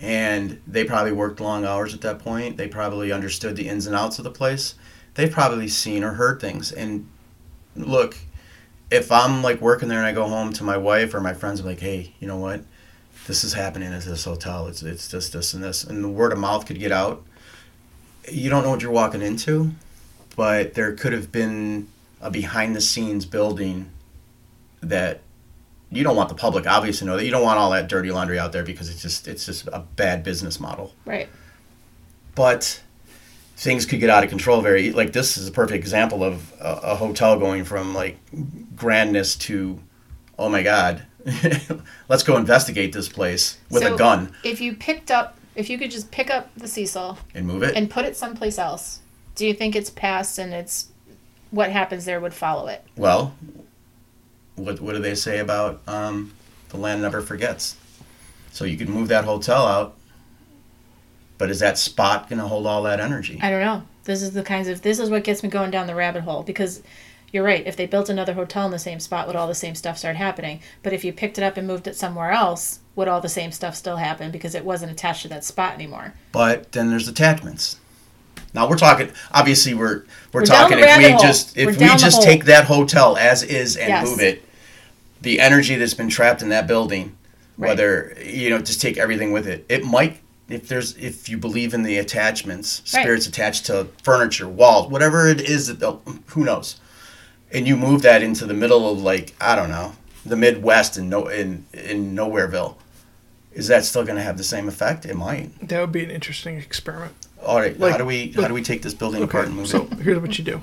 and 0.00 0.60
they 0.66 0.84
probably 0.84 1.12
worked 1.12 1.40
long 1.40 1.64
hours 1.64 1.94
at 1.94 2.00
that 2.02 2.18
point. 2.18 2.56
They 2.56 2.68
probably 2.68 3.12
understood 3.12 3.56
the 3.56 3.68
ins 3.68 3.86
and 3.86 3.94
outs 3.94 4.18
of 4.18 4.24
the 4.24 4.30
place. 4.30 4.74
They've 5.14 5.30
probably 5.30 5.68
seen 5.68 6.04
or 6.04 6.12
heard 6.12 6.40
things. 6.40 6.72
And 6.72 7.08
look, 7.76 8.16
if 8.90 9.10
I'm 9.10 9.42
like 9.42 9.60
working 9.60 9.88
there 9.88 9.98
and 9.98 10.06
I 10.06 10.12
go 10.12 10.28
home 10.28 10.52
to 10.54 10.64
my 10.64 10.76
wife 10.76 11.14
or 11.14 11.20
my 11.20 11.34
friends, 11.34 11.60
I'm 11.60 11.66
like, 11.66 11.80
hey, 11.80 12.14
you 12.20 12.26
know 12.26 12.36
what? 12.36 12.62
This 13.28 13.44
is 13.44 13.52
happening 13.52 13.92
at 13.92 14.02
this 14.02 14.24
hotel. 14.24 14.66
It's 14.66 14.82
it's 14.82 15.06
this, 15.08 15.28
this, 15.28 15.52
and 15.54 15.62
this, 15.62 15.84
and 15.84 16.02
the 16.02 16.08
word 16.08 16.32
of 16.32 16.38
mouth 16.38 16.66
could 16.66 16.80
get 16.80 16.90
out. 16.90 17.22
You 18.28 18.48
don't 18.50 18.64
know 18.64 18.70
what 18.70 18.80
you're 18.82 18.90
walking 18.90 19.20
into, 19.22 19.72
but 20.34 20.72
there 20.74 20.94
could 20.94 21.12
have 21.12 21.30
been 21.30 21.88
a 22.22 22.30
behind 22.30 22.74
the 22.74 22.80
scenes 22.80 23.26
building 23.26 23.90
that 24.80 25.20
you 25.90 26.02
don't 26.02 26.16
want 26.16 26.28
the 26.28 26.34
public 26.34 26.66
obviously 26.66 27.00
to 27.00 27.04
know 27.06 27.16
that 27.16 27.24
you 27.24 27.30
don't 27.30 27.42
want 27.42 27.58
all 27.58 27.70
that 27.70 27.88
dirty 27.88 28.10
laundry 28.10 28.38
out 28.38 28.52
there 28.52 28.62
because 28.64 28.88
it's 28.90 29.00
just 29.02 29.28
it's 29.28 29.44
just 29.46 29.66
a 29.68 29.80
bad 29.96 30.22
business 30.24 30.58
model 30.60 30.92
Right. 31.04 31.28
but 32.34 32.80
things 33.56 33.86
could 33.86 34.00
get 34.00 34.10
out 34.10 34.22
of 34.24 34.30
control 34.30 34.60
very 34.60 34.92
like 34.92 35.12
this 35.12 35.36
is 35.38 35.48
a 35.48 35.52
perfect 35.52 35.76
example 35.78 36.22
of 36.24 36.52
a, 36.60 36.80
a 36.82 36.94
hotel 36.96 37.38
going 37.38 37.64
from 37.64 37.94
like 37.94 38.18
grandness 38.76 39.34
to 39.36 39.80
oh 40.38 40.48
my 40.48 40.62
god 40.62 41.04
let's 42.08 42.22
go 42.22 42.36
investigate 42.36 42.92
this 42.92 43.08
place 43.08 43.58
with 43.70 43.82
So, 43.82 43.94
a 43.94 43.98
gun 43.98 44.32
If 44.44 44.60
you 44.60 44.74
picked 44.74 45.10
up, 45.10 45.36
if 45.54 45.68
you 45.68 45.78
could 45.78 45.90
just 45.90 46.10
pick 46.10 46.30
up 46.30 46.50
the 46.56 46.68
Cecil 46.68 47.18
and 47.34 47.46
move 47.46 47.62
it 47.62 47.76
and 47.76 47.90
put 47.90 48.04
it 48.04 48.16
someplace 48.16 48.58
else, 48.58 49.00
do 49.34 49.46
you 49.46 49.54
think 49.54 49.74
it's 49.76 49.90
past 49.90 50.38
and 50.38 50.52
it's 50.54 50.88
what 51.50 51.70
happens 51.70 52.04
there 52.04 52.20
would 52.20 52.34
follow 52.34 52.68
it? 52.68 52.84
well 52.96 53.34
what, 54.56 54.80
what 54.80 54.94
do 54.94 54.98
they 55.00 55.14
say 55.14 55.38
about 55.38 55.80
um, 55.86 56.32
the 56.70 56.76
land 56.76 57.00
never 57.02 57.20
forgets 57.20 57.76
so 58.50 58.64
you 58.64 58.76
could 58.76 58.88
move 58.88 59.08
that 59.08 59.24
hotel 59.24 59.66
out 59.66 59.96
but 61.38 61.50
is 61.50 61.60
that 61.60 61.78
spot 61.78 62.28
going 62.28 62.40
to 62.40 62.46
hold 62.46 62.66
all 62.66 62.82
that 62.82 62.98
energy 63.00 63.38
I 63.40 63.50
don't 63.50 63.60
know. 63.60 63.82
This 64.04 64.22
is 64.22 64.32
the 64.32 64.42
kinds 64.42 64.68
of 64.68 64.82
this 64.82 64.98
is 64.98 65.10
what 65.10 65.22
gets 65.22 65.42
me 65.42 65.48
going 65.50 65.70
down 65.70 65.86
the 65.86 65.94
rabbit 65.94 66.22
hole 66.22 66.42
because 66.42 66.82
you're 67.32 67.44
right. 67.44 67.66
If 67.66 67.76
they 67.76 67.86
built 67.86 68.08
another 68.08 68.32
hotel 68.34 68.64
in 68.66 68.70
the 68.72 68.78
same 68.78 69.00
spot, 69.00 69.26
would 69.26 69.36
all 69.36 69.46
the 69.48 69.54
same 69.54 69.74
stuff 69.74 69.98
start 69.98 70.16
happening? 70.16 70.60
But 70.82 70.92
if 70.92 71.04
you 71.04 71.12
picked 71.12 71.38
it 71.38 71.44
up 71.44 71.56
and 71.56 71.66
moved 71.66 71.86
it 71.86 71.96
somewhere 71.96 72.30
else, 72.30 72.80
would 72.96 73.08
all 73.08 73.20
the 73.20 73.28
same 73.28 73.52
stuff 73.52 73.74
still 73.76 73.96
happen 73.96 74.30
because 74.30 74.54
it 74.54 74.64
wasn't 74.64 74.92
attached 74.92 75.22
to 75.22 75.28
that 75.28 75.44
spot 75.44 75.74
anymore? 75.74 76.14
But 76.32 76.72
then 76.72 76.90
there's 76.90 77.08
attachments. 77.08 77.76
Now 78.54 78.68
we're 78.68 78.76
talking. 78.78 79.10
Obviously, 79.32 79.74
we're 79.74 80.04
we're, 80.32 80.40
We're 80.40 80.46
talking 80.46 80.78
if 80.78 80.96
we 80.96 81.10
hole. 81.10 81.20
just 81.20 81.56
if 81.56 81.66
We're 81.66 81.72
we 81.92 81.96
just 81.96 82.22
take 82.22 82.44
that 82.46 82.64
hotel 82.64 83.16
as 83.16 83.42
is 83.42 83.76
and 83.76 83.88
Yes. 83.88 84.08
move 84.08 84.20
it, 84.20 84.42
the 85.20 85.40
energy 85.40 85.76
that's 85.76 85.94
been 85.94 86.08
trapped 86.08 86.42
in 86.42 86.48
that 86.48 86.66
building, 86.66 87.14
Right. 87.58 87.68
whether 87.68 88.16
you 88.24 88.48
know, 88.50 88.58
just 88.58 88.80
take 88.80 88.96
everything 88.96 89.32
with 89.32 89.46
it. 89.46 89.66
It 89.68 89.84
might 89.84 90.18
if 90.48 90.66
there's 90.66 90.96
if 90.96 91.28
you 91.28 91.36
believe 91.36 91.74
in 91.74 91.82
the 91.82 91.98
attachments, 91.98 92.80
Right. 92.94 93.02
spirits 93.02 93.26
attached 93.26 93.66
to 93.66 93.88
furniture, 94.02 94.48
walls, 94.48 94.90
whatever 94.90 95.28
it 95.28 95.40
is 95.42 95.66
that 95.66 95.98
who 96.28 96.44
knows, 96.44 96.76
and 97.52 97.66
you 97.66 97.76
move 97.76 98.02
that 98.02 98.22
into 98.22 98.44
the 98.46 98.54
middle 98.54 98.90
of 98.90 99.00
like 99.02 99.34
I 99.40 99.56
don't 99.56 99.70
know 99.70 99.92
the 100.26 100.36
Midwest 100.36 100.96
and 100.96 101.08
no 101.08 101.28
in 101.28 101.64
in 101.72 102.14
Nowhereville. 102.14 102.76
Is 103.52 103.68
that 103.68 103.84
still 103.84 104.04
going 104.04 104.16
to 104.16 104.22
have 104.22 104.36
the 104.38 104.44
same 104.44 104.68
effect? 104.68 105.04
It 105.06 105.16
might. 105.16 105.50
That 105.66 105.80
would 105.80 105.90
be 105.92 106.04
an 106.04 106.10
interesting 106.10 106.56
experiment. 106.58 107.14
All 107.44 107.56
right. 107.58 107.78
Like- 107.78 107.92
how 107.92 107.98
do 107.98 108.04
we 108.04 108.32
how 108.32 108.46
do 108.48 108.54
we 108.54 108.62
take 108.62 108.82
this 108.82 108.94
building 108.94 109.22
apart 109.22 109.46
and 109.46 109.56
move 109.56 109.68
so 109.68 109.82
it? 109.84 109.90
So 109.90 109.96
here's 109.96 110.18
what 110.20 110.38
you 110.38 110.44
do. 110.44 110.60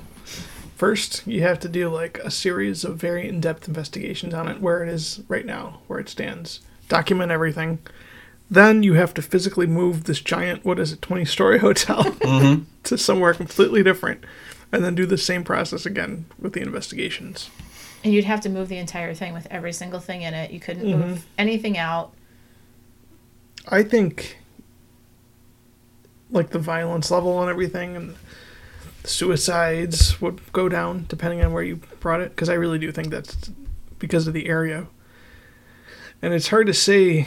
First, 0.76 1.26
you 1.26 1.40
have 1.42 1.58
to 1.60 1.68
do 1.68 1.88
like 1.88 2.18
a 2.18 2.30
series 2.30 2.84
of 2.84 2.98
very 2.98 3.26
in-depth 3.26 3.66
investigations 3.66 4.34
on 4.34 4.46
it, 4.46 4.60
where 4.60 4.82
it 4.82 4.90
is 4.90 5.22
right 5.26 5.46
now, 5.46 5.80
where 5.86 5.98
it 5.98 6.08
stands. 6.10 6.60
Document 6.88 7.32
everything. 7.32 7.78
Then 8.50 8.82
you 8.82 8.92
have 8.94 9.14
to 9.14 9.22
physically 9.22 9.66
move 9.66 10.04
this 10.04 10.20
giant, 10.20 10.64
what 10.66 10.78
is 10.78 10.92
it, 10.92 11.00
20-story 11.00 11.58
hotel 11.66 12.04
Mm-hmm. 12.04 12.64
to 12.84 12.98
somewhere 12.98 13.32
completely 13.34 13.82
different, 13.82 14.22
and 14.72 14.84
then 14.84 14.94
do 14.94 15.06
the 15.06 15.18
same 15.18 15.44
process 15.44 15.86
again 15.86 16.26
with 16.38 16.52
the 16.52 16.60
investigations. 16.60 17.50
And 18.04 18.12
you'd 18.12 18.24
have 18.24 18.40
to 18.42 18.48
move 18.48 18.68
the 18.68 18.76
entire 18.78 19.14
thing 19.14 19.32
with 19.32 19.46
every 19.50 19.72
single 19.72 20.00
thing 20.00 20.22
in 20.22 20.34
it. 20.34 20.50
You 20.50 20.60
couldn't 20.60 20.84
Mm-hmm. 20.86 21.00
move 21.00 21.26
anything 21.38 21.76
out. 21.78 22.12
I 23.68 23.82
think, 23.82 24.38
like 26.30 26.50
the 26.50 26.58
violence 26.58 27.10
level 27.10 27.40
and 27.40 27.50
everything, 27.50 27.96
and 27.96 28.14
suicides 29.04 30.20
would 30.20 30.40
go 30.52 30.68
down 30.68 31.06
depending 31.08 31.42
on 31.44 31.52
where 31.52 31.62
you 31.62 31.76
brought 32.00 32.20
it. 32.20 32.30
Because 32.30 32.48
I 32.48 32.54
really 32.54 32.78
do 32.78 32.92
think 32.92 33.10
that's 33.10 33.50
because 33.98 34.26
of 34.28 34.34
the 34.34 34.46
area, 34.48 34.86
and 36.22 36.32
it's 36.34 36.48
hard 36.48 36.66
to 36.68 36.74
say 36.74 37.26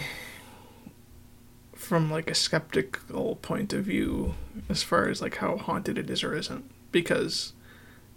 from 1.74 2.12
like 2.12 2.30
a 2.30 2.36
skeptical 2.36 3.36
point 3.38 3.74
of 3.74 3.84
view 3.86 4.36
as 4.70 4.84
far 4.84 5.08
as 5.10 5.22
like 5.22 5.38
how 5.38 5.58
haunted 5.58 5.98
it 5.98 6.10
is 6.10 6.24
or 6.24 6.36
isn't, 6.36 6.70
because 6.92 7.54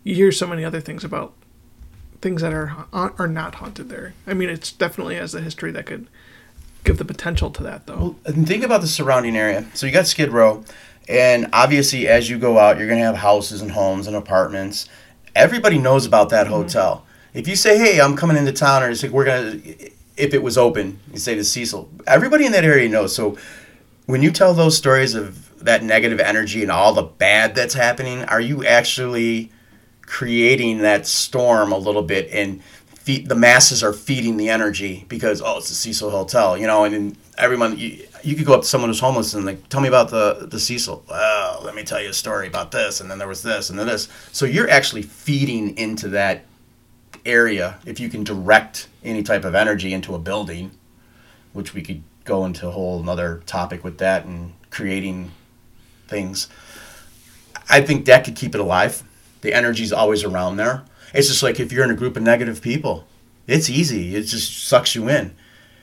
you 0.05 0.15
hear 0.15 0.33
so 0.33 0.47
many 0.47 0.65
other 0.65 0.81
things 0.81 1.05
about 1.05 1.35
things 2.21 2.41
that 2.41 2.53
are 2.53 2.87
are 2.93 3.29
not 3.29 3.57
haunted 3.57 3.89
there. 3.89 4.15
I 4.27 4.35
mean, 4.35 4.49
it's 4.49 4.73
definitely 4.73 5.17
has 5.17 5.35
a 5.35 5.41
history 5.41 5.73
that 5.73 5.87
could 5.87 6.07
give 6.85 6.99
the 6.99 7.05
potential 7.05 7.51
to 7.51 7.63
that 7.65 7.87
though. 7.87 7.97
Well, 7.97 8.17
and 8.25 8.47
think 8.47 8.65
about 8.65 8.81
the 8.81 8.87
surrounding 8.87 9.37
area. 9.37 9.67
So 9.75 9.87
you 9.87 9.93
got 9.93 10.07
Skid 10.07 10.31
Row, 10.31 10.65
and 11.09 11.49
obviously 11.53 12.09
as 12.09 12.31
you 12.31 12.39
go 12.39 12.59
out, 12.59 12.79
you're 12.79 12.89
gonna 12.89 13.01
have 13.01 13.17
houses 13.17 13.61
and 13.61 13.73
homes 13.73 14.07
and 14.07 14.17
apartments. 14.17 14.89
Everybody 15.35 15.79
knows 15.79 16.07
about 16.07 16.31
that 16.31 16.47
mm-hmm. 16.47 16.55
hotel. 16.55 17.05
If 17.35 17.49
you 17.49 17.57
say, 17.57 17.79
"Hey, 17.79 18.01
I'm 18.01 18.17
coming 18.17 18.37
into 18.37 18.53
town," 18.53 18.83
or 18.83 18.89
you 18.89 18.95
say, 18.95 19.09
"We're 19.09 19.25
gonna," 19.25 19.61
if 20.17 20.35
it 20.35 20.43
was 20.43 20.59
open, 20.59 21.01
you 21.13 21.19
say 21.19 21.35
to 21.35 21.45
Cecil. 21.45 21.89
Everybody 22.07 22.47
in 22.47 22.53
that 22.53 22.65
area 22.65 22.89
knows. 22.89 23.15
So 23.15 23.37
when 24.13 24.23
you 24.23 24.31
tell 24.31 24.53
those 24.53 24.77
stories 24.77 25.15
of 25.15 25.65
that 25.65 25.83
negative 25.83 26.21
energy 26.21 26.61
and 26.61 26.71
all 26.71 26.93
the 26.93 27.03
bad 27.03 27.55
that's 27.55 27.73
happening, 27.73 28.23
are 28.25 28.43
you 28.43 28.63
actually 28.63 29.51
creating 30.03 30.81
that 30.81 31.07
storm 31.07 31.73
a 31.73 31.79
little 31.79 32.03
bit 32.03 32.29
and 32.31 32.63
feed, 32.89 33.27
the 33.31 33.35
masses 33.35 33.83
are 33.83 33.95
feeding 33.95 34.37
the 34.37 34.51
energy 34.51 35.07
because 35.09 35.41
oh 35.41 35.57
it's 35.57 35.71
the 35.71 35.75
Cecil 35.75 36.11
Hotel 36.11 36.59
you 36.59 36.67
know 36.67 36.85
and 36.85 36.93
then 36.93 37.17
everyone 37.39 37.79
you, 37.79 38.07
you 38.23 38.37
could 38.37 38.45
go 38.45 38.53
up 38.53 38.61
to 38.61 38.67
someone 38.67 38.91
who's 38.91 39.01
homeless 39.01 39.33
and 39.33 39.47
like 39.47 39.67
tell 39.71 39.81
me 39.81 39.89
about 39.89 40.11
the 40.11 40.47
the 40.47 40.61
Cecil. 40.61 41.03
Well 41.09 41.63
let 41.65 41.75
me 41.75 41.83
tell 41.83 42.03
you 42.03 42.11
a 42.11 42.13
story 42.13 42.47
about 42.47 42.71
this 42.71 43.01
and 43.01 43.11
then 43.11 43.17
there 43.17 43.29
was 43.29 43.43
this 43.43 43.71
and 43.71 43.79
then 43.79 43.87
this. 43.87 44.09
So 44.31 44.45
you're 44.45 44.69
actually 44.69 45.03
feeding 45.03 45.79
into 45.79 46.09
that 46.09 46.45
area 47.25 47.79
if 47.87 47.99
you 47.99 48.11
can 48.11 48.25
direct 48.25 48.89
any 49.03 49.23
type 49.23 49.47
of 49.47 49.55
energy 49.55 49.95
into 49.95 50.15
a 50.15 50.19
building 50.19 50.73
which 51.55 51.73
we 51.73 51.81
could 51.81 52.03
go 52.25 52.45
into 52.45 52.69
a 52.69 52.71
whole 52.71 53.01
another 53.01 53.43
topic 53.47 53.83
with 53.85 53.99
that 53.99 54.25
and 54.25 54.53
creating 54.71 55.31
things 56.09 56.49
I 57.69 57.81
think 57.81 58.05
that 58.07 58.25
could 58.25 58.37
keep 58.37 58.55
it 58.55 58.61
alive. 58.61 59.03
The 59.41 59.55
energy's 59.55 59.93
always 59.93 60.25
around 60.25 60.57
there. 60.57 60.85
It's 61.15 61.29
just 61.29 61.43
like 61.43 61.61
if 61.61 61.73
you're 61.73 61.85
in 61.85 61.91
a 61.91 61.97
group 61.97 62.17
of 62.17 62.23
negative 62.23 62.63
people, 62.63 63.07
it's 63.47 63.69
easy. 63.69 64.15
It 64.15 64.25
just 64.25 64.67
sucks 64.67 64.95
you 64.95 65.09
in. 65.09 65.35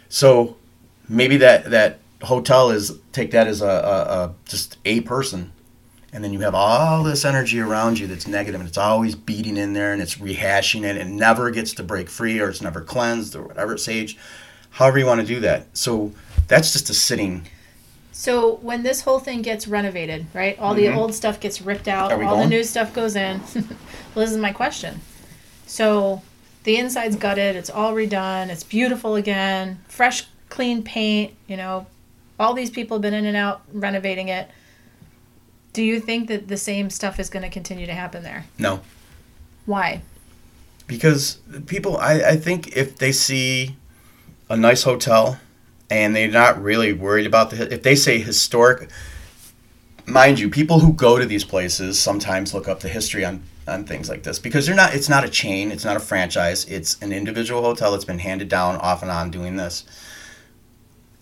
So 0.08 0.56
maybe 1.08 1.38
that 1.38 1.72
that 1.72 2.00
hotel 2.22 2.70
is 2.72 3.00
take 3.12 3.32
that 3.32 3.48
as 3.48 3.62
a, 3.62 3.68
a, 3.68 3.70
a 3.70 4.36
just 4.46 4.78
a 4.86 5.02
person, 5.02 5.52
and 6.14 6.24
then 6.24 6.34
you 6.34 6.40
have 6.42 6.56
all 6.56 7.04
this 7.04 7.26
energy 7.26 7.60
around 7.60 8.00
you 8.00 8.08
that's 8.08 8.28
negative, 8.28 8.60
and 8.60 8.68
it's 8.68 8.78
always 8.78 9.16
beating 9.16 9.58
in 9.58 9.74
there, 9.74 9.94
and 9.94 10.02
it's 10.02 10.16
rehashing 10.16 10.84
it, 10.84 10.98
and 10.98 11.18
never 11.18 11.52
gets 11.52 11.74
to 11.74 11.84
break 11.84 12.10
free, 12.10 12.40
or 12.40 12.50
it's 12.50 12.62
never 12.62 12.82
cleansed, 12.82 13.36
or 13.36 13.44
whatever 13.44 13.78
sage. 13.78 14.18
However 14.72 15.00
you 15.00 15.06
want 15.06 15.22
to 15.22 15.28
do 15.28 15.40
that. 15.42 15.76
So 15.78 16.12
that's 16.50 16.74
just 16.74 16.90
a 16.90 16.94
sitting. 16.94 17.48
So 18.12 18.56
when 18.58 18.84
this 18.84 19.02
whole 19.02 19.20
thing 19.20 19.42
gets 19.42 19.66
renovated, 19.66 20.26
right? 20.34 20.60
All 20.60 20.74
the 20.74 20.90
old 20.90 21.14
stuff 21.14 21.40
gets 21.40 21.62
ripped 21.62 21.88
out, 21.88 22.12
Mm-hmm. 22.12 22.28
All 22.28 22.38
the 22.38 22.48
new 22.48 22.66
stuff 22.66 22.94
goes 22.94 23.16
in. 23.16 23.40
well, 23.56 24.26
this 24.26 24.32
is 24.32 24.38
my 24.38 24.52
question. 24.52 25.00
So 25.66 26.22
the 26.64 26.76
inside's 26.76 27.16
gutted, 27.16 27.56
it's 27.56 27.70
all 27.70 27.94
redone, 27.94 28.50
it's 28.50 28.66
beautiful 28.66 29.16
again, 29.16 29.80
fresh, 29.88 30.26
clean 30.50 30.84
paint, 30.84 31.34
you 31.48 31.56
know. 31.56 31.88
All 32.38 32.54
these 32.54 32.70
people 32.70 32.98
have 32.98 33.02
been 33.02 33.14
in 33.14 33.26
and 33.26 33.38
out 33.38 33.62
renovating 33.72 34.28
it. 34.28 34.50
Do 35.72 35.84
you 35.84 36.02
think 36.02 36.28
that 36.28 36.50
the 36.50 36.58
same 36.58 36.90
stuff 36.90 37.20
is 37.20 37.30
going 37.30 37.44
to 37.44 37.50
continue 37.50 37.86
to 37.86 37.94
happen 37.94 38.24
there? 38.24 38.46
No. 38.58 38.82
Why? 39.66 40.02
because 40.90 41.38
people 41.68 41.96
I, 41.98 42.32
I 42.32 42.36
think 42.36 42.76
if 42.76 42.98
they 42.98 43.14
see 43.14 43.78
a 44.50 44.58
nice 44.58 44.84
hotel 44.84 45.40
and 45.90 46.16
they're 46.16 46.30
not 46.30 46.62
really 46.62 46.94
worried 46.94 47.26
about 47.26 47.50
the 47.50 47.74
if 47.74 47.84
they 47.84 47.96
say 47.96 48.20
historic 48.20 48.90
mind 50.06 50.40
you 50.40 50.50
people 50.50 50.80
who 50.80 50.94
go 50.94 51.18
to 51.18 51.26
these 51.26 51.44
places 51.44 52.00
sometimes 52.00 52.54
look 52.54 52.68
up 52.68 52.80
the 52.80 52.90
history 52.90 53.26
on 53.26 53.44
on 53.68 53.86
things 53.86 54.10
like 54.10 54.24
this 54.24 54.40
because 54.40 54.66
they're 54.66 54.76
not 54.76 54.94
it's 54.94 55.10
not 55.10 55.24
a 55.24 55.30
chain 55.30 55.72
it's 55.72 55.86
not 55.86 55.96
a 55.96 56.00
franchise 56.00 56.66
it's 56.66 57.00
an 57.02 57.12
individual 57.12 57.62
hotel 57.62 57.92
that's 57.92 58.06
been 58.06 58.20
handed 58.20 58.50
down 58.50 58.76
off 58.78 59.02
and 59.02 59.12
on 59.12 59.32
doing 59.32 59.56
this. 59.56 59.86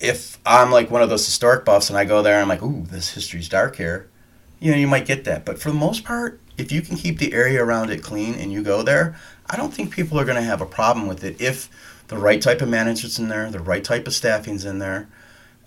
If 0.00 0.38
i'm 0.46 0.70
like 0.70 0.90
one 0.90 1.02
of 1.02 1.10
those 1.10 1.26
historic 1.26 1.64
buffs 1.64 1.90
and 1.90 1.98
i 1.98 2.04
go 2.04 2.22
there 2.22 2.34
and 2.34 2.42
i'm 2.42 2.48
like 2.48 2.62
ooh 2.62 2.84
this 2.86 3.10
history's 3.10 3.48
dark 3.48 3.76
here 3.76 4.08
you 4.60 4.72
know 4.72 4.76
you 4.76 4.88
might 4.88 5.06
get 5.06 5.24
that. 5.24 5.44
But 5.44 5.60
for 5.60 5.70
the 5.70 5.76
most 5.76 6.04
part 6.04 6.40
if 6.56 6.72
you 6.72 6.82
can 6.82 6.96
keep 6.96 7.18
the 7.18 7.32
area 7.32 7.62
around 7.62 7.90
it 7.90 8.02
clean 8.02 8.34
and 8.34 8.52
you 8.52 8.62
go 8.62 8.82
there 8.82 9.16
I 9.50 9.56
don't 9.56 9.72
think 9.72 9.94
people 9.94 10.20
are 10.20 10.24
going 10.24 10.36
to 10.36 10.42
have 10.42 10.60
a 10.60 10.66
problem 10.66 11.06
with 11.06 11.24
it 11.24 11.40
if 11.40 11.70
the 12.08 12.18
right 12.18 12.40
type 12.40 12.60
of 12.62 12.68
management's 12.68 13.18
in 13.18 13.28
there, 13.28 13.50
the 13.50 13.60
right 13.60 13.84
type 13.84 14.06
of 14.06 14.14
staffing's 14.14 14.64
in 14.64 14.78
there. 14.78 15.08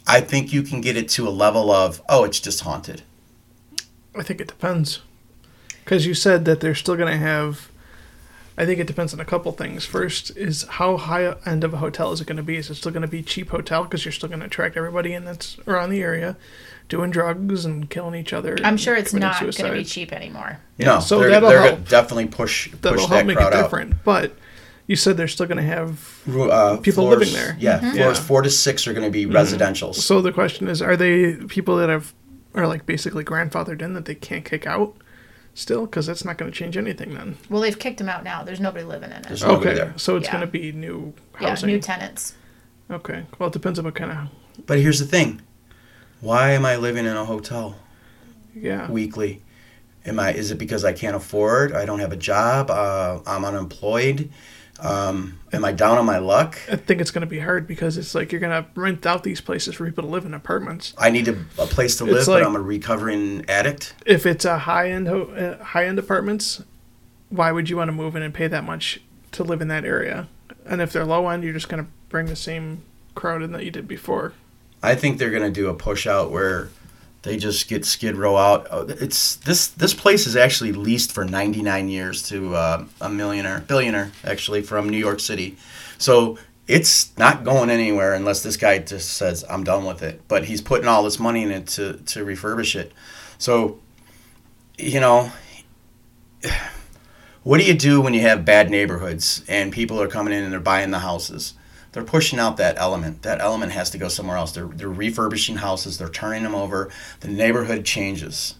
I 0.07 0.21
think 0.21 0.51
you 0.51 0.63
can 0.63 0.81
get 0.81 0.97
it 0.97 1.07
to 1.09 1.27
a 1.27 1.29
level 1.29 1.71
of, 1.71 2.01
oh, 2.09 2.23
it's 2.23 2.39
just 2.39 2.61
haunted. 2.61 3.03
I 4.15 4.23
think 4.23 4.41
it 4.41 4.47
depends. 4.47 5.01
Because 5.83 6.05
you 6.05 6.13
said 6.13 6.45
that 6.45 6.59
they're 6.59 6.75
still 6.75 6.95
going 6.95 7.11
to 7.11 7.17
have. 7.17 7.69
I 8.57 8.65
think 8.65 8.79
it 8.79 8.85
depends 8.85 9.13
on 9.13 9.19
a 9.19 9.25
couple 9.25 9.51
things. 9.53 9.85
First 9.85 10.35
is 10.35 10.63
how 10.63 10.97
high 10.97 11.35
end 11.45 11.63
of 11.63 11.73
a 11.73 11.77
hotel 11.77 12.11
is 12.11 12.21
it 12.21 12.27
going 12.27 12.37
to 12.37 12.43
be? 12.43 12.57
Is 12.57 12.69
it 12.69 12.75
still 12.75 12.91
going 12.91 13.01
to 13.01 13.07
be 13.07 13.23
cheap 13.23 13.49
hotel 13.49 13.83
because 13.83 14.03
you're 14.03 14.11
still 14.11 14.27
going 14.29 14.41
to 14.41 14.45
attract 14.45 14.75
everybody 14.77 15.13
in 15.13 15.25
that's 15.25 15.57
around 15.67 15.89
the 15.89 16.01
area, 16.01 16.35
doing 16.89 17.09
drugs 17.11 17.65
and 17.65 17.89
killing 17.89 18.19
each 18.19 18.33
other? 18.33 18.57
I'm 18.63 18.77
sure 18.77 18.95
it's 18.95 19.13
not 19.13 19.39
going 19.39 19.51
to 19.53 19.71
be 19.71 19.83
cheap 19.85 20.11
anymore. 20.11 20.59
no, 20.77 20.99
so 20.99 21.19
they're, 21.19 21.29
that'll 21.29 21.49
they're 21.49 21.61
help. 21.61 21.87
definitely 21.87 22.27
push 22.27 22.69
That'll 22.71 22.97
push 22.97 22.99
help 23.07 23.11
that 23.11 23.25
make 23.25 23.37
crowd 23.37 23.53
it 23.53 23.55
out. 23.55 23.63
different. 23.63 24.03
But 24.03 24.35
you 24.87 24.95
said 24.95 25.15
they're 25.17 25.27
still 25.27 25.45
going 25.45 25.57
to 25.57 25.63
have. 25.63 26.19
Uh, 26.27 26.77
People 26.77 27.03
floors- 27.05 27.19
living 27.19 27.33
there. 27.33 27.55
Yeah, 27.59 27.79
Mm-hmm. 27.79 27.95
floors 27.97 28.17
Yeah. 28.17 28.23
four 28.23 28.41
to 28.41 28.49
six 28.49 28.87
are 28.87 28.93
going 28.93 29.05
to 29.05 29.11
be 29.11 29.25
residential. 29.25 29.93
So 29.93 30.21
the 30.21 30.31
question 30.31 30.67
is, 30.67 30.81
are 30.81 30.97
they 30.97 31.35
people 31.35 31.75
that 31.77 31.89
have 31.89 32.13
are 32.53 32.67
like 32.67 32.85
basically 32.85 33.23
grandfathered 33.23 33.81
in 33.81 33.93
that 33.93 34.05
they 34.05 34.15
can't 34.15 34.43
kick 34.45 34.65
out? 34.67 34.95
Still, 35.53 35.85
because 35.85 36.05
that's 36.05 36.23
not 36.23 36.37
going 36.37 36.49
to 36.49 36.57
change 36.57 36.77
anything 36.77 37.13
then. 37.13 37.37
Well, 37.49 37.61
they've 37.61 37.77
kicked 37.77 37.97
them 37.97 38.07
out 38.07 38.23
now. 38.23 38.41
There's 38.43 38.61
nobody 38.61 38.85
living 38.85 39.09
in 39.11 39.17
it. 39.17 39.23
There's 39.27 39.43
Okay, 39.43 39.73
there. 39.73 39.93
so 39.97 40.15
it's 40.15 40.27
Yeah. 40.27 40.31
going 40.31 40.41
to 40.45 40.47
be 40.51 40.71
new 40.71 41.13
housing. 41.33 41.69
Yeah, 41.69 41.75
new 41.75 41.81
tenants. 41.81 42.35
okay, 42.89 43.23
well 43.37 43.47
it 43.47 43.53
depends 43.53 43.77
on 43.79 43.83
what 43.85 43.95
kind 43.95 44.11
of 44.11 44.17
But 44.65 44.79
here's 44.79 44.99
the 44.99 45.05
thing: 45.05 45.41
why 46.21 46.51
am 46.51 46.65
I 46.65 46.75
living 46.77 47.05
in 47.05 47.15
a 47.17 47.25
hotel 47.25 47.75
yeah. 48.55 48.89
weekly? 48.89 49.41
Am 50.05 50.19
I? 50.19 50.33
Is 50.33 50.51
it 50.51 50.57
because 50.57 50.83
I 50.85 50.93
can't 50.93 51.15
afford? 51.15 51.73
I 51.73 51.85
don't 51.85 51.99
have 51.99 52.11
a 52.11 52.17
job. 52.17 52.71
Uh, 52.71 53.19
I'm 53.27 53.43
unemployed. 53.45 54.29
Um, 54.81 55.39
am 55.53 55.63
I 55.63 55.71
down 55.71 55.97
on 55.97 56.05
my 56.05 56.17
luck? 56.17 56.57
I 56.71 56.75
think 56.75 57.01
it's 57.01 57.11
going 57.11 57.21
to 57.21 57.27
be 57.27 57.39
hard 57.39 57.67
because 57.67 57.97
it's 57.97 58.15
like 58.15 58.31
you're 58.31 58.41
going 58.41 58.63
to 58.63 58.69
rent 58.75 59.05
out 59.05 59.23
these 59.23 59.39
places 59.39 59.75
for 59.75 59.85
people 59.85 60.03
to 60.03 60.09
live 60.09 60.25
in 60.25 60.33
apartments. 60.33 60.93
I 60.97 61.11
need 61.11 61.27
a, 61.27 61.33
a 61.57 61.67
place 61.67 61.97
to 61.97 62.05
live, 62.05 62.17
It's 62.17 62.25
but 62.25 62.43
I'm 62.43 62.55
a 62.55 62.61
recovering 62.61 63.45
addict. 63.47 63.93
If 64.05 64.25
it's 64.25 64.43
a 64.43 64.59
high 64.59 64.89
end 64.89 65.07
uh, 65.07 65.63
high 65.63 65.85
end 65.85 65.99
apartments, 65.99 66.63
why 67.29 67.51
would 67.51 67.69
you 67.69 67.77
want 67.77 67.89
to 67.89 67.93
move 67.93 68.15
in 68.15 68.23
and 68.23 68.33
pay 68.33 68.47
that 68.47 68.63
much 68.63 68.99
to 69.33 69.43
live 69.43 69.61
in 69.61 69.67
that 69.67 69.85
area? 69.85 70.27
And 70.65 70.81
if 70.81 70.91
they're 70.91 71.05
low 71.05 71.27
end, 71.29 71.43
you're 71.43 71.53
just 71.53 71.69
going 71.69 71.83
to 71.83 71.89
bring 72.09 72.25
the 72.25 72.35
same 72.35 72.83
crowd 73.15 73.41
in 73.41 73.51
that 73.51 73.63
you 73.63 73.71
did 73.71 73.87
before. 73.87 74.33
I 74.83 74.95
think 74.95 75.17
they're 75.17 75.31
gonna 75.31 75.51
do 75.51 75.69
a 75.69 75.73
push 75.73 76.07
out 76.07 76.31
where 76.31 76.69
they 77.23 77.37
just 77.37 77.67
get 77.67 77.85
Skid 77.85 78.15
Row 78.15 78.35
out. 78.35 78.67
Oh, 78.71 78.87
It's 78.87 79.35
this 79.35 79.67
this 79.67 79.93
place 79.93 80.25
is 80.25 80.35
actually 80.35 80.71
leased 80.71 81.11
for 81.11 81.23
99 81.23 81.87
years 81.89 82.23
to 82.29 82.55
uh, 82.55 82.85
a 82.99 83.09
millionaire, 83.09 83.59
billionaire 83.67 84.11
actually 84.23 84.61
from 84.61 84.89
New 84.89 84.97
York 84.97 85.19
City. 85.19 85.57
So 85.97 86.39
it's 86.67 87.15
not 87.17 87.43
going 87.43 87.69
anywhere 87.69 88.13
unless 88.13 88.41
this 88.43 88.57
guy 88.57 88.79
just 88.79 89.13
says 89.13 89.45
I'm 89.49 89.63
done 89.63 89.85
with 89.85 90.01
it. 90.01 90.21
But 90.27 90.45
he's 90.45 90.61
putting 90.61 90.87
all 90.87 91.03
this 91.03 91.19
money 91.19 91.43
in 91.43 91.51
it 91.51 91.67
to 91.67 91.93
to 91.97 92.25
refurbish 92.25 92.75
it. 92.75 92.91
So 93.37 93.79
you 94.77 94.99
know. 94.99 95.31
What 97.43 97.59
do 97.59 97.65
you 97.65 97.73
do 97.73 98.01
when 98.01 98.13
you 98.13 98.21
have 98.21 98.45
bad 98.45 98.69
neighborhoods 98.69 99.43
and 99.47 99.73
people 99.73 99.99
are 99.99 100.07
coming 100.07 100.31
in 100.31 100.43
and 100.43 100.53
they're 100.53 100.59
buying 100.59 100.91
the 100.91 100.99
houses? 100.99 101.55
They're 101.91 102.03
pushing 102.03 102.39
out 102.39 102.57
that 102.57 102.77
element. 102.77 103.21
That 103.23 103.41
element 103.41 103.71
has 103.73 103.89
to 103.91 103.97
go 103.97 104.07
somewhere 104.07 104.37
else. 104.37 104.51
They're, 104.53 104.65
they're 104.67 104.89
refurbishing 104.89 105.57
houses, 105.57 105.97
they're 105.97 106.09
turning 106.09 106.43
them 106.43 106.55
over. 106.55 106.89
The 107.19 107.27
neighborhood 107.27 107.83
changes. 107.85 108.55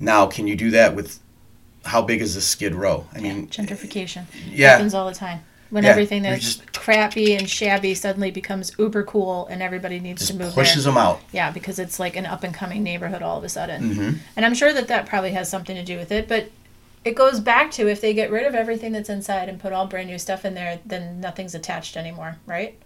Now, 0.00 0.26
can 0.26 0.46
you 0.46 0.56
do 0.56 0.70
that 0.70 0.94
with 0.94 1.20
how 1.84 2.02
big 2.02 2.20
is 2.20 2.34
this 2.34 2.46
Skid 2.46 2.74
Row? 2.74 3.06
I 3.14 3.20
mean, 3.20 3.48
Gentrification 3.48 4.24
yeah, 4.50 4.70
happens 4.70 4.94
all 4.94 5.06
the 5.08 5.14
time. 5.14 5.40
When 5.70 5.84
Yeah, 5.84 5.90
everything 5.90 6.22
that's 6.22 6.42
just- 6.56 6.72
crappy 6.72 7.34
and 7.34 7.48
shabby 7.48 7.94
suddenly 7.94 8.30
becomes 8.30 8.72
uber 8.78 9.02
cool 9.02 9.46
and 9.48 9.62
everybody 9.62 9.98
needs 9.98 10.26
to 10.28 10.34
move 10.34 10.52
pushes 10.54 10.84
there. 10.84 10.92
them 10.92 10.98
out. 11.02 11.20
Yeah, 11.32 11.50
because 11.50 11.78
it's 11.78 11.98
like 11.98 12.14
an 12.16 12.26
up 12.26 12.44
and 12.44 12.54
coming 12.54 12.82
neighborhood 12.82 13.22
all 13.22 13.38
of 13.38 13.44
a 13.44 13.48
sudden. 13.48 13.94
hmm 13.94 14.10
And 14.36 14.44
I'm 14.46 14.54
sure 14.54 14.72
that 14.72 14.88
that 14.88 15.06
probably 15.06 15.32
has 15.32 15.48
something 15.50 15.74
to 15.74 15.82
do 15.82 15.96
with 15.98 16.12
it, 16.12 16.28
but 16.28 16.50
it 17.04 17.14
goes 17.14 17.38
back 17.38 17.70
to 17.72 17.88
if 17.88 18.00
they 18.00 18.14
get 18.14 18.30
rid 18.30 18.46
of 18.46 18.54
everything 18.54 18.92
that's 18.92 19.10
inside 19.10 19.48
and 19.48 19.60
put 19.60 19.72
all 19.72 19.86
brand 19.86 20.08
new 20.08 20.18
stuff 20.18 20.44
in 20.44 20.54
there, 20.54 20.80
then 20.86 21.20
nothing's 21.20 21.54
attached 21.54 21.96
anymore, 21.96 22.38
right? 22.46 22.80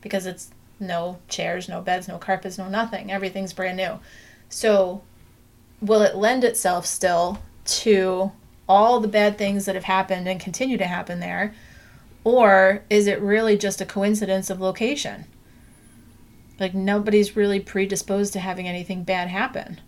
Because 0.00 0.24
it's 0.24 0.50
no 0.78 1.18
chairs, 1.28 1.68
no 1.68 1.80
beds, 1.80 2.06
no 2.06 2.16
carpets, 2.16 2.58
no 2.58 2.68
nothing. 2.68 3.10
Everything's 3.10 3.52
brand 3.52 3.76
new. 3.76 3.98
So, 4.48 5.02
will 5.80 6.02
it 6.02 6.16
lend 6.16 6.44
itself 6.44 6.86
still 6.86 7.42
to 7.64 8.32
all 8.68 9.00
the 9.00 9.08
bad 9.08 9.36
things 9.36 9.64
that 9.64 9.74
have 9.74 9.84
happened 9.84 10.28
and 10.28 10.40
continue 10.40 10.78
to 10.78 10.86
happen 10.86 11.18
there? 11.18 11.54
Or 12.22 12.82
is 12.88 13.06
it 13.06 13.20
really 13.20 13.58
just 13.58 13.80
a 13.80 13.86
coincidence 13.86 14.48
of 14.48 14.60
location? 14.60 15.24
Like, 16.60 16.74
nobody's 16.74 17.36
really 17.36 17.58
predisposed 17.58 18.32
to 18.34 18.40
having 18.40 18.68
anything 18.68 19.02
bad 19.02 19.28
happen. 19.28 19.80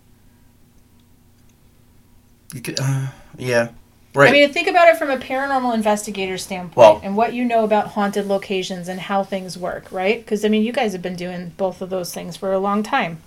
Could, 2.61 2.79
uh, 2.79 3.07
yeah, 3.37 3.69
right. 4.13 4.29
I 4.29 4.31
mean, 4.31 4.53
think 4.53 4.67
about 4.67 4.87
it 4.89 4.97
from 4.97 5.09
a 5.09 5.17
paranormal 5.17 5.73
investigator 5.73 6.37
standpoint 6.37 6.77
Well- 6.77 7.01
and 7.03 7.17
what 7.17 7.33
you 7.33 7.45
know 7.45 7.63
about 7.63 7.87
haunted 7.87 8.27
locations 8.27 8.87
and 8.87 8.99
how 8.99 9.23
things 9.23 9.57
work, 9.57 9.91
right? 9.91 10.23
Because, 10.23 10.45
I 10.45 10.49
mean, 10.49 10.63
you 10.63 10.71
guys 10.71 10.93
have 10.93 11.01
been 11.01 11.15
doing 11.15 11.53
both 11.57 11.81
of 11.81 11.89
those 11.89 12.13
things 12.13 12.37
for 12.37 12.53
a 12.53 12.59
long 12.59 12.83
time. 12.83 13.21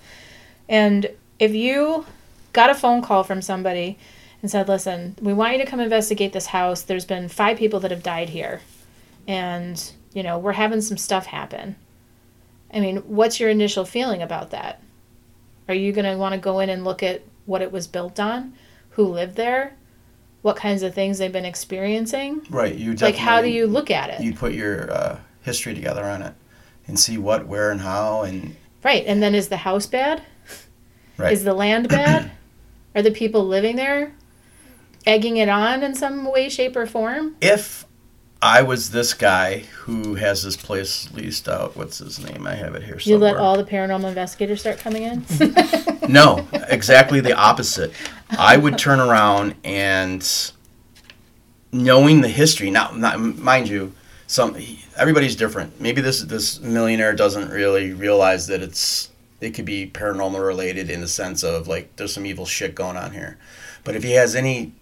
And 0.68 1.10
if 1.38 1.54
you 1.54 2.06
got 2.52 2.70
a 2.70 2.74
phone 2.74 3.02
call 3.02 3.24
from 3.24 3.42
somebody 3.42 3.98
and 4.42 4.50
said, 4.50 4.68
listen, 4.68 5.16
we 5.20 5.32
want 5.32 5.52
you 5.52 5.58
to 5.58 5.70
come 5.70 5.80
investigate 5.80 6.32
this 6.32 6.46
house, 6.46 6.82
there's 6.82 7.04
been 7.04 7.28
five 7.28 7.56
people 7.56 7.80
that 7.80 7.90
have 7.90 8.02
died 8.02 8.28
here, 8.30 8.60
and, 9.26 9.92
you 10.12 10.22
know, 10.22 10.38
we're 10.38 10.52
having 10.52 10.80
some 10.80 10.96
stuff 10.96 11.26
happen. 11.26 11.76
I 12.72 12.80
mean, 12.80 12.98
what's 12.98 13.40
your 13.40 13.50
initial 13.50 13.84
feeling 13.84 14.22
about 14.22 14.50
that? 14.50 14.82
Are 15.68 15.74
you 15.74 15.92
going 15.92 16.04
to 16.04 16.16
want 16.16 16.34
to 16.34 16.40
go 16.40 16.60
in 16.60 16.68
and 16.68 16.84
look 16.84 17.02
at 17.02 17.22
what 17.44 17.62
it 17.62 17.72
was 17.72 17.86
built 17.86 18.20
on? 18.20 18.52
Who 18.96 19.04
lived 19.04 19.36
there? 19.36 19.76
what 20.46 20.54
kinds 20.54 20.84
of 20.84 20.94
things 20.94 21.18
they've 21.18 21.32
been 21.32 21.44
experiencing. 21.44 22.40
right. 22.50 22.72
You 22.72 22.94
Like, 22.94 23.16
how 23.16 23.42
do 23.42 23.48
you 23.48 23.66
look 23.66 23.90
at 23.90 24.10
it? 24.10 24.20
You 24.20 24.32
put 24.32 24.52
your 24.52 24.92
uh, 24.92 25.18
history 25.42 25.74
together 25.74 26.04
on 26.04 26.22
it 26.22 26.34
and 26.86 26.96
see 26.96 27.18
what, 27.18 27.48
where, 27.48 27.72
and 27.72 27.80
how, 27.80 28.22
and 28.22 28.54
right. 28.84 29.04
And 29.08 29.20
then 29.20 29.34
is 29.34 29.48
the 29.48 29.56
house 29.56 29.86
bad? 29.86 30.22
Right. 31.16 31.32
Is 31.32 31.42
the 31.42 31.52
land 31.52 31.88
bad? 31.88 32.30
Are 32.94 33.02
the 33.02 33.10
people 33.10 33.44
living 33.44 33.74
there 33.74 34.12
egging 35.04 35.36
it 35.36 35.48
on 35.48 35.82
in 35.82 35.96
some 35.96 36.30
way, 36.30 36.48
shape, 36.48 36.76
or 36.76 36.86
form? 36.86 37.34
if 37.40 37.84
I 38.40 38.62
was 38.62 38.90
this 38.92 39.14
guy 39.14 39.64
who 39.78 40.14
has 40.14 40.44
this 40.44 40.56
place 40.56 41.10
leased 41.12 41.48
out, 41.48 41.76
what's 41.76 41.98
his 41.98 42.20
name? 42.20 42.46
I 42.46 42.54
have 42.54 42.76
it 42.76 42.84
here 42.84 42.98
You 43.00 43.18
let 43.18 43.36
all 43.36 43.56
the 43.56 43.64
paranormal 43.64 44.08
investigators 44.08 44.60
start 44.60 44.78
coming 44.78 45.02
in? 45.02 45.24
No, 46.08 46.46
exactly 46.68 47.20
the 47.20 47.34
opposite. 47.34 47.92
I 48.30 48.56
would 48.56 48.78
turn 48.78 49.00
around 49.00 49.54
and 49.64 50.52
knowing 51.72 52.20
the 52.20 52.28
history. 52.28 52.70
Now, 52.70 52.90
not, 52.92 53.18
mind 53.20 53.68
you, 53.68 53.92
some 54.26 54.56
everybody's 54.96 55.36
different. 55.36 55.80
Maybe 55.80 56.00
this 56.00 56.22
this 56.22 56.60
millionaire 56.60 57.14
doesn't 57.14 57.50
really 57.50 57.92
realize 57.92 58.46
that 58.48 58.62
it's 58.62 59.10
it 59.40 59.50
could 59.50 59.64
be 59.64 59.88
paranormal 59.88 60.44
related 60.44 60.90
in 60.90 61.00
the 61.00 61.08
sense 61.08 61.44
of 61.44 61.68
like 61.68 61.94
there's 61.96 62.12
some 62.12 62.26
evil 62.26 62.46
shit 62.46 62.74
going 62.74 62.96
on 62.96 63.12
here. 63.12 63.38
But 63.84 63.94
if 63.94 64.02
he 64.02 64.12
has 64.12 64.34
any 64.34 64.72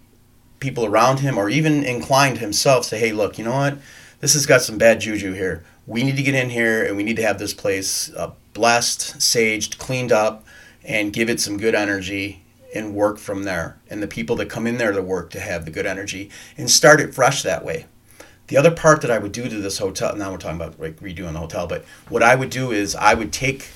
people 0.59 0.85
around 0.85 1.19
him 1.19 1.37
or 1.37 1.49
even 1.49 1.83
inclined 1.83 2.39
himself 2.39 2.85
say, 2.85 2.99
"Hey, 2.99 3.11
look, 3.11 3.37
you 3.37 3.43
know 3.43 3.51
what? 3.51 3.77
This 4.19 4.33
has 4.33 4.45
got 4.45 4.61
some 4.61 4.77
bad 4.77 5.01
juju 5.01 5.33
here. 5.33 5.63
We 5.85 6.03
need 6.03 6.17
to 6.17 6.23
get 6.23 6.33
in 6.33 6.49
here 6.49 6.83
and 6.83 6.97
we 6.97 7.03
need 7.03 7.17
to 7.17 7.23
have 7.23 7.37
this 7.37 7.53
place 7.53 8.11
uh, 8.15 8.31
blessed, 8.53 9.19
saged, 9.19 9.77
cleaned 9.77 10.11
up, 10.11 10.44
and 10.85 11.11
give 11.11 11.29
it 11.29 11.39
some 11.39 11.57
good 11.57 11.75
energy 11.75 12.43
and 12.73 12.93
work 12.93 13.17
from 13.17 13.43
there. 13.43 13.79
And 13.89 14.01
the 14.01 14.07
people 14.07 14.35
that 14.37 14.49
come 14.49 14.67
in 14.67 14.77
there 14.77 14.91
to 14.91 15.01
work 15.01 15.31
to 15.31 15.39
have 15.39 15.65
the 15.65 15.71
good 15.71 15.85
energy 15.85 16.29
and 16.57 16.69
start 16.69 17.01
it 17.01 17.13
fresh 17.13 17.43
that 17.43 17.65
way. 17.65 17.85
The 18.47 18.57
other 18.57 18.71
part 18.71 19.01
that 19.01 19.09
I 19.09 19.17
would 19.17 19.31
do 19.31 19.49
to 19.49 19.61
this 19.61 19.79
hotel, 19.79 20.15
now 20.15 20.31
we're 20.31 20.37
talking 20.37 20.57
about 20.61 20.79
like 20.79 20.99
redoing 20.99 21.33
the 21.33 21.39
hotel, 21.39 21.65
but 21.65 21.83
what 22.09 22.21
I 22.21 22.35
would 22.35 22.51
do 22.51 22.71
is 22.71 22.95
I 22.95 23.15
would 23.15 23.33
take 23.33 23.69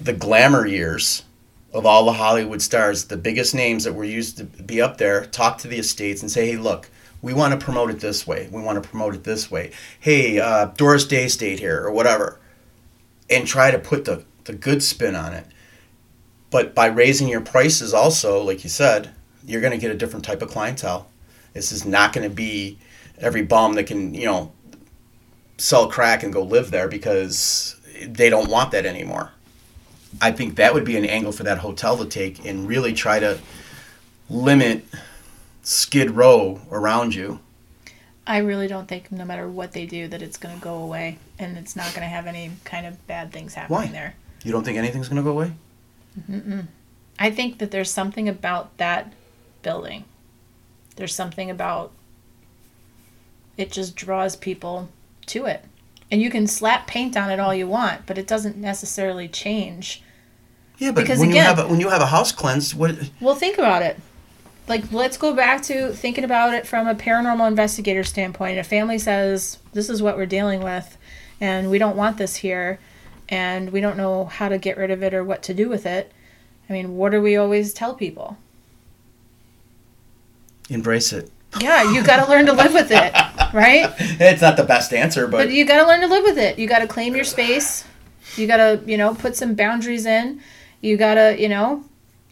the 0.00 0.14
glamour 0.14 0.66
years 0.66 1.24
of 1.74 1.84
all 1.84 2.04
the 2.04 2.12
Hollywood 2.12 2.62
stars, 2.62 3.04
the 3.04 3.16
biggest 3.16 3.54
names 3.54 3.84
that 3.84 3.92
were 3.92 4.04
used 4.04 4.38
to 4.38 4.44
be 4.44 4.80
up 4.80 4.98
there, 4.98 5.26
talk 5.26 5.58
to 5.58 5.68
the 5.68 5.78
estates 5.78 6.22
and 6.22 6.30
say, 6.30 6.46
hey, 6.46 6.56
look, 6.56 6.88
we 7.22 7.32
want 7.32 7.58
to 7.58 7.64
promote 7.64 7.90
it 7.90 8.00
this 8.00 8.26
way. 8.26 8.48
We 8.50 8.62
want 8.62 8.82
to 8.82 8.88
promote 8.88 9.14
it 9.14 9.24
this 9.24 9.50
way. 9.50 9.72
Hey, 10.00 10.40
uh, 10.40 10.66
Doris 10.76 11.06
Day 11.06 11.28
stayed 11.28 11.60
here 11.60 11.84
or 11.84 11.92
whatever. 11.92 12.40
And 13.30 13.46
try 13.46 13.70
to 13.70 13.78
put 13.78 14.04
the, 14.04 14.24
the 14.44 14.52
good 14.52 14.82
spin 14.82 15.14
on 15.14 15.32
it. 15.32 15.46
But 16.52 16.74
by 16.74 16.86
raising 16.86 17.28
your 17.28 17.40
prices 17.40 17.94
also, 17.94 18.42
like 18.42 18.62
you 18.62 18.70
said, 18.70 19.10
you're 19.44 19.62
going 19.62 19.72
to 19.72 19.78
get 19.78 19.90
a 19.90 19.96
different 19.96 20.24
type 20.24 20.42
of 20.42 20.50
clientele. 20.50 21.08
This 21.54 21.72
is 21.72 21.84
not 21.84 22.12
going 22.12 22.28
to 22.28 22.34
be 22.34 22.78
every 23.18 23.42
bum 23.42 23.72
that 23.74 23.84
can, 23.84 24.14
you 24.14 24.26
know, 24.26 24.52
sell 25.56 25.88
crack 25.88 26.22
and 26.22 26.32
go 26.32 26.42
live 26.42 26.70
there 26.70 26.88
because 26.88 27.80
they 28.06 28.28
don't 28.28 28.50
want 28.50 28.70
that 28.72 28.84
anymore. 28.84 29.32
I 30.20 30.30
think 30.30 30.56
that 30.56 30.74
would 30.74 30.84
be 30.84 30.96
an 30.98 31.06
angle 31.06 31.32
for 31.32 31.42
that 31.44 31.58
hotel 31.58 31.96
to 31.96 32.04
take 32.04 32.44
and 32.44 32.68
really 32.68 32.92
try 32.92 33.18
to 33.18 33.38
limit 34.28 34.84
Skid 35.62 36.10
Row 36.10 36.60
around 36.70 37.14
you. 37.14 37.40
I 38.26 38.38
really 38.38 38.68
don't 38.68 38.86
think, 38.86 39.10
no 39.10 39.24
matter 39.24 39.48
what 39.48 39.72
they 39.72 39.86
do, 39.86 40.06
that 40.08 40.20
it's 40.20 40.36
going 40.36 40.54
to 40.54 40.60
go 40.60 40.74
away 40.74 41.18
and 41.38 41.56
it's 41.56 41.74
not 41.74 41.88
going 41.94 42.02
to 42.02 42.08
have 42.08 42.26
any 42.26 42.50
kind 42.64 42.86
of 42.86 43.04
bad 43.06 43.32
things 43.32 43.54
happening 43.54 43.78
Why? 43.78 43.86
there. 43.86 44.14
You 44.44 44.52
don't 44.52 44.64
think 44.64 44.76
anything's 44.76 45.08
going 45.08 45.16
to 45.16 45.22
go 45.22 45.30
away? 45.30 45.52
I 47.18 47.30
think 47.30 47.58
that 47.58 47.70
there's 47.70 47.90
something 47.90 48.28
about 48.28 48.76
that 48.78 49.12
building. 49.62 50.04
There's 50.96 51.14
something 51.14 51.50
about 51.50 51.92
it 53.56 53.70
just 53.70 53.94
draws 53.96 54.34
people 54.36 54.88
to 55.26 55.46
it. 55.46 55.64
And 56.10 56.20
you 56.20 56.30
can 56.30 56.46
slap 56.46 56.86
paint 56.86 57.16
on 57.16 57.30
it 57.30 57.40
all 57.40 57.54
you 57.54 57.66
want, 57.66 58.06
but 58.06 58.18
it 58.18 58.26
doesn't 58.26 58.56
necessarily 58.56 59.28
change. 59.28 60.02
Yeah, 60.78 60.90
but 60.90 61.02
Because 61.02 61.20
when 61.20 61.30
again- 61.30 61.42
you 61.42 61.56
have 61.56 61.58
a, 61.58 61.68
when 61.68 61.80
you 61.80 61.88
have 61.90 62.02
a 62.02 62.06
house 62.06 62.32
cleansed, 62.32 62.74
what 62.74 63.10
Well, 63.20 63.34
think 63.34 63.56
about 63.58 63.82
it. 63.82 63.98
Like, 64.68 64.90
let's 64.92 65.16
go 65.16 65.34
back 65.34 65.62
to 65.64 65.92
thinking 65.92 66.24
about 66.24 66.54
it 66.54 66.66
from 66.66 66.86
a 66.86 66.94
paranormal 66.94 67.46
investigator 67.48 68.04
standpoint. 68.04 68.58
A 68.58 68.64
family 68.64 68.98
says, 68.98 69.58
This 69.72 69.88
is 69.90 70.02
what 70.02 70.16
we're 70.16 70.26
dealing 70.26 70.62
with, 70.62 70.96
and 71.40 71.70
we 71.70 71.78
don't 71.78 71.96
want 71.96 72.16
this 72.16 72.36
here, 72.36 72.78
and 73.32 73.70
we 73.70 73.80
don't 73.80 73.96
know 73.96 74.26
how 74.26 74.50
to 74.50 74.58
get 74.58 74.76
rid 74.76 74.90
of 74.90 75.02
it 75.02 75.14
or 75.14 75.24
what 75.24 75.42
to 75.44 75.54
do 75.54 75.68
with 75.68 75.86
it. 75.86 76.12
I 76.68 76.72
mean, 76.72 76.96
what 76.96 77.10
do 77.12 77.20
we 77.20 77.36
always 77.36 77.72
tell 77.72 77.94
people? 77.94 78.36
embrace 80.68 81.12
it. 81.12 81.30
Yeah, 81.60 81.92
you 81.92 82.02
got 82.02 82.24
to 82.24 82.30
learn 82.30 82.46
to 82.46 82.52
live 82.52 82.72
with 82.72 82.90
it, 82.90 83.12
right? 83.52 83.92
It's 83.98 84.40
not 84.40 84.56
the 84.56 84.64
best 84.64 84.94
answer, 84.94 85.26
but 85.26 85.48
But 85.48 85.52
you 85.52 85.66
got 85.66 85.82
to 85.82 85.86
learn 85.86 86.00
to 86.00 86.06
live 86.06 86.24
with 86.24 86.38
it. 86.38 86.58
You 86.58 86.66
got 86.66 86.78
to 86.78 86.86
claim 86.86 87.14
your 87.14 87.24
space. 87.24 87.84
You 88.36 88.46
got 88.46 88.56
to, 88.56 88.80
you 88.86 88.96
know, 88.96 89.14
put 89.14 89.36
some 89.36 89.54
boundaries 89.54 90.06
in. 90.06 90.40
You 90.80 90.96
got 90.96 91.14
to, 91.14 91.36
you 91.38 91.50
know, 91.50 91.84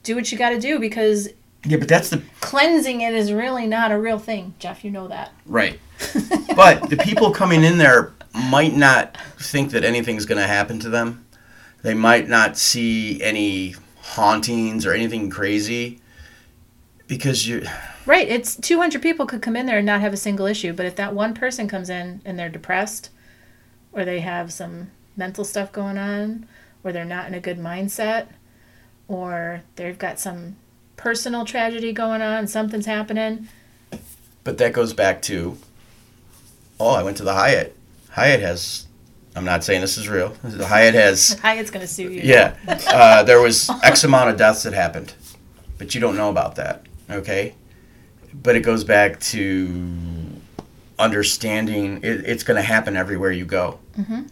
do 0.04 0.16
what 0.16 0.32
you 0.32 0.38
got 0.38 0.50
to 0.50 0.60
do 0.60 0.78
because 0.78 1.28
yeah, 1.64 1.76
but 1.76 1.88
that's 1.88 2.08
the 2.08 2.22
cleansing 2.40 3.02
it 3.02 3.12
is 3.12 3.32
really 3.32 3.66
not 3.66 3.92
a 3.92 3.98
real 3.98 4.18
thing. 4.18 4.54
Jeff, 4.58 4.84
you 4.84 4.90
know 4.90 5.08
that. 5.08 5.32
right. 5.44 5.78
but 6.56 6.88
the 6.88 6.96
people 6.96 7.30
coming 7.30 7.62
in 7.62 7.76
there 7.76 8.12
might 8.34 8.74
not 8.74 9.16
think 9.38 9.70
that 9.72 9.84
anything's 9.84 10.26
going 10.26 10.40
to 10.40 10.46
happen 10.46 10.78
to 10.80 10.88
them. 10.88 11.24
They 11.82 11.94
might 11.94 12.28
not 12.28 12.56
see 12.56 13.22
any 13.22 13.74
hauntings 13.96 14.86
or 14.86 14.92
anything 14.92 15.30
crazy. 15.30 16.00
because 17.06 17.46
you 17.48 17.66
Right. 18.06 18.28
It's 18.28 18.56
200 18.56 19.02
people 19.02 19.26
could 19.26 19.42
come 19.42 19.56
in 19.56 19.66
there 19.66 19.78
and 19.78 19.86
not 19.86 20.00
have 20.00 20.12
a 20.12 20.16
single 20.16 20.46
issue. 20.46 20.72
But 20.72 20.86
if 20.86 20.96
that 20.96 21.14
one 21.14 21.34
person 21.34 21.68
comes 21.68 21.90
in 21.90 22.22
and 22.24 22.38
they're 22.38 22.48
depressed, 22.48 23.10
or 23.92 24.04
they 24.04 24.20
have 24.20 24.52
some 24.52 24.90
mental 25.16 25.44
stuff 25.44 25.70
going 25.70 25.98
on, 25.98 26.46
or 26.82 26.92
they're 26.92 27.04
not 27.04 27.26
in 27.26 27.34
a 27.34 27.40
good 27.40 27.58
mindset, 27.58 28.28
or 29.06 29.62
they've 29.76 29.98
got 29.98 30.18
some 30.18 30.56
personal 30.96 31.44
tragedy 31.44 31.92
going 31.92 32.22
on, 32.22 32.46
something's 32.46 32.86
happening. 32.86 33.48
But 34.44 34.58
that 34.58 34.72
goes 34.72 34.94
back 34.94 35.20
to, 35.22 35.58
oh, 36.78 36.94
I 36.94 37.02
went 37.02 37.16
to 37.18 37.24
the 37.24 37.34
Hyatt. 37.34 37.76
Hyatt 38.10 38.40
has, 38.40 38.86
I'm 39.36 39.44
not 39.44 39.64
saying 39.64 39.80
this 39.80 39.96
is 39.98 40.08
real. 40.08 40.34
Hyatt 40.42 40.94
has, 40.94 41.38
Hyatt's 41.42 41.70
going 41.70 41.82
to 41.82 41.92
sue 41.92 42.10
you. 42.10 42.22
yeah, 42.22 42.56
uh, 42.88 43.22
there 43.22 43.40
was 43.40 43.70
X 43.82 44.04
amount 44.04 44.30
of 44.30 44.36
deaths 44.36 44.62
that 44.64 44.72
happened, 44.72 45.14
but 45.78 45.94
you 45.94 46.00
don't 46.00 46.16
know 46.16 46.30
about 46.30 46.56
that, 46.56 46.84
okay? 47.08 47.54
But 48.34 48.56
it 48.56 48.60
goes 48.60 48.84
back 48.84 49.20
to 49.20 49.96
understanding 50.98 51.98
it, 51.98 52.24
it's 52.26 52.42
going 52.42 52.56
to 52.56 52.62
happen 52.62 52.96
everywhere 52.96 53.32
you 53.32 53.44
go. 53.44 53.80
Mm-hmm. 53.96 54.22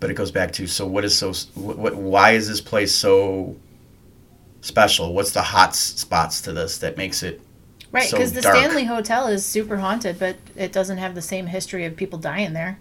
But 0.00 0.10
it 0.10 0.14
goes 0.14 0.30
back 0.30 0.52
to, 0.52 0.66
so 0.68 0.86
what 0.86 1.04
is 1.04 1.16
so, 1.16 1.32
what, 1.54 1.76
what, 1.78 1.96
why 1.96 2.32
is 2.32 2.46
this 2.46 2.60
place 2.60 2.94
so 2.94 3.56
special? 4.60 5.12
What's 5.12 5.32
the 5.32 5.42
hot 5.42 5.74
spots 5.74 6.40
to 6.42 6.52
this 6.52 6.78
that 6.78 6.96
makes 6.96 7.22
it 7.24 7.40
Right, 7.90 8.08
so 8.08 8.18
because 8.18 8.32
the 8.32 8.42
dark. 8.42 8.56
Stanley 8.56 8.84
Hotel 8.84 9.28
is 9.28 9.44
super 9.44 9.78
haunted, 9.78 10.18
but 10.18 10.36
it 10.54 10.72
doesn't 10.72 10.98
have 10.98 11.14
the 11.14 11.22
same 11.22 11.46
history 11.46 11.86
of 11.86 11.96
people 11.96 12.18
dying 12.18 12.52
there. 12.52 12.78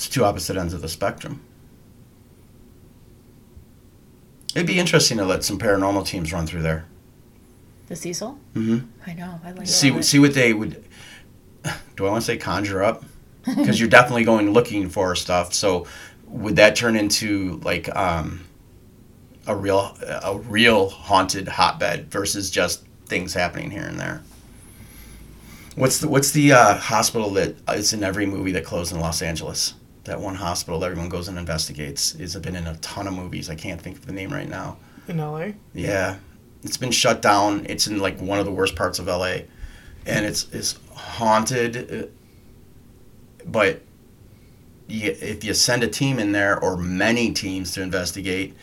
It's 0.00 0.08
two 0.08 0.24
opposite 0.24 0.56
ends 0.56 0.72
of 0.72 0.80
the 0.80 0.88
spectrum. 0.88 1.42
It'd 4.54 4.66
be 4.66 4.78
interesting 4.78 5.18
to 5.18 5.26
let 5.26 5.44
some 5.44 5.58
paranormal 5.58 6.06
teams 6.06 6.32
run 6.32 6.46
through 6.46 6.62
there. 6.62 6.86
The 7.88 7.96
Cecil? 7.96 8.38
Mm-hmm. 8.54 8.86
I 9.06 9.12
know. 9.12 9.38
I 9.44 9.50
like 9.50 9.66
See, 9.66 9.90
that. 9.90 10.02
see 10.02 10.18
what 10.18 10.32
they 10.32 10.54
would. 10.54 10.82
Do 11.96 12.06
I 12.06 12.10
want 12.12 12.22
to 12.22 12.26
say 12.26 12.38
conjure 12.38 12.82
up? 12.82 13.04
Because 13.44 13.78
you're 13.78 13.90
definitely 13.90 14.24
going 14.24 14.54
looking 14.54 14.88
for 14.88 15.14
stuff. 15.14 15.52
So, 15.52 15.86
would 16.28 16.56
that 16.56 16.76
turn 16.76 16.96
into 16.96 17.60
like 17.62 17.94
um, 17.94 18.46
a 19.46 19.54
real 19.54 19.98
a 20.22 20.38
real 20.38 20.88
haunted 20.88 21.46
hotbed 21.46 22.10
versus 22.10 22.50
just 22.50 22.86
things 23.04 23.34
happening 23.34 23.70
here 23.70 23.84
and 23.84 24.00
there? 24.00 24.22
What's 25.74 25.98
the 25.98 26.08
What's 26.08 26.30
the 26.30 26.52
uh, 26.52 26.76
hospital 26.78 27.28
that 27.34 27.56
is 27.68 27.92
in 27.92 28.02
every 28.02 28.24
movie 28.24 28.52
that 28.52 28.64
closed 28.64 28.92
in 28.92 29.00
Los 29.00 29.20
Angeles? 29.20 29.74
That 30.04 30.20
one 30.20 30.34
hospital 30.34 30.82
everyone 30.84 31.08
goes 31.08 31.28
and 31.28 31.38
investigates. 31.38 32.14
It's 32.14 32.34
been 32.36 32.56
in 32.56 32.66
a 32.66 32.76
ton 32.76 33.06
of 33.06 33.12
movies. 33.14 33.50
I 33.50 33.54
can't 33.54 33.80
think 33.80 33.98
of 33.98 34.06
the 34.06 34.12
name 34.12 34.32
right 34.32 34.48
now. 34.48 34.76
in 35.08 35.18
LA. 35.18 35.48
Yeah, 35.74 36.16
it's 36.62 36.76
been 36.78 36.90
shut 36.90 37.20
down. 37.22 37.66
It's 37.68 37.86
in 37.86 37.98
like 37.98 38.18
one 38.20 38.38
of 38.38 38.46
the 38.46 38.52
worst 38.52 38.76
parts 38.76 38.98
of 38.98 39.06
LA, 39.06 39.40
and 40.06 40.24
it's 40.24 40.46
it's 40.52 40.78
haunted. 40.94 41.76
uh, 41.92 42.06
But 43.46 43.82
you, 44.88 45.14
if 45.20 45.44
you 45.44 45.54
send 45.54 45.82
a 45.82 45.88
team 45.88 46.18
in 46.18 46.32
there 46.32 46.58
or 46.58 46.76
many 46.76 47.32
teams 47.32 47.72
to 47.72 47.82
investigate, 47.82 48.56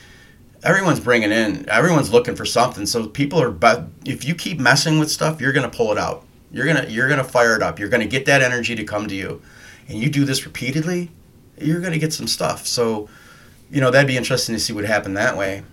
everyone's 0.63 0.99
bringing 0.99 1.31
in. 1.31 1.69
Everyone's 1.69 2.11
looking 2.11 2.35
for 2.35 2.45
something. 2.45 2.85
So 2.85 3.07
people 3.07 3.41
are. 3.41 3.51
But 3.51 3.85
if 4.05 4.25
you 4.25 4.35
keep 4.35 4.59
messing 4.59 4.99
with 4.99 5.11
stuff, 5.11 5.39
you're 5.39 5.53
gonna 5.53 5.69
pull 5.69 5.91
it 5.91 5.97
out. 5.97 6.25
You're 6.51 6.65
gonna 6.65 6.85
you're 6.89 7.09
gonna 7.09 7.23
fire 7.23 7.55
it 7.55 7.61
up. 7.61 7.79
You're 7.79 7.89
gonna 7.89 8.05
get 8.07 8.25
that 8.25 8.41
energy 8.41 8.75
to 8.75 8.83
come 8.83 9.07
to 9.07 9.15
you, 9.15 9.41
and 9.87 9.99
you 9.99 10.09
do 10.09 10.25
this 10.25 10.45
repeatedly, 10.45 11.11
you're 11.59 11.81
gonna 11.81 11.97
get 11.97 12.13
some 12.13 12.27
stuff. 12.27 12.67
So, 12.67 13.09
you 13.69 13.81
know 13.81 13.91
that'd 13.91 14.07
be 14.07 14.17
interesting 14.17 14.55
to 14.55 14.59
see 14.59 14.73
what 14.73 14.85
happened 14.85 15.17
that 15.17 15.37
way. 15.37 15.63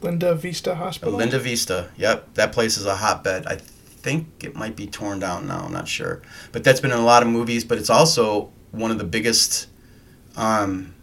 Linda 0.00 0.34
Vista 0.34 0.74
Hospital. 0.74 1.14
Linda 1.14 1.38
Vista. 1.38 1.90
Yep, 1.96 2.34
that 2.34 2.52
place 2.52 2.78
is 2.78 2.86
a 2.86 2.96
hotbed. 2.96 3.46
I 3.46 3.56
think 3.56 4.44
it 4.44 4.54
might 4.54 4.76
be 4.76 4.86
torn 4.86 5.18
down 5.18 5.46
now. 5.46 5.64
I'm 5.64 5.72
not 5.72 5.88
sure, 5.88 6.22
but 6.52 6.64
that's 6.64 6.80
been 6.80 6.90
in 6.90 6.98
a 6.98 7.04
lot 7.04 7.22
of 7.22 7.28
movies. 7.28 7.64
But 7.64 7.78
it's 7.78 7.90
also 7.90 8.50
one 8.70 8.90
of 8.90 8.98
the 8.98 9.04
biggest 9.04 9.68
um, 10.36 10.94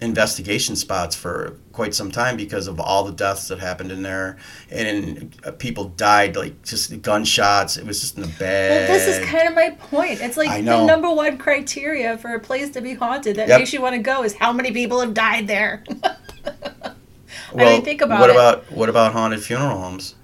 investigation 0.00 0.76
spots 0.76 1.16
for 1.16 1.58
quite 1.72 1.94
some 1.94 2.10
time 2.10 2.36
because 2.36 2.66
of 2.68 2.78
all 2.78 3.04
the 3.04 3.12
deaths 3.12 3.48
that 3.48 3.58
happened 3.58 3.90
in 3.90 4.02
there, 4.02 4.36
and 4.70 5.34
uh, 5.44 5.50
people 5.52 5.86
died 5.86 6.36
like 6.36 6.62
just 6.62 7.00
gunshots. 7.02 7.76
It 7.76 7.84
was 7.86 8.00
just 8.00 8.16
in 8.16 8.24
a 8.24 8.26
Well, 8.26 8.86
this 8.86 9.06
is 9.08 9.24
kind 9.26 9.48
of 9.48 9.54
my 9.54 9.70
point. 9.70 10.20
It's 10.20 10.36
like 10.36 10.64
the 10.64 10.84
number 10.84 11.10
one 11.10 11.38
criteria 11.38 12.18
for 12.18 12.34
a 12.34 12.40
place 12.40 12.70
to 12.70 12.80
be 12.80 12.94
haunted 12.94 13.36
that 13.36 13.48
Yep. 13.48 13.58
makes 13.60 13.72
you 13.72 13.80
want 13.80 13.94
to 13.96 14.02
go 14.02 14.22
is 14.22 14.34
how 14.34 14.52
many 14.52 14.70
people 14.72 15.00
have 15.00 15.14
died 15.14 15.46
there. 15.46 15.82
well, 17.52 17.72
mean, 17.72 17.82
think 17.84 18.00
about 18.02 18.20
what 18.20 18.30
it. 18.30 18.36
about 18.36 18.70
what 18.72 18.88
about 18.88 19.12
haunted 19.12 19.42
funeral 19.42 19.78
homes? 19.78 20.14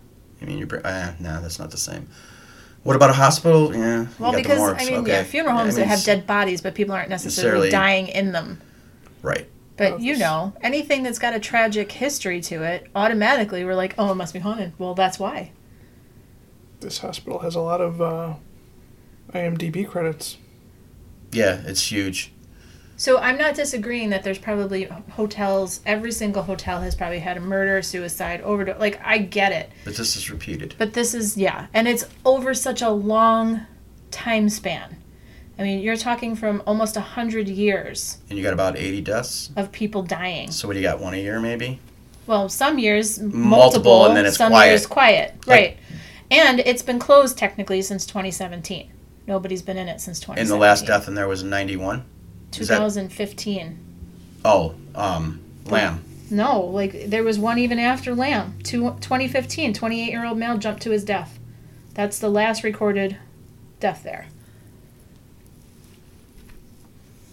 I 0.40 0.44
mean, 0.44 0.58
you 0.58 0.66
bring. 0.66 0.84
Uh, 0.84 1.14
no, 1.18 1.40
that's 1.40 1.58
not 1.58 1.70
the 1.70 1.76
same. 1.78 2.08
What 2.84 2.94
about 2.96 3.10
a 3.10 3.14
hospital? 3.14 3.74
Yeah. 3.74 4.06
well, 4.18 4.32
because. 4.32 4.60
I 4.60 4.84
mean, 4.84 5.00
Okay. 5.00 5.10
yeah, 5.10 5.22
funeral 5.24 5.56
I 5.56 5.62
homes 5.62 5.76
mean, 5.76 5.88
that 5.88 5.96
have 5.96 6.04
dead 6.04 6.26
bodies, 6.26 6.60
but 6.60 6.74
people 6.74 6.94
aren't 6.94 7.10
necessarily- 7.10 7.70
dying 7.70 8.08
in 8.08 8.32
them. 8.32 8.60
Right. 9.22 9.48
But 9.78 10.00
you 10.00 10.18
know, 10.18 10.52
anything 10.60 11.04
that's 11.04 11.18
got 11.18 11.34
a 11.34 11.40
tragic 11.40 11.90
history 11.92 12.40
to 12.42 12.64
it, 12.64 12.88
automatically 12.94 13.64
we're 13.64 13.76
like, 13.76 13.94
oh, 13.96 14.10
it 14.12 14.16
must 14.16 14.34
be 14.34 14.40
haunted. 14.40 14.72
Well, 14.76 14.94
that's 14.94 15.18
why. 15.18 15.52
This 16.80 16.98
hospital 16.98 17.38
has 17.38 17.54
a 17.54 17.60
lot 17.60 17.80
of 17.80 18.02
uh, 18.02 18.34
IMDb 19.32 19.88
credits. 19.88 20.36
Yeah, 21.32 21.62
it's 21.64 21.90
huge. 21.90 22.32
So 22.96 23.18
I'm 23.18 23.38
not 23.38 23.54
disagreeing 23.54 24.10
that 24.10 24.24
there's 24.24 24.38
probably 24.38 24.84
hotels. 25.12 25.80
Every 25.86 26.10
single 26.10 26.42
hotel 26.42 26.80
has 26.80 26.96
probably 26.96 27.20
had 27.20 27.36
a 27.36 27.40
murder, 27.40 27.80
suicide, 27.80 28.40
overdose. 28.40 28.80
Like 28.80 29.00
I 29.04 29.18
get 29.18 29.52
it. 29.52 29.70
But 29.84 29.94
this 29.94 30.16
is 30.16 30.28
repeated. 30.28 30.74
But 30.76 30.94
this 30.94 31.14
is 31.14 31.36
yeah, 31.36 31.68
and 31.72 31.86
it's 31.86 32.04
over 32.24 32.52
such 32.54 32.82
a 32.82 32.90
long 32.90 33.60
time 34.10 34.48
span. 34.48 34.96
I 35.58 35.62
mean, 35.62 35.80
you're 35.80 35.96
talking 35.96 36.36
from 36.36 36.62
almost 36.66 36.96
a 36.96 37.00
hundred 37.00 37.48
years 37.48 38.18
And 38.30 38.38
you 38.38 38.44
got 38.44 38.52
about 38.52 38.76
80 38.78 39.00
deaths. 39.00 39.50
of 39.56 39.72
people 39.72 40.02
dying. 40.02 40.50
So 40.52 40.68
what 40.68 40.74
do 40.74 40.80
you 40.80 40.86
got? 40.86 41.00
One 41.00 41.14
a 41.14 41.16
year, 41.16 41.40
maybe? 41.40 41.80
Well, 42.26 42.48
some 42.48 42.78
years 42.78 43.18
multiple, 43.18 43.40
Multiple, 43.48 44.06
and 44.06 44.16
then 44.16 44.26
it's 44.26 44.36
some 44.36 44.52
quiet. 44.52 44.68
years 44.70 44.86
quiet, 44.86 45.34
Like- 45.46 45.56
right? 45.60 45.76
And 46.30 46.60
it's 46.60 46.82
been 46.82 46.98
closed 46.98 47.38
technically 47.38 47.80
since 47.82 48.04
2017. 48.06 48.90
Nobody's 49.26 49.62
been 49.62 49.78
in 49.78 49.88
it 49.88 50.00
since 50.00 50.20
2017. 50.20 50.40
And 50.42 50.50
the 50.50 50.56
last 50.62 50.86
death 50.86 51.08
in 51.08 51.14
there 51.14 51.26
was 51.26 51.42
in 51.42 51.50
91? 51.50 52.04
Is 52.58 52.68
that- 52.68 52.76
2015. 52.76 53.78
Oh, 54.44 54.74
um, 54.94 55.40
Lam. 55.66 56.04
No, 56.30 56.60
like 56.60 57.06
there 57.08 57.24
was 57.24 57.38
one 57.38 57.58
even 57.58 57.78
after 57.78 58.14
Lam. 58.14 58.58
Two, 58.62 58.94
2015, 59.00 59.72
28 59.72 60.10
year 60.10 60.24
old 60.26 60.36
male 60.38 60.58
jumped 60.58 60.82
to 60.82 60.90
his 60.90 61.02
death. 61.04 61.38
That's 61.94 62.18
the 62.18 62.28
last 62.28 62.62
recorded 62.62 63.16
death 63.80 64.02
there. 64.04 64.26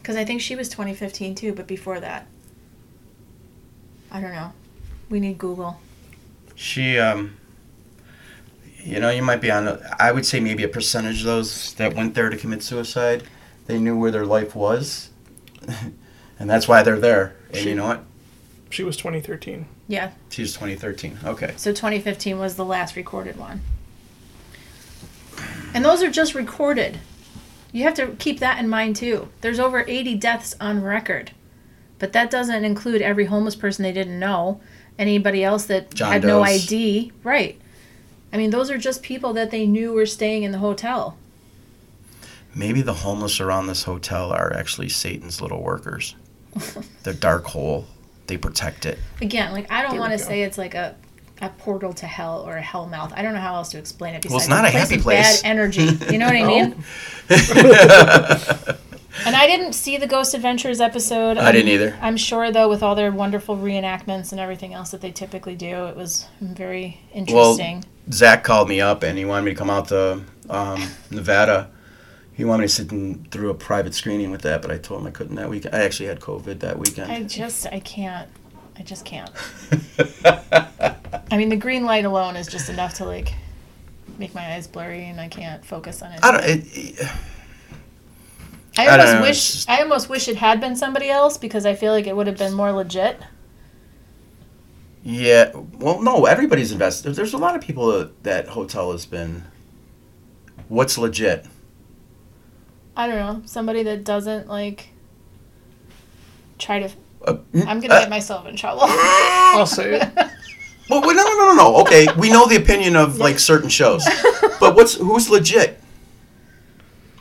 Because 0.05 0.17
I 0.17 0.23
think 0.23 0.39
she 0.39 0.55
was 0.55 0.69
2015 0.69 1.33
too, 1.33 1.51
but 1.51 1.65
before 1.65 1.99
that. 1.99 2.27
I 4.11 4.21
don't 4.21 4.33
know. 4.33 4.53
We 5.09 5.19
need 5.19 5.39
Google. 5.39 5.79
She, 6.53 6.99
um, 6.99 7.37
you 8.83 8.99
know, 8.99 9.09
you 9.09 9.23
might 9.23 9.41
be 9.41 9.49
on, 9.49 9.79
I 9.97 10.11
would 10.11 10.23
say 10.23 10.39
maybe 10.39 10.61
a 10.61 10.67
percentage 10.67 11.21
of 11.21 11.25
those 11.25 11.73
that 11.73 11.95
went 11.95 12.13
there 12.13 12.29
to 12.29 12.37
commit 12.37 12.61
suicide, 12.61 13.23
they 13.65 13.79
knew 13.79 13.97
where 13.97 14.11
their 14.11 14.27
life 14.27 14.55
was. 14.55 15.09
and 16.39 16.47
that's 16.47 16.67
why 16.67 16.83
they're 16.83 16.99
there. 16.99 17.35
And 17.51 17.65
you 17.65 17.73
know 17.73 17.87
what? 17.87 18.03
She 18.69 18.83
was 18.83 18.97
2013. 18.97 19.65
Yeah, 19.87 20.11
She 20.29 20.43
was 20.43 20.53
2013. 20.53 21.17
Okay. 21.25 21.55
so 21.57 21.71
2015 21.71 22.37
was 22.37 22.57
the 22.57 22.65
last 22.65 22.95
recorded 22.95 23.37
one. 23.37 23.61
And 25.73 25.83
those 25.83 26.03
are 26.03 26.11
just 26.11 26.35
recorded. 26.35 26.99
You 27.75 27.83
have 27.83 27.95
to 27.95 28.15
keep 28.19 28.39
that 28.39 28.57
in 28.57 28.69
mind 28.69 28.95
too. 28.95 29.27
There's 29.41 29.59
over 29.59 29.83
80 29.85 30.15
deaths 30.15 30.55
on 30.61 30.81
record. 30.81 31.31
But 31.99 32.13
that 32.13 32.31
doesn't 32.31 32.63
include 32.63 33.01
every 33.01 33.25
homeless 33.25 33.57
person 33.57 33.83
they 33.83 33.91
didn't 33.91 34.17
know, 34.17 34.61
anybody 34.97 35.43
else 35.43 35.65
that 35.65 35.93
John 35.93 36.13
had 36.13 36.23
no 36.23 36.41
ID. 36.41 37.11
Right. 37.21 37.59
I 38.31 38.37
mean, 38.37 38.51
those 38.51 38.71
are 38.71 38.77
just 38.77 39.03
people 39.03 39.33
that 39.33 39.51
they 39.51 39.67
knew 39.67 39.91
were 39.91 40.05
staying 40.05 40.43
in 40.43 40.53
the 40.53 40.59
hotel. 40.59 41.17
Maybe 42.55 42.81
the 42.81 42.93
homeless 42.93 43.41
around 43.41 43.67
this 43.67 43.83
hotel 43.83 44.31
are 44.31 44.53
actually 44.53 44.87
Satan's 44.87 45.41
little 45.41 45.61
workers. 45.61 46.15
They're 47.03 47.13
dark 47.13 47.43
hole. 47.43 47.87
They 48.27 48.37
protect 48.37 48.85
it. 48.85 48.99
Again, 49.19 49.51
like 49.51 49.69
I 49.69 49.81
don't 49.81 49.99
want 49.99 50.13
to 50.13 50.17
say 50.17 50.43
it's 50.43 50.57
like 50.57 50.75
a 50.75 50.95
a 51.45 51.49
portal 51.49 51.93
to 51.93 52.05
hell 52.05 52.43
or 52.47 52.57
a 52.57 52.61
hell 52.61 52.87
mouth. 52.87 53.13
I 53.15 53.21
don't 53.21 53.33
know 53.33 53.39
how 53.39 53.55
else 53.55 53.69
to 53.69 53.77
explain 53.77 54.15
it. 54.15 54.25
Well, 54.25 54.35
it's 54.37 54.47
besides 54.47 54.49
not 54.49 54.65
a 54.67 54.71
place 54.71 54.89
happy 54.89 55.01
place. 55.01 55.41
Bad 55.41 55.49
energy. 55.49 55.87
You 56.11 56.17
know 56.17 56.27
what 56.27 56.35
I 56.35 56.43
mean? 58.67 58.75
And 59.25 59.35
I 59.35 59.47
didn't 59.47 59.73
see 59.73 59.97
the 59.97 60.07
Ghost 60.07 60.33
Adventures 60.33 60.81
episode. 60.81 61.37
I 61.37 61.51
didn't 61.51 61.69
either. 61.69 61.97
I'm 62.01 62.17
sure, 62.17 62.51
though, 62.51 62.67
with 62.67 62.83
all 62.83 62.95
their 62.95 63.11
wonderful 63.11 63.55
reenactments 63.55 64.31
and 64.31 64.41
everything 64.41 64.73
else 64.73 64.91
that 64.91 65.01
they 65.01 65.11
typically 65.11 65.55
do, 65.55 65.85
it 65.85 65.95
was 65.95 66.27
very 66.41 66.99
interesting. 67.13 67.77
Well, 67.77 68.11
Zak 68.11 68.43
called 68.43 68.67
me 68.67 68.81
up 68.81 69.03
and 69.03 69.17
he 69.17 69.25
wanted 69.25 69.45
me 69.45 69.51
to 69.51 69.57
come 69.57 69.69
out 69.69 69.87
to 69.87 70.21
um, 70.49 70.83
Nevada. 71.11 71.71
He 72.33 72.43
wanted 72.43 72.63
me 72.63 72.67
to 72.67 72.73
sit 72.73 72.91
in, 72.91 73.25
through 73.31 73.49
a 73.49 73.53
private 73.53 73.95
screening 73.95 74.31
with 74.31 74.41
that, 74.41 74.61
but 74.61 74.69
I 74.69 74.77
told 74.77 75.01
him 75.01 75.07
I 75.07 75.11
couldn't 75.11 75.35
that 75.35 75.49
weekend. 75.49 75.73
I 75.73 75.83
actually 75.83 76.07
had 76.07 76.19
COVID 76.19 76.59
that 76.59 76.77
weekend. 76.77 77.11
I 77.11 77.23
just, 77.23 77.65
I 77.67 77.79
can't. 77.79 78.29
I 78.77 78.83
just 78.83 79.05
can't. 79.05 79.31
I 81.31 81.37
mean, 81.37 81.49
the 81.49 81.55
green 81.55 81.85
light 81.85 82.05
alone 82.05 82.35
is 82.35 82.47
just 82.47 82.69
enough 82.69 82.95
to 82.95 83.05
like 83.05 83.33
make 84.17 84.33
my 84.35 84.53
eyes 84.53 84.67
blurry 84.67 85.05
and 85.05 85.19
I 85.19 85.27
can't 85.27 85.65
focus 85.65 86.01
on 86.01 86.11
it. 86.11 86.19
I 86.23 86.31
don't. 86.31 86.43
It, 86.43 86.65
it- 86.99 87.07
I 88.77 88.87
I 88.87 88.97
don't 88.97 88.99
almost 89.07 89.13
know, 89.15 89.21
wish 89.21 89.51
just- 89.53 89.69
I 89.69 89.81
almost 89.81 90.09
wish 90.09 90.27
it 90.27 90.35
had 90.35 90.59
been 90.59 90.75
somebody 90.75 91.09
else 91.09 91.37
because 91.37 91.65
I 91.65 91.75
feel 91.75 91.93
like 91.93 92.07
it 92.07 92.15
would 92.15 92.27
have 92.27 92.37
been 92.37 92.53
more 92.53 92.73
legit. 92.73 93.17
yeah. 95.03 95.51
Well, 95.53 96.01
no. 96.01 96.25
Everybody's 96.25 96.71
invested. 96.73 97.15
There's 97.15 97.33
a 97.33 97.37
lot 97.37 97.55
of 97.55 97.61
people 97.61 97.87
that, 97.87 98.23
that 98.23 98.47
hotel 98.49 98.91
has 98.91 99.05
been. 99.05 99.43
What's 100.67 100.97
legit? 100.97 101.45
I 102.97 103.07
don't 103.07 103.17
know, 103.17 103.41
somebody 103.45 103.83
that 103.83 104.03
doesn't 104.03 104.47
like 104.47 104.89
try 106.59 106.79
to. 106.79 106.89
Uh, 107.25 107.37
I'm 107.67 107.79
gonna 107.79 107.93
uh, 107.93 107.99
get 108.01 108.09
myself 108.09 108.45
in 108.47 108.55
trouble. 108.55 108.81
I'll 108.85 109.65
say 109.65 109.99
it. 110.01 110.09
Well, 110.89 111.01
wait, 111.01 111.15
no, 111.15 111.23
no, 111.23 111.35
no, 111.35 111.53
no. 111.55 111.75
Okay, 111.81 112.07
we 112.17 112.29
know 112.29 112.47
the 112.47 112.57
opinion 112.57 112.95
of 112.95 113.17
like 113.25 113.39
certain 113.39 113.69
shows, 113.69 114.05
but 114.59 114.75
what's 114.75 114.95
who's 114.95 115.29
legit? 115.29 115.79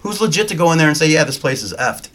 Who's 0.03 0.21
legit 0.21 0.49
to 0.49 0.55
go 0.55 0.71
in 0.73 0.79
there 0.79 0.89
and 0.89 0.97
say, 0.97 1.09
yeah, 1.09 1.25
this 1.25 1.39
place 1.39 1.63
is 1.63 1.73
effed? 1.75 2.09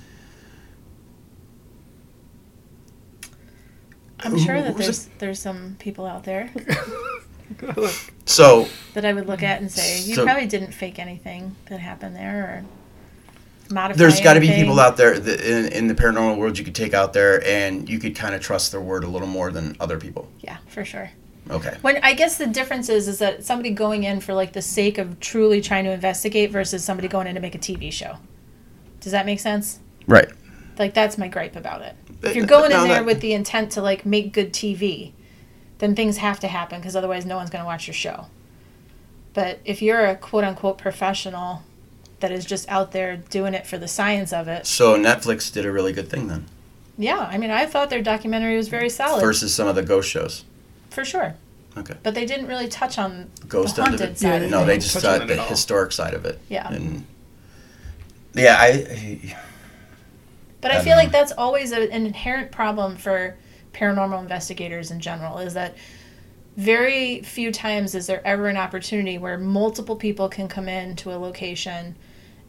I'm 4.21 4.37
sure 4.37 4.61
that 4.61 4.73
who's 4.73 4.85
there's 4.85 5.05
there's 5.19 5.39
some 5.39 5.77
people 5.79 6.05
out 6.05 6.23
there 6.25 6.51
So 8.25 8.67
that 8.93 9.05
I 9.05 9.13
would 9.13 9.27
look 9.27 9.41
at 9.43 9.61
and 9.61 9.71
say 9.71 10.01
you 10.01 10.15
So- 10.15 10.25
probably 10.25 10.45
didn't 10.45 10.71
fake 10.73 10.99
anything 10.99 11.55
that 11.69 11.79
happened 11.79 12.15
there 12.15 12.43
or 13.69 13.73
modify. 13.73 13.97
there's 13.97 14.19
got 14.19 14.33
to 14.33 14.39
be 14.39 14.47
anything. 14.47 14.65
people 14.65 14.79
out 14.79 14.97
there 14.97 15.17
that 15.19 15.41
in, 15.41 15.71
in 15.71 15.87
the 15.87 15.95
paranormal 15.95 16.37
world 16.37 16.57
you 16.59 16.65
could 16.65 16.75
take 16.75 16.93
out 16.93 17.13
there 17.13 17.43
and 17.47 17.87
you 17.89 17.97
could 17.97 18.15
kind 18.15 18.35
of 18.35 18.41
trust 18.41 18.71
their 18.71 18.81
word 18.81 19.03
a 19.03 19.07
little 19.07 19.27
more 19.27 19.51
than 19.51 19.75
other 19.79 19.97
people. 19.97 20.29
Yeah, 20.41 20.57
for 20.67 20.83
sure. 20.85 21.09
Okay. 21.49 21.75
When 21.81 21.97
I 22.03 22.13
guess 22.13 22.37
the 22.37 22.45
difference 22.47 22.89
is 22.89 23.07
is 23.07 23.19
that 23.19 23.43
somebody 23.43 23.71
going 23.71 24.03
in 24.03 24.19
for 24.19 24.33
like 24.33 24.53
the 24.53 24.61
sake 24.61 24.97
of 24.97 25.19
truly 25.19 25.61
trying 25.61 25.85
to 25.85 25.91
investigate 25.91 26.51
versus 26.51 26.83
somebody 26.83 27.07
going 27.07 27.27
in 27.27 27.35
to 27.35 27.41
make 27.41 27.55
a 27.55 27.59
TV 27.59 27.91
show. 27.91 28.17
Does 28.99 29.11
that 29.13 29.25
make 29.25 29.39
sense? 29.39 29.79
Right. 30.07 30.29
Like 30.77 30.93
that's 30.93 31.17
my 31.17 31.27
gripe 31.27 31.55
about 31.55 31.81
it. 31.81 31.95
If 32.21 32.29
Uh, 32.31 32.33
you're 32.33 32.45
going 32.45 32.69
no, 32.71 32.83
in 32.83 32.87
there 32.87 32.97
that- 32.99 33.05
with 33.05 33.21
the 33.21 33.33
intent 33.33 33.71
to 33.73 33.81
like 33.81 34.05
make 34.05 34.31
good 34.33 34.53
TV, 34.53 35.13
then 35.79 35.95
things 35.95 36.17
have 36.17 36.39
to 36.41 36.47
happen 36.47 36.79
because 36.79 36.95
otherwise 36.95 37.25
no 37.25 37.37
one's 37.37 37.49
going 37.49 37.61
to 37.61 37.65
watch 37.65 37.87
your 37.87 37.93
show. 37.95 38.27
But 39.33 39.59
if 39.65 39.81
you're 39.81 40.05
a 40.05 40.15
quote 40.15 40.43
unquote 40.43 40.77
professional 40.77 41.63
that 42.19 42.31
is 42.31 42.45
just 42.45 42.67
out 42.69 42.91
there 42.91 43.15
doing 43.17 43.53
it 43.53 43.65
for 43.65 43.77
the 43.77 43.87
science 43.87 44.33
of 44.33 44.47
it, 44.47 44.65
So 44.67 44.97
Netflix 44.97 45.51
did 45.51 45.65
a 45.65 45.71
really 45.71 45.93
good 45.93 46.09
thing 46.09 46.27
then 46.27 46.45
yeah, 47.01 47.19
I 47.31 47.37
mean, 47.37 47.49
I 47.49 47.65
thought 47.65 47.89
their 47.89 48.01
documentary 48.01 48.57
was 48.57 48.67
very 48.67 48.89
solid 48.89 49.21
versus 49.21 49.55
some 49.55 49.69
of 49.69 49.75
the 49.75 49.81
ghost 49.83 50.09
shows. 50.09 50.43
For 50.89 51.05
sure. 51.05 51.35
Okay. 51.77 51.95
But 52.03 52.15
they 52.15 52.25
didn't 52.25 52.47
really 52.47 52.67
touch 52.67 52.97
on 52.97 53.29
Ghost 53.47 53.75
the 53.75 53.83
haunted 53.83 54.17
side. 54.17 54.41
Yeah, 54.41 54.45
of 54.45 54.51
No, 54.51 54.65
they 54.65 54.77
just 54.77 54.93
Touch 54.93 55.05
uh, 55.05 55.09
on 55.09 55.19
thought 55.19 55.29
it 55.29 55.35
the 55.35 55.43
historic 55.43 55.91
side 55.91 56.13
of 56.13 56.25
it. 56.25 56.39
Yeah. 56.49 56.71
And 56.71 57.05
yeah, 58.33 58.57
I. 58.59 59.35
But 60.61 60.71
I 60.71 60.73
I 60.73 60.77
don't 60.77 60.83
feel 60.83 60.97
like 60.97 61.11
that's 61.11 61.31
always 61.31 61.71
a, 61.71 61.91
an 61.91 62.05
inherent 62.05 62.51
problem 62.51 62.97
for 62.97 63.37
paranormal 63.73 64.21
investigators 64.21 64.91
in 64.91 64.99
general 64.99 65.37
is 65.37 65.53
that 65.53 65.77
very 66.57 67.21
few 67.21 67.51
times 67.51 67.95
is 67.95 68.07
there 68.07 68.25
ever 68.27 68.47
an 68.47 68.57
opportunity 68.57 69.17
where 69.17 69.37
multiple 69.37 69.95
people 69.95 70.27
can 70.27 70.49
come 70.49 70.67
in 70.67 70.95
to 70.97 71.13
a 71.13 71.17
location 71.17 71.95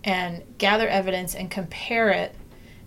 and 0.03 0.43
gather 0.59 0.89
evidence 0.89 1.35
and 1.35 1.51
compare 1.51 2.11
it 2.11 2.35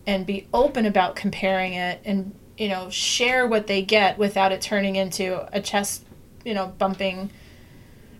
and 0.05 0.25
be 0.25 0.47
open 0.53 0.85
about 0.85 1.15
comparing 1.15 1.73
it 1.73 2.01
and 2.03 2.35
you 2.57 2.67
know 2.67 2.89
share 2.89 3.47
what 3.47 3.67
they 3.67 3.81
get 3.81 4.17
without 4.17 4.51
it 4.51 4.61
turning 4.61 4.95
into 4.95 5.47
a 5.55 5.59
chest 5.61 6.03
you 6.45 6.53
know 6.53 6.67
bumping 6.77 7.29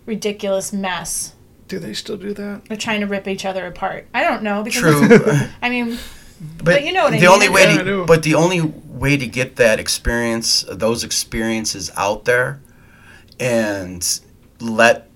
ridiculous 0.05 0.73
mess 0.73 1.33
Do 1.67 1.79
they 1.79 1.93
still 1.93 2.17
do 2.17 2.33
that? 2.33 2.65
They're 2.65 2.77
trying 2.77 3.01
to 3.01 3.07
rip 3.07 3.27
each 3.27 3.45
other 3.45 3.65
apart 3.67 4.07
i 4.13 4.23
don't 4.23 4.43
know 4.43 4.63
because 4.63 4.81
True. 4.81 5.47
i 5.61 5.69
mean 5.69 5.97
But 6.63 6.83
you 6.83 6.91
know 6.91 7.03
what 7.05 7.13
I 7.13 7.17
the 7.19 7.25
mean. 7.25 7.31
only 7.33 7.49
way 7.49 7.63
Yeah, 7.63 7.77
to, 7.77 7.83
do. 7.83 8.05
but 8.05 8.23
the 8.23 8.35
only 8.35 8.59
way 8.61 9.15
to 9.15 9.25
get 9.27 9.55
that 9.57 9.79
experience, 9.79 10.65
those 10.69 11.03
experiences 11.05 11.89
out 11.95 12.25
there, 12.25 12.59
and 13.39 14.19
let 14.59 15.09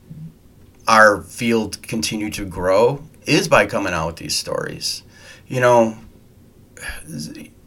our 0.87 1.21
field 1.21 1.81
continue 1.83 2.29
to 2.31 2.45
grow 2.45 3.03
is 3.25 3.49
by 3.49 3.65
coming 3.65 3.91
out 3.93 4.07
with 4.07 4.15
these 4.17 4.35
stories. 4.37 5.03
You 5.47 5.59
know, 5.59 5.97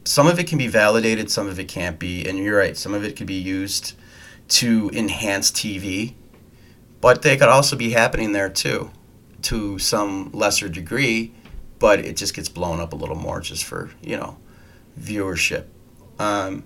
some 0.04 0.26
of 0.26 0.38
it 0.38 0.46
can 0.46 0.58
be 0.58 0.66
validated, 0.66 1.30
some 1.30 1.46
of 1.46 1.58
it 1.58 1.68
can't 1.68 1.98
be, 1.98 2.26
and 2.26 2.38
you're 2.38 2.58
right. 2.58 2.76
Some 2.76 2.94
of 2.94 3.04
it 3.04 3.16
could 3.16 3.26
be 3.26 3.34
used 3.34 3.94
to 4.48 4.90
enhance 4.92 5.50
TV, 5.50 6.14
but 7.00 7.22
they 7.22 7.36
could 7.36 7.48
also 7.48 7.76
be 7.76 7.90
happening 7.90 8.32
there 8.32 8.48
too, 8.48 8.90
to 9.42 9.78
some 9.78 10.30
lesser 10.32 10.68
degree 10.68 11.32
but 11.80 11.98
it 12.00 12.16
just 12.16 12.34
gets 12.34 12.48
blown 12.48 12.78
up 12.78 12.92
a 12.92 12.96
little 12.96 13.16
more 13.16 13.40
just 13.40 13.64
for 13.64 13.90
you 14.00 14.16
know 14.16 14.36
viewership. 15.00 15.64
Um, 16.20 16.62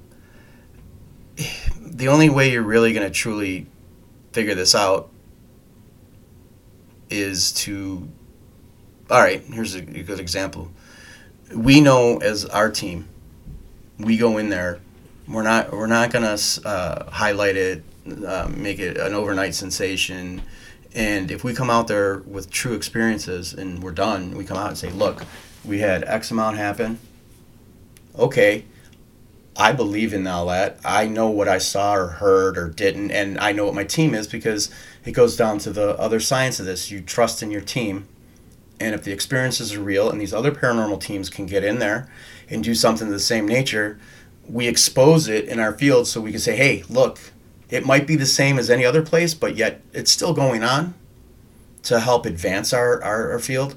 the 1.81 2.09
only 2.09 2.29
way 2.29 2.51
you're 2.51 2.63
really 2.63 2.93
going 2.93 3.07
to 3.07 3.15
truly 3.15 3.67
figure 4.33 4.55
this 4.55 4.75
out 4.75 5.09
is 7.09 7.53
to. 7.53 8.07
All 9.11 9.21
right, 9.21 9.43
here's 9.43 9.75
a, 9.75 9.81
a 9.81 10.03
good 10.03 10.19
example. 10.21 10.71
We 11.55 11.81
know 11.81 12.19
as 12.19 12.45
our 12.47 12.71
team, 12.71 13.09
we 13.99 14.17
go 14.17 14.39
in 14.39 14.49
there. 14.49 14.81
We're 15.27 15.43
not. 15.43 15.73
We're 15.73 15.87
not 15.87 16.13
gonna 16.13 16.37
uh, 16.65 17.11
highlight 17.11 17.57
it, 17.57 17.83
uh, 18.27 18.51
make 18.55 18.79
it 18.79 18.99
an 18.99 19.15
overnight 19.15 19.55
sensation. 19.55 20.43
And 20.95 21.31
if 21.31 21.43
we 21.43 21.55
come 21.55 21.71
out 21.71 21.89
there 21.89 22.19
with 22.19 22.51
true 22.51 22.75
experiences 22.75 23.53
and 23.53 23.83
we're 23.83 23.93
done, 23.93 24.37
we 24.37 24.45
come 24.45 24.57
out 24.57 24.69
and 24.69 24.79
say, 24.79 24.91
look, 24.91 25.25
we 25.65 25.81
had 25.81 26.05
X 26.05 26.31
amount 26.31 26.57
happen. 26.57 27.01
Okay, 28.17 28.65
I 29.57 29.73
believe 29.73 30.13
in 30.13 30.27
all 30.27 30.47
that. 30.47 30.79
I 30.85 31.07
know 31.07 31.31
what 31.31 31.49
I 31.49 31.59
saw 31.59 31.95
or 31.95 32.07
heard 32.07 32.57
or 32.57 32.69
didn't, 32.69 33.11
and 33.11 33.39
I 33.39 33.53
know 33.53 33.65
what 33.65 33.75
my 33.75 33.85
team 33.85 34.15
is 34.15 34.27
because 34.27 34.71
it 35.05 35.13
goes 35.13 35.37
down 35.37 35.59
to 35.61 35.73
the 35.73 35.99
other 35.99 36.21
science 36.21 36.61
of 36.61 36.67
this. 36.67 36.91
You 36.91 37.01
trust 37.01 37.43
in 37.43 37.51
your 37.51 37.61
team, 37.61 38.07
and 38.81 38.95
if 38.95 39.05
the 39.05 39.13
experiences 39.13 39.75
are 39.75 39.81
real 39.81 40.11
and 40.11 40.21
these 40.21 40.35
other 40.35 40.51
paranormal 40.51 41.01
teams 41.01 41.31
can 41.31 41.47
get 41.47 41.65
in 41.65 41.79
there 41.79 42.09
and 42.49 42.63
do 42.63 42.75
something 42.75 43.07
of 43.09 43.13
the 43.13 43.21
same 43.21 43.47
nature, 43.47 43.99
we 44.49 44.67
expose 44.69 45.29
it 45.29 45.47
in 45.47 45.59
our 45.59 45.73
field 45.73 46.07
so 46.07 46.21
we 46.21 46.31
can 46.31 46.41
say, 46.41 46.57
hey, 46.57 46.85
look, 46.89 47.19
it 47.71 47.87
might 47.87 48.07
be 48.07 48.17
the 48.17 48.27
same 48.27 48.59
as 48.59 48.71
any 48.71 48.85
other 48.85 49.03
place, 49.03 49.35
but 49.35 49.57
yet 49.57 49.81
it's 49.93 50.11
still 50.11 50.35
going 50.35 50.63
on 50.63 50.95
to 51.85 52.01
help 52.01 52.27
advance 52.27 52.73
our, 52.73 53.03
our, 53.03 53.33
our 53.33 53.39
field. 53.39 53.77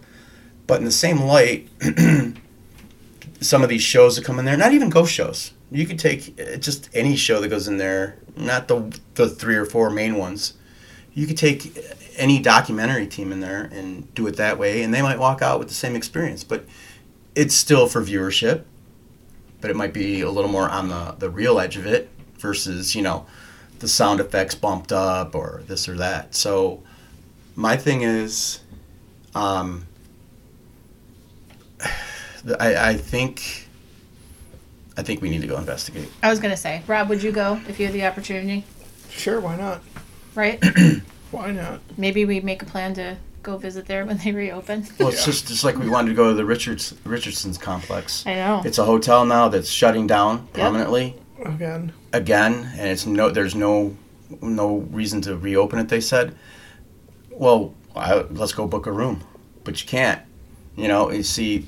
But 0.66 0.80
in 0.80 0.86
the 0.86 0.92
same 0.92 1.22
light, 1.22 1.70
some 3.40 3.64
of 3.64 3.70
these 3.70 3.84
shows 3.84 4.16
that 4.16 4.26
come 4.26 4.40
in 4.40 4.46
there, 4.46 4.58
not 4.58 4.74
even 4.74 4.90
ghost 4.90 5.14
shows. 5.14 5.54
You 5.72 5.86
could 5.86 6.00
take 6.00 6.40
uh, 6.40 6.58
just 6.58 6.90
any 6.94 7.16
show 7.16 7.42
that 7.42 7.50
goes 7.50 7.68
in 7.68 7.78
there, 7.78 8.18
not 8.36 8.68
the 8.68 8.98
the 9.16 9.28
three 9.30 9.56
or 9.56 9.66
four 9.66 9.90
main 9.90 10.16
ones. 10.16 10.54
You 11.14 11.28
could 11.28 11.38
take 11.38 11.78
any 12.18 12.40
documentary 12.40 13.08
team 13.08 13.32
in 13.32 13.40
there 13.40 13.70
and 13.72 14.14
do 14.14 14.28
it 14.28 14.36
that 14.38 14.58
way, 14.58 14.84
and 14.84 14.94
they 14.94 15.02
might 15.02 15.20
walk 15.20 15.42
out 15.42 15.60
with 15.60 15.68
the 15.68 15.74
same 15.74 15.96
experience. 15.96 16.44
But 16.44 16.66
it's 17.36 17.56
still 17.56 17.88
for 17.88 18.02
viewership, 18.02 18.64
but 19.62 19.70
it 19.70 19.76
might 19.76 19.94
be 19.94 20.22
a 20.22 20.30
little 20.30 20.50
more 20.50 20.70
on 20.70 20.90
the 20.90 21.16
the 21.18 21.30
real 21.30 21.60
edge 21.60 21.78
of 21.78 21.86
it 21.86 22.10
versus 22.40 22.96
you 22.96 23.02
know 23.02 23.26
the 23.80 23.88
sound 23.88 24.20
effects 24.20 24.56
bumped 24.56 24.92
up 24.92 25.36
or 25.36 25.62
this 25.68 25.88
or 25.88 25.96
that. 25.98 26.36
So 26.36 26.84
my 27.56 27.78
thing 27.78 28.02
is, 28.02 28.62
um, 29.36 29.86
I, 32.60 32.90
I 32.90 32.94
think 32.96 33.68
I 34.98 35.04
think 35.04 35.22
we 35.22 35.30
need 35.30 35.42
to 35.42 35.48
go 35.48 35.58
investigate. 35.58 36.10
I 36.24 36.30
was 36.30 36.40
gonna 36.40 36.58
say, 36.58 36.82
Rob, 36.88 37.10
would 37.10 37.22
you 37.22 37.32
go 37.32 37.62
if 37.68 37.80
you 37.80 37.86
had 37.86 37.94
the 37.94 38.06
opportunity? 38.06 38.66
Sure, 39.10 39.40
why 39.40 39.56
not? 39.56 39.82
Right? 40.36 40.64
Why 41.32 41.52
not? 41.52 41.82
Maybe 41.98 42.26
we 42.26 42.40
make 42.42 42.62
a 42.62 42.66
plan 42.66 42.94
to 42.96 43.18
go 43.44 43.58
visit 43.58 43.86
there 43.86 44.06
when 44.06 44.18
they 44.18 44.32
reopen. 44.32 44.86
Well, 45.00 45.10
it's 45.10 45.20
Yeah. 45.20 45.26
just 45.26 45.48
just 45.48 45.64
like 45.64 45.78
we 45.78 45.90
wanted 45.90 46.10
to 46.10 46.16
go 46.16 46.30
to 46.30 46.34
the 46.34 46.46
Richards 46.46 46.94
Richardson's 47.06 47.58
complex. 47.58 48.26
I 48.26 48.36
know. 48.36 48.62
It's 48.66 48.78
a 48.78 48.86
hotel 48.86 49.26
now 49.26 49.48
that's 49.50 49.70
shutting 49.70 50.08
down 50.08 50.48
Yep. 50.54 50.54
permanently 50.54 51.16
Again, 51.46 51.94
again, 52.14 52.72
and 52.78 52.88
it's 52.90 53.06
no 53.06 53.30
there's 53.30 53.54
no 53.56 53.96
no 54.42 54.78
reason 54.92 55.22
to 55.22 55.38
reopen 55.38 55.80
it. 55.80 55.88
They 55.88 56.02
said, 56.02 56.36
well, 57.30 57.74
I, 57.96 58.16
let's 58.32 58.54
go 58.54 58.68
book 58.68 58.86
a 58.88 58.92
room, 58.92 59.24
but 59.64 59.80
you 59.82 59.88
can't. 59.88 60.22
You 60.76 60.88
know, 60.88 61.12
you 61.12 61.24
see 61.24 61.68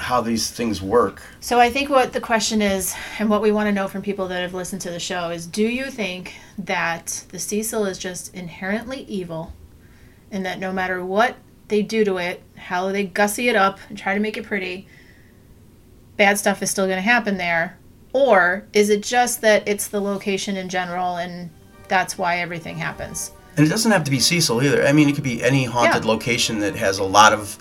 how 0.00 0.20
these 0.20 0.50
things 0.50 0.82
work. 0.82 1.22
So 1.40 1.60
I 1.60 1.70
think 1.70 1.90
what 1.90 2.12
the 2.12 2.20
question 2.20 2.62
is, 2.62 2.94
and 3.18 3.28
what 3.28 3.42
we 3.42 3.52
want 3.52 3.68
to 3.68 3.72
know 3.72 3.86
from 3.88 4.02
people 4.02 4.28
that 4.28 4.42
have 4.42 4.54
listened 4.54 4.82
to 4.82 4.90
the 4.90 5.00
show 5.00 5.30
is, 5.30 5.46
do 5.46 5.62
you 5.62 5.90
think 5.90 6.34
that 6.58 7.24
the 7.30 7.38
Cecil 7.38 7.86
is 7.86 7.98
just 7.98 8.34
inherently 8.34 9.02
evil, 9.02 9.52
and 10.30 10.44
that 10.46 10.58
no 10.58 10.72
matter 10.72 11.04
what 11.04 11.36
they 11.68 11.82
do 11.82 12.04
to 12.04 12.16
it, 12.18 12.42
how 12.56 12.90
they 12.90 13.04
gussy 13.04 13.48
it 13.48 13.56
up 13.56 13.78
and 13.88 13.96
try 13.96 14.14
to 14.14 14.20
make 14.20 14.36
it 14.36 14.44
pretty, 14.44 14.86
bad 16.16 16.38
stuff 16.38 16.62
is 16.62 16.70
still 16.70 16.86
going 16.86 16.96
to 16.98 17.02
happen 17.02 17.36
there? 17.36 17.78
Or 18.12 18.64
is 18.72 18.90
it 18.90 19.02
just 19.02 19.40
that 19.42 19.68
it's 19.68 19.88
the 19.88 20.00
location 20.00 20.56
in 20.56 20.68
general 20.68 21.16
and 21.16 21.50
that's 21.90 22.16
why 22.16 22.38
everything 22.38 22.76
happens. 22.78 23.32
And 23.56 23.66
it 23.66 23.68
doesn't 23.68 23.90
have 23.90 24.04
to 24.04 24.10
be 24.10 24.20
Cecil 24.20 24.62
either. 24.62 24.86
I 24.86 24.92
mean, 24.92 25.08
it 25.08 25.14
could 25.14 25.24
be 25.24 25.42
any 25.42 25.64
haunted 25.64 26.04
Yeah. 26.04 26.10
location 26.10 26.60
that 26.60 26.76
has 26.76 26.98
a 26.98 27.04
lot 27.04 27.32
of 27.32 27.58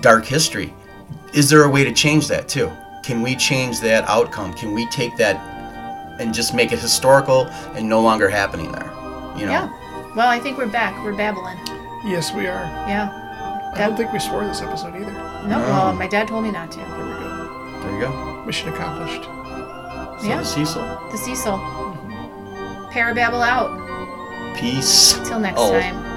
dark 0.00 0.26
history. 0.26 0.74
Is 1.32 1.48
there 1.48 1.64
a 1.64 1.68
way 1.68 1.84
to 1.84 1.92
change 1.92 2.28
that 2.28 2.48
too? 2.48 2.70
Can 3.02 3.22
we 3.22 3.36
change 3.36 3.80
that 3.80 4.04
outcome? 4.08 4.52
Can 4.54 4.72
we 4.74 4.86
take 4.90 5.16
that 5.16 5.36
and 6.20 6.34
just 6.34 6.54
make 6.54 6.72
it 6.72 6.78
historical 6.78 7.46
and 7.74 7.88
no 7.88 8.00
longer 8.00 8.28
happening 8.28 8.72
there? 8.72 8.90
You 9.36 9.46
know? 9.46 9.52
Yeah. 9.52 10.12
Well, 10.16 10.28
I 10.28 10.38
think 10.40 10.58
we're 10.58 10.66
back. 10.66 11.02
We're 11.04 11.14
babbling. 11.16 11.56
Yes, 12.04 12.32
we 12.34 12.46
are. 12.46 12.64
Yeah. 12.88 13.72
I 13.74 13.78
don't 13.78 13.96
think 13.96 14.12
we 14.12 14.18
swore 14.18 14.44
this 14.44 14.60
episode 14.60 14.96
either. 14.96 15.12
No, 15.46 15.58
well, 15.60 15.92
my 15.94 16.08
dad 16.08 16.26
told 16.28 16.42
me 16.44 16.50
not 16.50 16.72
to. 16.72 16.78
There 16.78 16.86
we 16.88 17.12
go. 17.12 17.80
There 17.82 17.92
you 17.94 18.00
go. 18.00 18.44
Mission 18.44 18.68
accomplished. 18.72 19.24
So 19.24 20.26
Yeah. 20.26 20.38
the 20.40 20.44
Cecil. 20.44 20.82
The 21.12 21.16
Cecil. 21.16 21.58
Parababble 22.92 23.46
out. 23.46 24.56
Peace. 24.56 25.12
Till 25.24 25.38
next 25.38 25.60
Oh. 25.60 25.78
time. 25.78 26.09